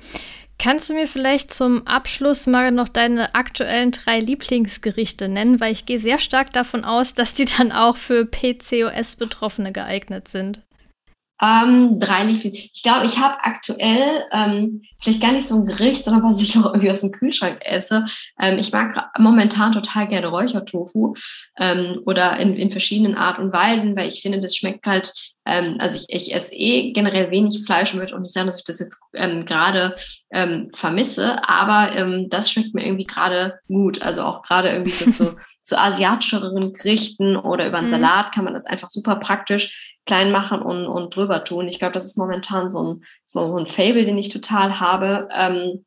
Kannst 0.62 0.88
du 0.88 0.94
mir 0.94 1.08
vielleicht 1.08 1.52
zum 1.52 1.88
Abschluss 1.88 2.46
mal 2.46 2.70
noch 2.70 2.88
deine 2.88 3.34
aktuellen 3.34 3.90
drei 3.90 4.20
Lieblingsgerichte 4.20 5.28
nennen? 5.28 5.58
Weil 5.58 5.72
ich 5.72 5.86
gehe 5.86 5.98
sehr 5.98 6.20
stark 6.20 6.52
davon 6.52 6.84
aus, 6.84 7.14
dass 7.14 7.34
die 7.34 7.46
dann 7.46 7.72
auch 7.72 7.96
für 7.96 8.24
PCOS-Betroffene 8.24 9.72
geeignet 9.72 10.28
sind. 10.28 10.60
Ähm, 11.42 11.98
drei 11.98 12.24
Lieblings. 12.24 12.56
Ich 12.72 12.82
glaube, 12.84 13.04
ich 13.04 13.18
habe 13.18 13.42
aktuell 13.42 14.24
ähm, 14.30 14.82
vielleicht 15.00 15.20
gar 15.20 15.32
nicht 15.32 15.48
so 15.48 15.56
ein 15.56 15.66
Gericht, 15.66 16.04
sondern 16.04 16.22
was 16.22 16.40
ich 16.40 16.56
auch 16.56 16.66
irgendwie 16.66 16.90
aus 16.90 17.00
dem 17.00 17.10
Kühlschrank 17.10 17.58
esse. 17.64 18.06
Ähm, 18.40 18.58
ich 18.58 18.70
mag 18.72 19.10
momentan 19.18 19.72
total 19.72 20.06
gerne 20.06 20.28
Räuchertofu 20.28 21.14
ähm, 21.58 22.00
oder 22.06 22.38
in, 22.38 22.54
in 22.54 22.70
verschiedenen 22.70 23.16
Art 23.16 23.40
und 23.40 23.52
Weisen, 23.52 23.96
weil 23.96 24.08
ich 24.08 24.22
finde, 24.22 24.40
das 24.40 24.54
schmeckt 24.56 24.86
halt, 24.86 25.12
ähm, 25.44 25.78
also 25.80 25.98
ich, 25.98 26.06
ich 26.08 26.34
esse 26.34 26.54
eh 26.54 26.92
generell 26.92 27.32
wenig 27.32 27.64
Fleisch 27.66 27.92
und 27.92 27.98
würde 27.98 28.14
auch 28.14 28.20
nicht 28.20 28.34
sagen, 28.34 28.46
dass 28.46 28.58
ich 28.58 28.64
das 28.64 28.78
jetzt 28.78 29.00
ähm, 29.14 29.44
gerade 29.44 29.96
ähm, 30.30 30.70
vermisse, 30.74 31.48
aber 31.48 31.96
ähm, 31.96 32.28
das 32.30 32.52
schmeckt 32.52 32.72
mir 32.72 32.86
irgendwie 32.86 33.06
gerade 33.06 33.58
gut. 33.66 34.00
Also 34.00 34.22
auch 34.22 34.42
gerade 34.42 34.70
irgendwie 34.70 34.90
so 34.90 35.10
zu 35.10 35.36
zu 35.64 35.78
asiatischeren 35.78 36.72
Gerichten 36.72 37.36
oder 37.36 37.66
über 37.66 37.78
einen 37.78 37.86
mhm. 37.86 37.92
Salat 37.92 38.32
kann 38.32 38.44
man 38.44 38.54
das 38.54 38.64
einfach 38.64 38.88
super 38.88 39.16
praktisch 39.16 39.96
klein 40.06 40.32
machen 40.32 40.60
und, 40.60 40.86
und 40.86 41.14
drüber 41.14 41.44
tun. 41.44 41.68
Ich 41.68 41.78
glaube, 41.78 41.94
das 41.94 42.04
ist 42.04 42.18
momentan 42.18 42.70
so 42.70 42.82
ein, 42.82 43.04
so, 43.24 43.48
so 43.48 43.56
ein 43.56 43.66
Fable, 43.66 44.04
den 44.04 44.18
ich 44.18 44.30
total 44.30 44.80
habe. 44.80 45.28
Ähm, 45.32 45.84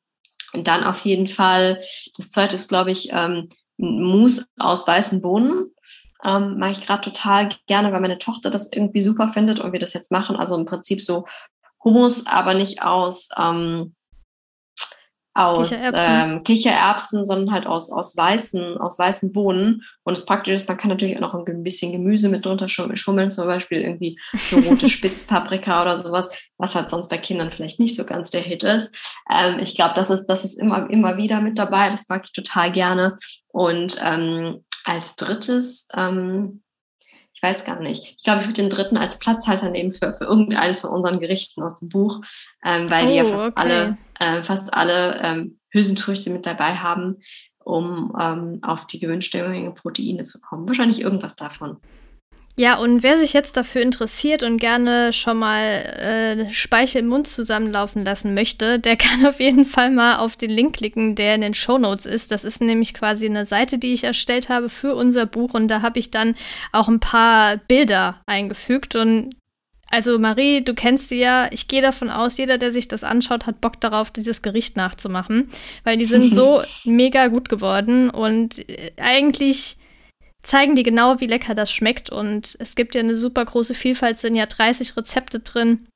und 0.54 0.68
dann 0.68 0.86
auf 0.86 1.00
jeden 1.00 1.28
Fall, 1.28 1.82
das 2.16 2.32
zweite 2.32 2.56
ist, 2.56 2.70
glaube 2.70 2.92
ich, 2.92 3.10
ähm, 3.12 3.50
Mousse 3.78 4.46
aus 4.58 4.88
weißen 4.88 5.22
Bohnen. 5.22 5.72
Ähm, 6.24 6.58
mache 6.58 6.72
ich 6.72 6.86
gerade 6.86 7.02
total 7.02 7.50
gerne, 7.68 7.92
weil 7.92 8.02
meine 8.02 8.18
Tochter 8.18 8.50
das 8.50 8.72
irgendwie 8.72 9.02
super 9.02 9.30
findet 9.30 9.60
und 9.60 9.74
wir 9.74 9.80
das 9.80 9.94
jetzt 9.94 10.12
machen. 10.12 10.38
Also 10.38 10.56
im 10.56 10.66
Prinzip 10.66 11.02
so 11.02 11.26
Hummus, 11.84 12.26
aber 12.26 12.54
nicht 12.54 12.82
aus, 12.82 13.30
ähm, 13.38 13.94
aus 15.36 15.70
Kichererbsen. 15.70 16.14
Ähm, 16.14 16.44
Kichererbsen, 16.44 17.26
sondern 17.26 17.54
halt 17.54 17.68
aus, 17.68 17.92
aus, 17.92 18.16
weißen, 18.16 18.78
aus 18.78 18.98
weißen 18.98 19.34
Bohnen. 19.34 19.84
Und 20.04 20.18
das 20.18 20.26
Praktische 20.26 20.56
ist, 20.56 20.70
man 20.70 20.78
kann 20.78 20.90
natürlich 20.90 21.18
auch 21.18 21.22
noch 21.22 21.34
ein 21.34 21.64
bisschen 21.64 21.92
Gemüse 21.92 22.30
mit 22.30 22.46
drunter 22.46 22.70
schummeln, 22.70 23.32
zum 23.32 23.46
Beispiel 23.46 23.82
irgendwie 23.82 24.18
so 24.34 24.60
rote 24.60 24.90
Spitzpaprika 24.90 25.82
oder 25.82 25.98
sowas, 25.98 26.30
was 26.58 26.74
halt 26.74 26.90
sonst 26.90 27.10
bei 27.10 27.18
Kindern 27.18 27.52
vielleicht 27.52 27.82
nicht 27.82 27.98
so 27.98 28.06
ganz 28.06 28.32
der 28.32 28.42
Hit 28.42 28.64
ist. 28.64 28.96
Ähm, 29.30 29.60
ich 29.60 29.76
glaube, 29.76 29.94
das 29.96 30.10
ist, 30.10 30.26
das 30.28 30.46
ist 30.46 30.58
immer, 30.58 30.90
immer 30.90 31.18
wieder 31.18 31.42
mit 31.42 31.60
dabei. 31.60 31.90
Das 31.90 32.08
mag 32.08 32.24
ich 32.24 32.32
total 32.32 32.72
gerne. 32.72 33.18
Und 33.50 33.98
ähm, 34.02 34.64
als 34.86 35.18
drittes, 35.18 35.90
ähm, 35.94 36.64
ich 37.34 37.44
weiß 37.44 37.66
gar 37.66 37.82
nicht. 37.82 38.16
Ich 38.18 38.24
glaube, 38.24 38.42
ich 38.42 38.48
würde 38.48 38.62
den 38.62 38.70
dritten 38.70 38.96
als 38.96 39.20
Platzhalter 39.20 39.70
nehmen 39.70 39.94
für, 39.94 40.16
für 40.18 40.24
irgendeines 40.24 40.80
von 40.80 40.92
unseren 40.92 41.20
Gerichten 41.20 41.62
aus 41.62 41.76
dem 41.76 41.90
Buch, 41.90 42.22
ähm, 42.64 42.90
weil 42.90 43.06
oh, 43.06 43.10
die 43.10 43.16
ja 43.16 43.24
oh, 43.26 43.30
fast 43.32 43.44
okay. 43.44 43.54
alle, 43.56 43.98
äh, 44.20 44.44
fast 44.44 44.74
alle 44.74 45.20
ähm, 45.22 45.60
Hülsenfrüchte 45.70 46.30
mit 46.30 46.46
dabei 46.46 46.76
haben, 46.76 47.18
um 47.64 48.16
ähm, 48.20 48.60
auf 48.62 48.88
die 48.88 49.00
gewünschte 49.00 49.48
Menge 49.48 49.72
Proteine 49.72 50.24
zu 50.24 50.40
kommen. 50.40 50.68
Wahrscheinlich 50.68 51.02
irgendwas 51.02 51.36
davon. 51.36 51.78
Ja, 52.58 52.78
und 52.78 53.04
wer 53.04 53.20
sich 53.20 53.34
jetzt 53.34 53.58
dafür 53.58 53.82
interessiert 53.82 54.42
und 54.42 54.58
gerne 54.58 55.12
schon 55.12 55.38
mal 55.38 55.60
äh, 55.60 56.50
Speichel 56.54 57.02
im 57.02 57.08
Mund 57.08 57.28
zusammenlaufen 57.28 58.06
lassen 58.06 58.34
möchte, 58.34 58.80
der 58.80 58.96
kann 58.98 59.26
auf 59.26 59.42
jeden 59.42 59.66
Fall 59.66 59.92
mal 59.92 60.18
auf 60.18 60.38
den 60.38 60.52
Link 60.52 60.78
klicken, 60.78 61.16
der 61.16 61.36
in 61.36 61.42
den 61.42 61.54
Show 61.54 61.78
Notes 61.78 62.06
ist. 62.06 62.32
Das 62.32 62.46
ist 62.46 62.62
nämlich 62.62 62.94
quasi 62.94 63.26
eine 63.26 63.44
Seite, 63.44 63.78
die 63.78 63.94
ich 63.94 64.06
erstellt 64.06 64.48
habe 64.48 64.70
für 64.70 64.96
unser 64.96 65.26
Buch 65.26 65.54
und 65.54 65.68
da 65.68 65.82
habe 65.82 66.00
ich 66.00 66.12
dann 66.12 66.36
auch 66.72 66.88
ein 66.88 67.02
paar 67.02 67.58
Bilder 67.58 68.22
eingefügt 68.26 68.96
und 68.96 69.36
also 69.96 70.20
Marie, 70.20 70.62
du 70.62 70.74
kennst 70.74 71.08
sie 71.08 71.20
ja. 71.20 71.48
Ich 71.52 71.70
gehe 71.70 71.82
davon 71.82 72.10
aus, 72.10 72.38
jeder, 72.38 72.58
der 72.58 72.72
sich 72.72 72.90
das 72.90 73.06
anschaut, 73.06 73.46
hat 73.46 73.62
Bock 73.62 73.80
darauf, 73.80 74.12
dieses 74.12 74.42
Gericht 74.42 74.76
nachzumachen, 74.76 75.50
weil 75.86 75.98
die 75.98 76.04
sind 76.04 76.30
so 76.34 76.62
mega 76.84 77.28
gut 77.28 77.48
geworden 77.48 78.10
und 78.10 78.68
äh, 78.70 78.92
eigentlich 78.98 79.78
zeigen 80.44 80.76
die 80.76 80.84
genau, 80.84 81.22
wie 81.22 81.28
lecker 81.28 81.56
das 81.56 81.72
schmeckt. 81.72 82.10
Und 82.10 82.58
es 82.60 82.76
gibt 82.76 82.94
ja 82.94 83.00
eine 83.00 83.16
super 83.16 83.46
große 83.46 83.74
Vielfalt, 83.74 84.18
sind 84.18 84.36
ja 84.36 84.46
30 84.46 84.98
Rezepte 84.98 85.40
drin. 85.40 85.88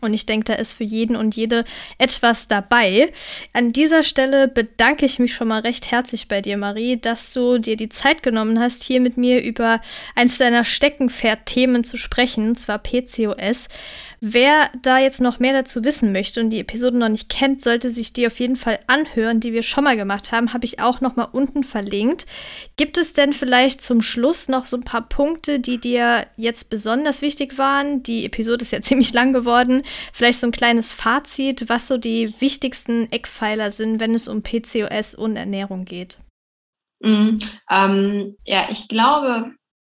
Und 0.00 0.14
ich 0.14 0.24
denke, 0.24 0.44
da 0.44 0.54
ist 0.54 0.72
für 0.72 0.84
jeden 0.84 1.16
und 1.16 1.34
jede 1.34 1.64
etwas 1.98 2.46
dabei. 2.46 3.12
An 3.52 3.72
dieser 3.72 4.04
Stelle 4.04 4.46
bedanke 4.46 5.04
ich 5.04 5.18
mich 5.18 5.34
schon 5.34 5.48
mal 5.48 5.60
recht 5.62 5.90
herzlich 5.90 6.28
bei 6.28 6.40
dir, 6.40 6.56
Marie, 6.56 6.96
dass 6.96 7.32
du 7.32 7.58
dir 7.58 7.76
die 7.76 7.88
Zeit 7.88 8.22
genommen 8.22 8.60
hast, 8.60 8.84
hier 8.84 9.00
mit 9.00 9.16
mir 9.16 9.42
über 9.42 9.80
eins 10.14 10.38
deiner 10.38 10.62
Steckenpferd-Themen 10.62 11.82
zu 11.82 11.96
sprechen, 11.96 12.50
und 12.50 12.56
zwar 12.56 12.78
PCOS. 12.78 13.68
Wer 14.22 14.70
da 14.82 14.98
jetzt 14.98 15.22
noch 15.22 15.38
mehr 15.38 15.54
dazu 15.54 15.82
wissen 15.82 16.12
möchte 16.12 16.42
und 16.42 16.50
die 16.50 16.60
Episode 16.60 16.98
noch 16.98 17.08
nicht 17.08 17.30
kennt, 17.30 17.62
sollte 17.62 17.88
sich 17.88 18.12
die 18.12 18.26
auf 18.26 18.38
jeden 18.38 18.56
Fall 18.56 18.78
anhören, 18.86 19.40
die 19.40 19.54
wir 19.54 19.62
schon 19.62 19.84
mal 19.84 19.96
gemacht 19.96 20.30
haben, 20.30 20.52
habe 20.52 20.66
ich 20.66 20.78
auch 20.78 21.00
noch 21.00 21.16
mal 21.16 21.28
unten 21.32 21.64
verlinkt. 21.64 22.26
Gibt 22.76 22.98
es 22.98 23.14
denn 23.14 23.32
vielleicht 23.32 23.80
zum 23.80 24.02
Schluss 24.02 24.48
noch 24.48 24.66
so 24.66 24.76
ein 24.76 24.84
paar 24.84 25.08
Punkte, 25.08 25.58
die 25.58 25.78
dir 25.78 26.26
jetzt 26.36 26.68
besonders 26.68 27.22
wichtig 27.22 27.56
waren? 27.56 28.02
Die 28.02 28.26
Episode 28.26 28.62
ist 28.62 28.72
ja 28.72 28.80
ziemlich 28.82 29.14
lang 29.14 29.32
geworden. 29.32 29.82
Vielleicht 30.12 30.40
so 30.40 30.46
ein 30.46 30.52
kleines 30.52 30.92
Fazit, 30.92 31.70
was 31.70 31.88
so 31.88 31.96
die 31.96 32.34
wichtigsten 32.40 33.10
Eckpfeiler 33.10 33.70
sind, 33.70 34.00
wenn 34.00 34.14
es 34.14 34.28
um 34.28 34.42
PCOS 34.42 35.14
und 35.14 35.36
Ernährung 35.36 35.86
geht. 35.86 36.18
Mhm, 37.02 37.40
ähm, 37.70 38.36
ja, 38.44 38.68
ich 38.70 38.86
glaube, 38.88 39.52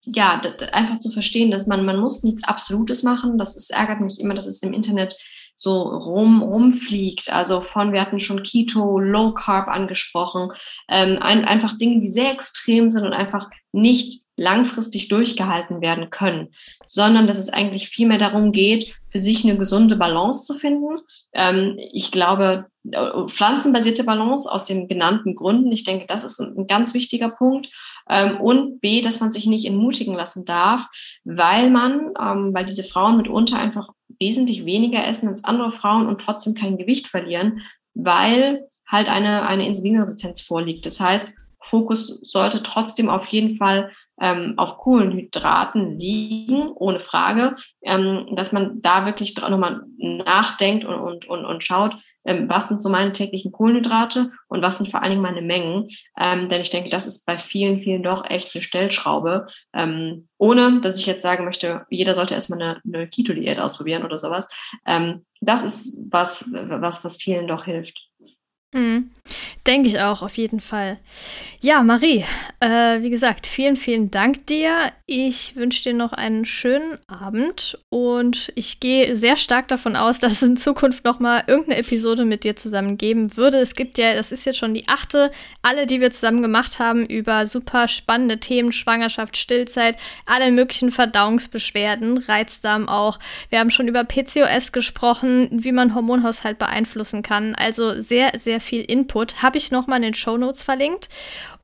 ja, 0.07 0.41
einfach 0.73 0.99
zu 0.99 1.11
verstehen, 1.11 1.51
dass 1.51 1.67
man, 1.67 1.85
man 1.85 1.99
muss 1.99 2.23
nichts 2.23 2.45
Absolutes 2.45 3.03
machen. 3.03 3.39
Das 3.39 3.57
ist, 3.57 3.71
ärgert 3.71 4.01
mich 4.01 4.21
immer, 4.21 4.35
dass 4.35 4.47
es 4.47 4.63
im 4.63 4.73
Internet 4.73 5.17
so 5.57 5.83
rum, 5.83 6.43
rumfliegt. 6.43 7.33
Also 7.33 7.61
von, 7.61 7.93
wir 7.93 8.01
hatten 8.01 8.21
schon 8.21 8.43
Keto, 8.43 8.99
Low 8.99 9.33
Carb 9.33 9.69
angesprochen, 9.69 10.51
ähm, 10.89 11.19
ein, 11.21 11.45
einfach 11.45 11.79
Dinge, 11.79 12.01
die 12.01 12.09
sehr 12.09 12.33
extrem 12.33 12.91
sind 12.91 13.05
und 13.05 13.13
einfach 13.13 13.49
nicht 13.73 14.23
langfristig 14.37 15.09
durchgehalten 15.09 15.81
werden 15.81 16.11
können, 16.11 16.49
sondern 16.87 17.29
dass 17.29 17.39
es 17.39 17.49
eigentlich 17.49 17.89
viel 17.89 18.09
mehr 18.09 18.19
darum 18.19 18.51
geht, 18.51 18.93
für 19.09 19.21
sich 19.21 19.45
eine 19.45 19.57
gesunde 19.57 19.95
Balance 19.95 20.45
zu 20.45 20.55
finden. 20.55 20.99
Ähm, 21.33 21.79
ich 21.93 22.11
glaube, 22.11 22.67
äh, 22.91 23.29
pflanzenbasierte 23.29 24.03
Balance 24.03 24.51
aus 24.51 24.65
den 24.65 24.89
genannten 24.89 25.37
Gründen, 25.37 25.71
ich 25.71 25.85
denke, 25.85 26.07
das 26.09 26.25
ist 26.25 26.41
ein, 26.41 26.53
ein 26.59 26.67
ganz 26.67 26.95
wichtiger 26.95 27.31
Punkt. 27.31 27.71
Ähm, 28.09 28.41
und 28.41 28.81
B, 28.81 29.01
dass 29.01 29.21
man 29.21 29.33
sich 29.33 29.47
nicht 29.47 29.67
entmutigen 29.67 30.15
lassen 30.15 30.45
darf, 30.45 30.87
weil 31.25 31.71
man, 31.71 32.13
ähm, 32.21 32.53
weil 32.53 32.67
diese 32.67 32.85
Frauen 32.85 33.17
mitunter 33.17 33.59
einfach 33.59 33.89
wesentlich 34.19 34.65
weniger 34.65 35.07
essen 35.07 35.29
als 35.29 35.45
andere 35.45 35.73
Frauen 35.73 36.07
und 36.07 36.21
trotzdem 36.21 36.55
kein 36.55 36.77
Gewicht 36.77 37.09
verlieren, 37.09 37.63
weil 37.95 38.69
halt 38.87 39.09
eine, 39.09 39.47
eine 39.47 39.67
Insulinresistenz 39.67 40.41
vorliegt. 40.41 40.85
Das 40.87 41.01
heißt, 41.01 41.33
Fokus 41.63 42.21
sollte 42.23 42.63
trotzdem 42.63 43.09
auf 43.09 43.27
jeden 43.27 43.57
Fall 43.57 43.91
ähm, 44.21 44.55
auf 44.57 44.79
Kohlenhydraten 44.79 45.99
liegen, 45.99 46.71
ohne 46.73 47.01
Frage, 47.01 47.57
ähm, 47.83 48.29
dass 48.37 48.53
man 48.53 48.81
da 48.83 49.07
wirklich 49.07 49.37
nochmal 49.37 49.83
nachdenkt 49.99 50.85
und, 50.85 50.95
und, 50.95 51.27
und, 51.27 51.45
und 51.45 51.65
schaut, 51.65 51.97
ähm, 52.25 52.49
was 52.49 52.69
sind 52.69 52.81
so 52.81 52.89
meine 52.89 53.12
täglichen 53.12 53.53
Kohlenhydrate 53.53 54.31
und 54.49 54.62
was 54.62 54.79
sind 54.79 54.91
vor 54.91 55.03
allen 55.03 55.11
Dingen 55.11 55.23
meine 55.23 55.43
Mengen. 55.43 55.89
Ähm, 56.19 56.49
denn 56.49 56.62
ich 56.62 56.71
denke, 56.71 56.91
das 56.91 57.07
ist 57.07 57.27
bei 57.27 57.39
vielen, 57.39 57.81
vielen 57.81 58.03
doch 58.03 58.29
echt 58.29 58.55
eine 58.55 58.62
Stellschraube. 58.62 59.47
Ähm, 59.75 60.29
ohne, 60.39 60.81
dass 60.81 60.99
ich 60.99 61.07
jetzt 61.07 61.23
sagen 61.23 61.45
möchte, 61.45 61.85
jeder 61.91 62.15
sollte 62.15 62.35
erstmal 62.35 62.62
eine, 62.62 62.81
eine 62.85 63.09
Keto-Diät 63.09 63.59
ausprobieren 63.61 64.05
oder 64.05 64.19
sowas. 64.19 64.49
Ähm, 64.87 65.27
das 65.41 65.62
ist 65.62 65.97
was, 66.11 66.49
was, 66.51 67.05
was 67.05 67.17
vielen 67.19 67.47
doch 67.47 67.65
hilft. 67.65 68.09
Mhm. 68.75 69.11
Denke 69.66 69.89
ich 69.89 70.01
auch, 70.01 70.20
auf 70.20 70.37
jeden 70.37 70.61
Fall. 70.61 70.99
Ja, 71.62 71.83
Marie, 71.83 72.25
äh, 72.61 73.01
wie 73.01 73.09
gesagt, 73.09 73.47
vielen, 73.47 73.79
vielen 73.79 74.11
Dank 74.11 74.47
dir. 74.47 74.93
Ich 75.07 75.57
wünsche 75.57 75.83
dir 75.83 75.95
noch 75.95 76.12
einen 76.12 76.45
schönen 76.45 76.99
Abend 77.07 77.79
und 77.89 78.53
ich 78.57 78.81
gehe 78.81 79.16
sehr 79.16 79.39
stark 79.39 79.68
davon 79.68 79.97
aus, 79.97 80.18
dass 80.20 80.33
es 80.33 80.43
in 80.43 80.59
Zukunft 80.59 81.07
noch 81.07 81.20
mal 81.20 81.45
irgendeine 81.47 81.79
Episode 81.79 82.27
mit 82.27 82.45
dir 82.45 82.57
zusammen 82.57 82.99
geben 82.99 83.39
würde. 83.39 83.59
Es 83.59 83.75
gibt 83.75 83.97
ja, 83.97 84.14
das 84.14 84.33
ist 84.33 84.45
jetzt 84.45 84.59
schon 84.59 84.75
die 84.75 84.89
achte, 84.89 85.33
alle, 85.62 85.87
die 85.87 86.03
wir 86.03 86.11
zusammen 86.11 86.43
gemacht 86.43 86.79
haben, 86.79 87.07
über 87.07 87.47
super 87.47 87.89
spannende 87.89 88.41
Themen, 88.41 88.72
Schwangerschaft, 88.72 89.39
Stillzeit, 89.39 89.97
alle 90.27 90.51
möglichen 90.53 90.91
Verdauungsbeschwerden, 90.91 92.18
Reizdarm 92.18 92.91
auch. 92.91 93.18
Wir 93.49 93.61
haben 93.61 93.70
schon 93.70 93.89
über 93.89 94.05
PCOS 94.05 94.72
gesprochen, 94.72 95.49
wie 95.51 95.72
man 95.72 95.95
Hormonhaushalt 95.95 96.59
beeinflussen 96.59 97.22
kann. 97.22 97.55
Also 97.55 98.03
sehr, 98.03 98.33
sehr 98.37 98.61
viel 98.65 98.83
Input. 98.83 99.43
Habe 99.43 99.59
ich 99.59 99.71
nochmal 99.71 99.99
in 99.99 100.03
den 100.03 100.15
Show 100.15 100.37
Notes 100.37 100.62
verlinkt. 100.62 101.09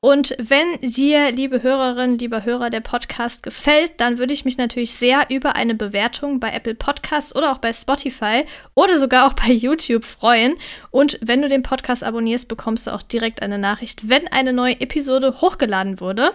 Und 0.02 0.34
wenn 0.38 0.80
dir, 0.80 1.30
liebe 1.30 1.62
Hörerinnen, 1.62 2.16
lieber 2.16 2.44
Hörer, 2.44 2.70
der 2.70 2.80
Podcast 2.80 3.42
gefällt, 3.42 3.92
dann 3.98 4.18
würde 4.18 4.32
ich 4.32 4.46
mich 4.46 4.56
natürlich 4.56 4.92
sehr 4.92 5.26
über 5.28 5.56
eine 5.56 5.74
Bewertung 5.74 6.40
bei 6.40 6.52
Apple 6.52 6.74
Podcasts 6.74 7.34
oder 7.36 7.52
auch 7.52 7.58
bei 7.58 7.72
Spotify 7.72 8.44
oder 8.74 8.98
sogar 8.98 9.26
auch 9.26 9.34
bei 9.34 9.52
YouTube 9.52 10.04
freuen. 10.04 10.54
Und 10.90 11.18
wenn 11.20 11.42
du 11.42 11.48
den 11.50 11.62
Podcast 11.62 12.02
abonnierst, 12.02 12.48
bekommst 12.48 12.86
du 12.86 12.92
auch 12.92 13.02
direkt 13.02 13.42
eine 13.42 13.58
Nachricht, 13.58 14.08
wenn 14.08 14.26
eine 14.28 14.52
neue 14.52 14.80
Episode 14.80 15.40
hochgeladen 15.40 16.00
wurde. 16.00 16.32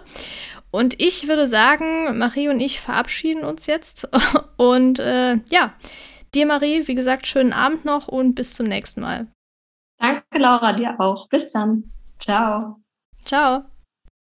Und 0.69 1.01
ich 1.01 1.27
würde 1.27 1.47
sagen, 1.47 2.17
Marie 2.17 2.49
und 2.49 2.59
ich 2.59 2.81
verabschieden 2.81 3.43
uns 3.43 3.65
jetzt. 3.65 4.09
Und 4.57 4.99
äh, 4.99 5.37
ja, 5.49 5.73
Dir, 6.35 6.45
Marie, 6.45 6.85
wie 6.87 6.95
gesagt, 6.95 7.27
schönen 7.27 7.53
Abend 7.53 7.85
noch 7.85 8.09
und 8.09 8.35
bis 8.35 8.55
zum 8.55 8.67
nächsten 8.67 8.99
Mal. 8.99 9.27
Danke, 9.97 10.37
Laura, 10.37 10.73
dir 10.73 10.99
auch. 10.99 11.29
Bis 11.29 11.51
dann. 11.51 11.91
Ciao. 12.19 12.79
Ciao. 13.23 13.65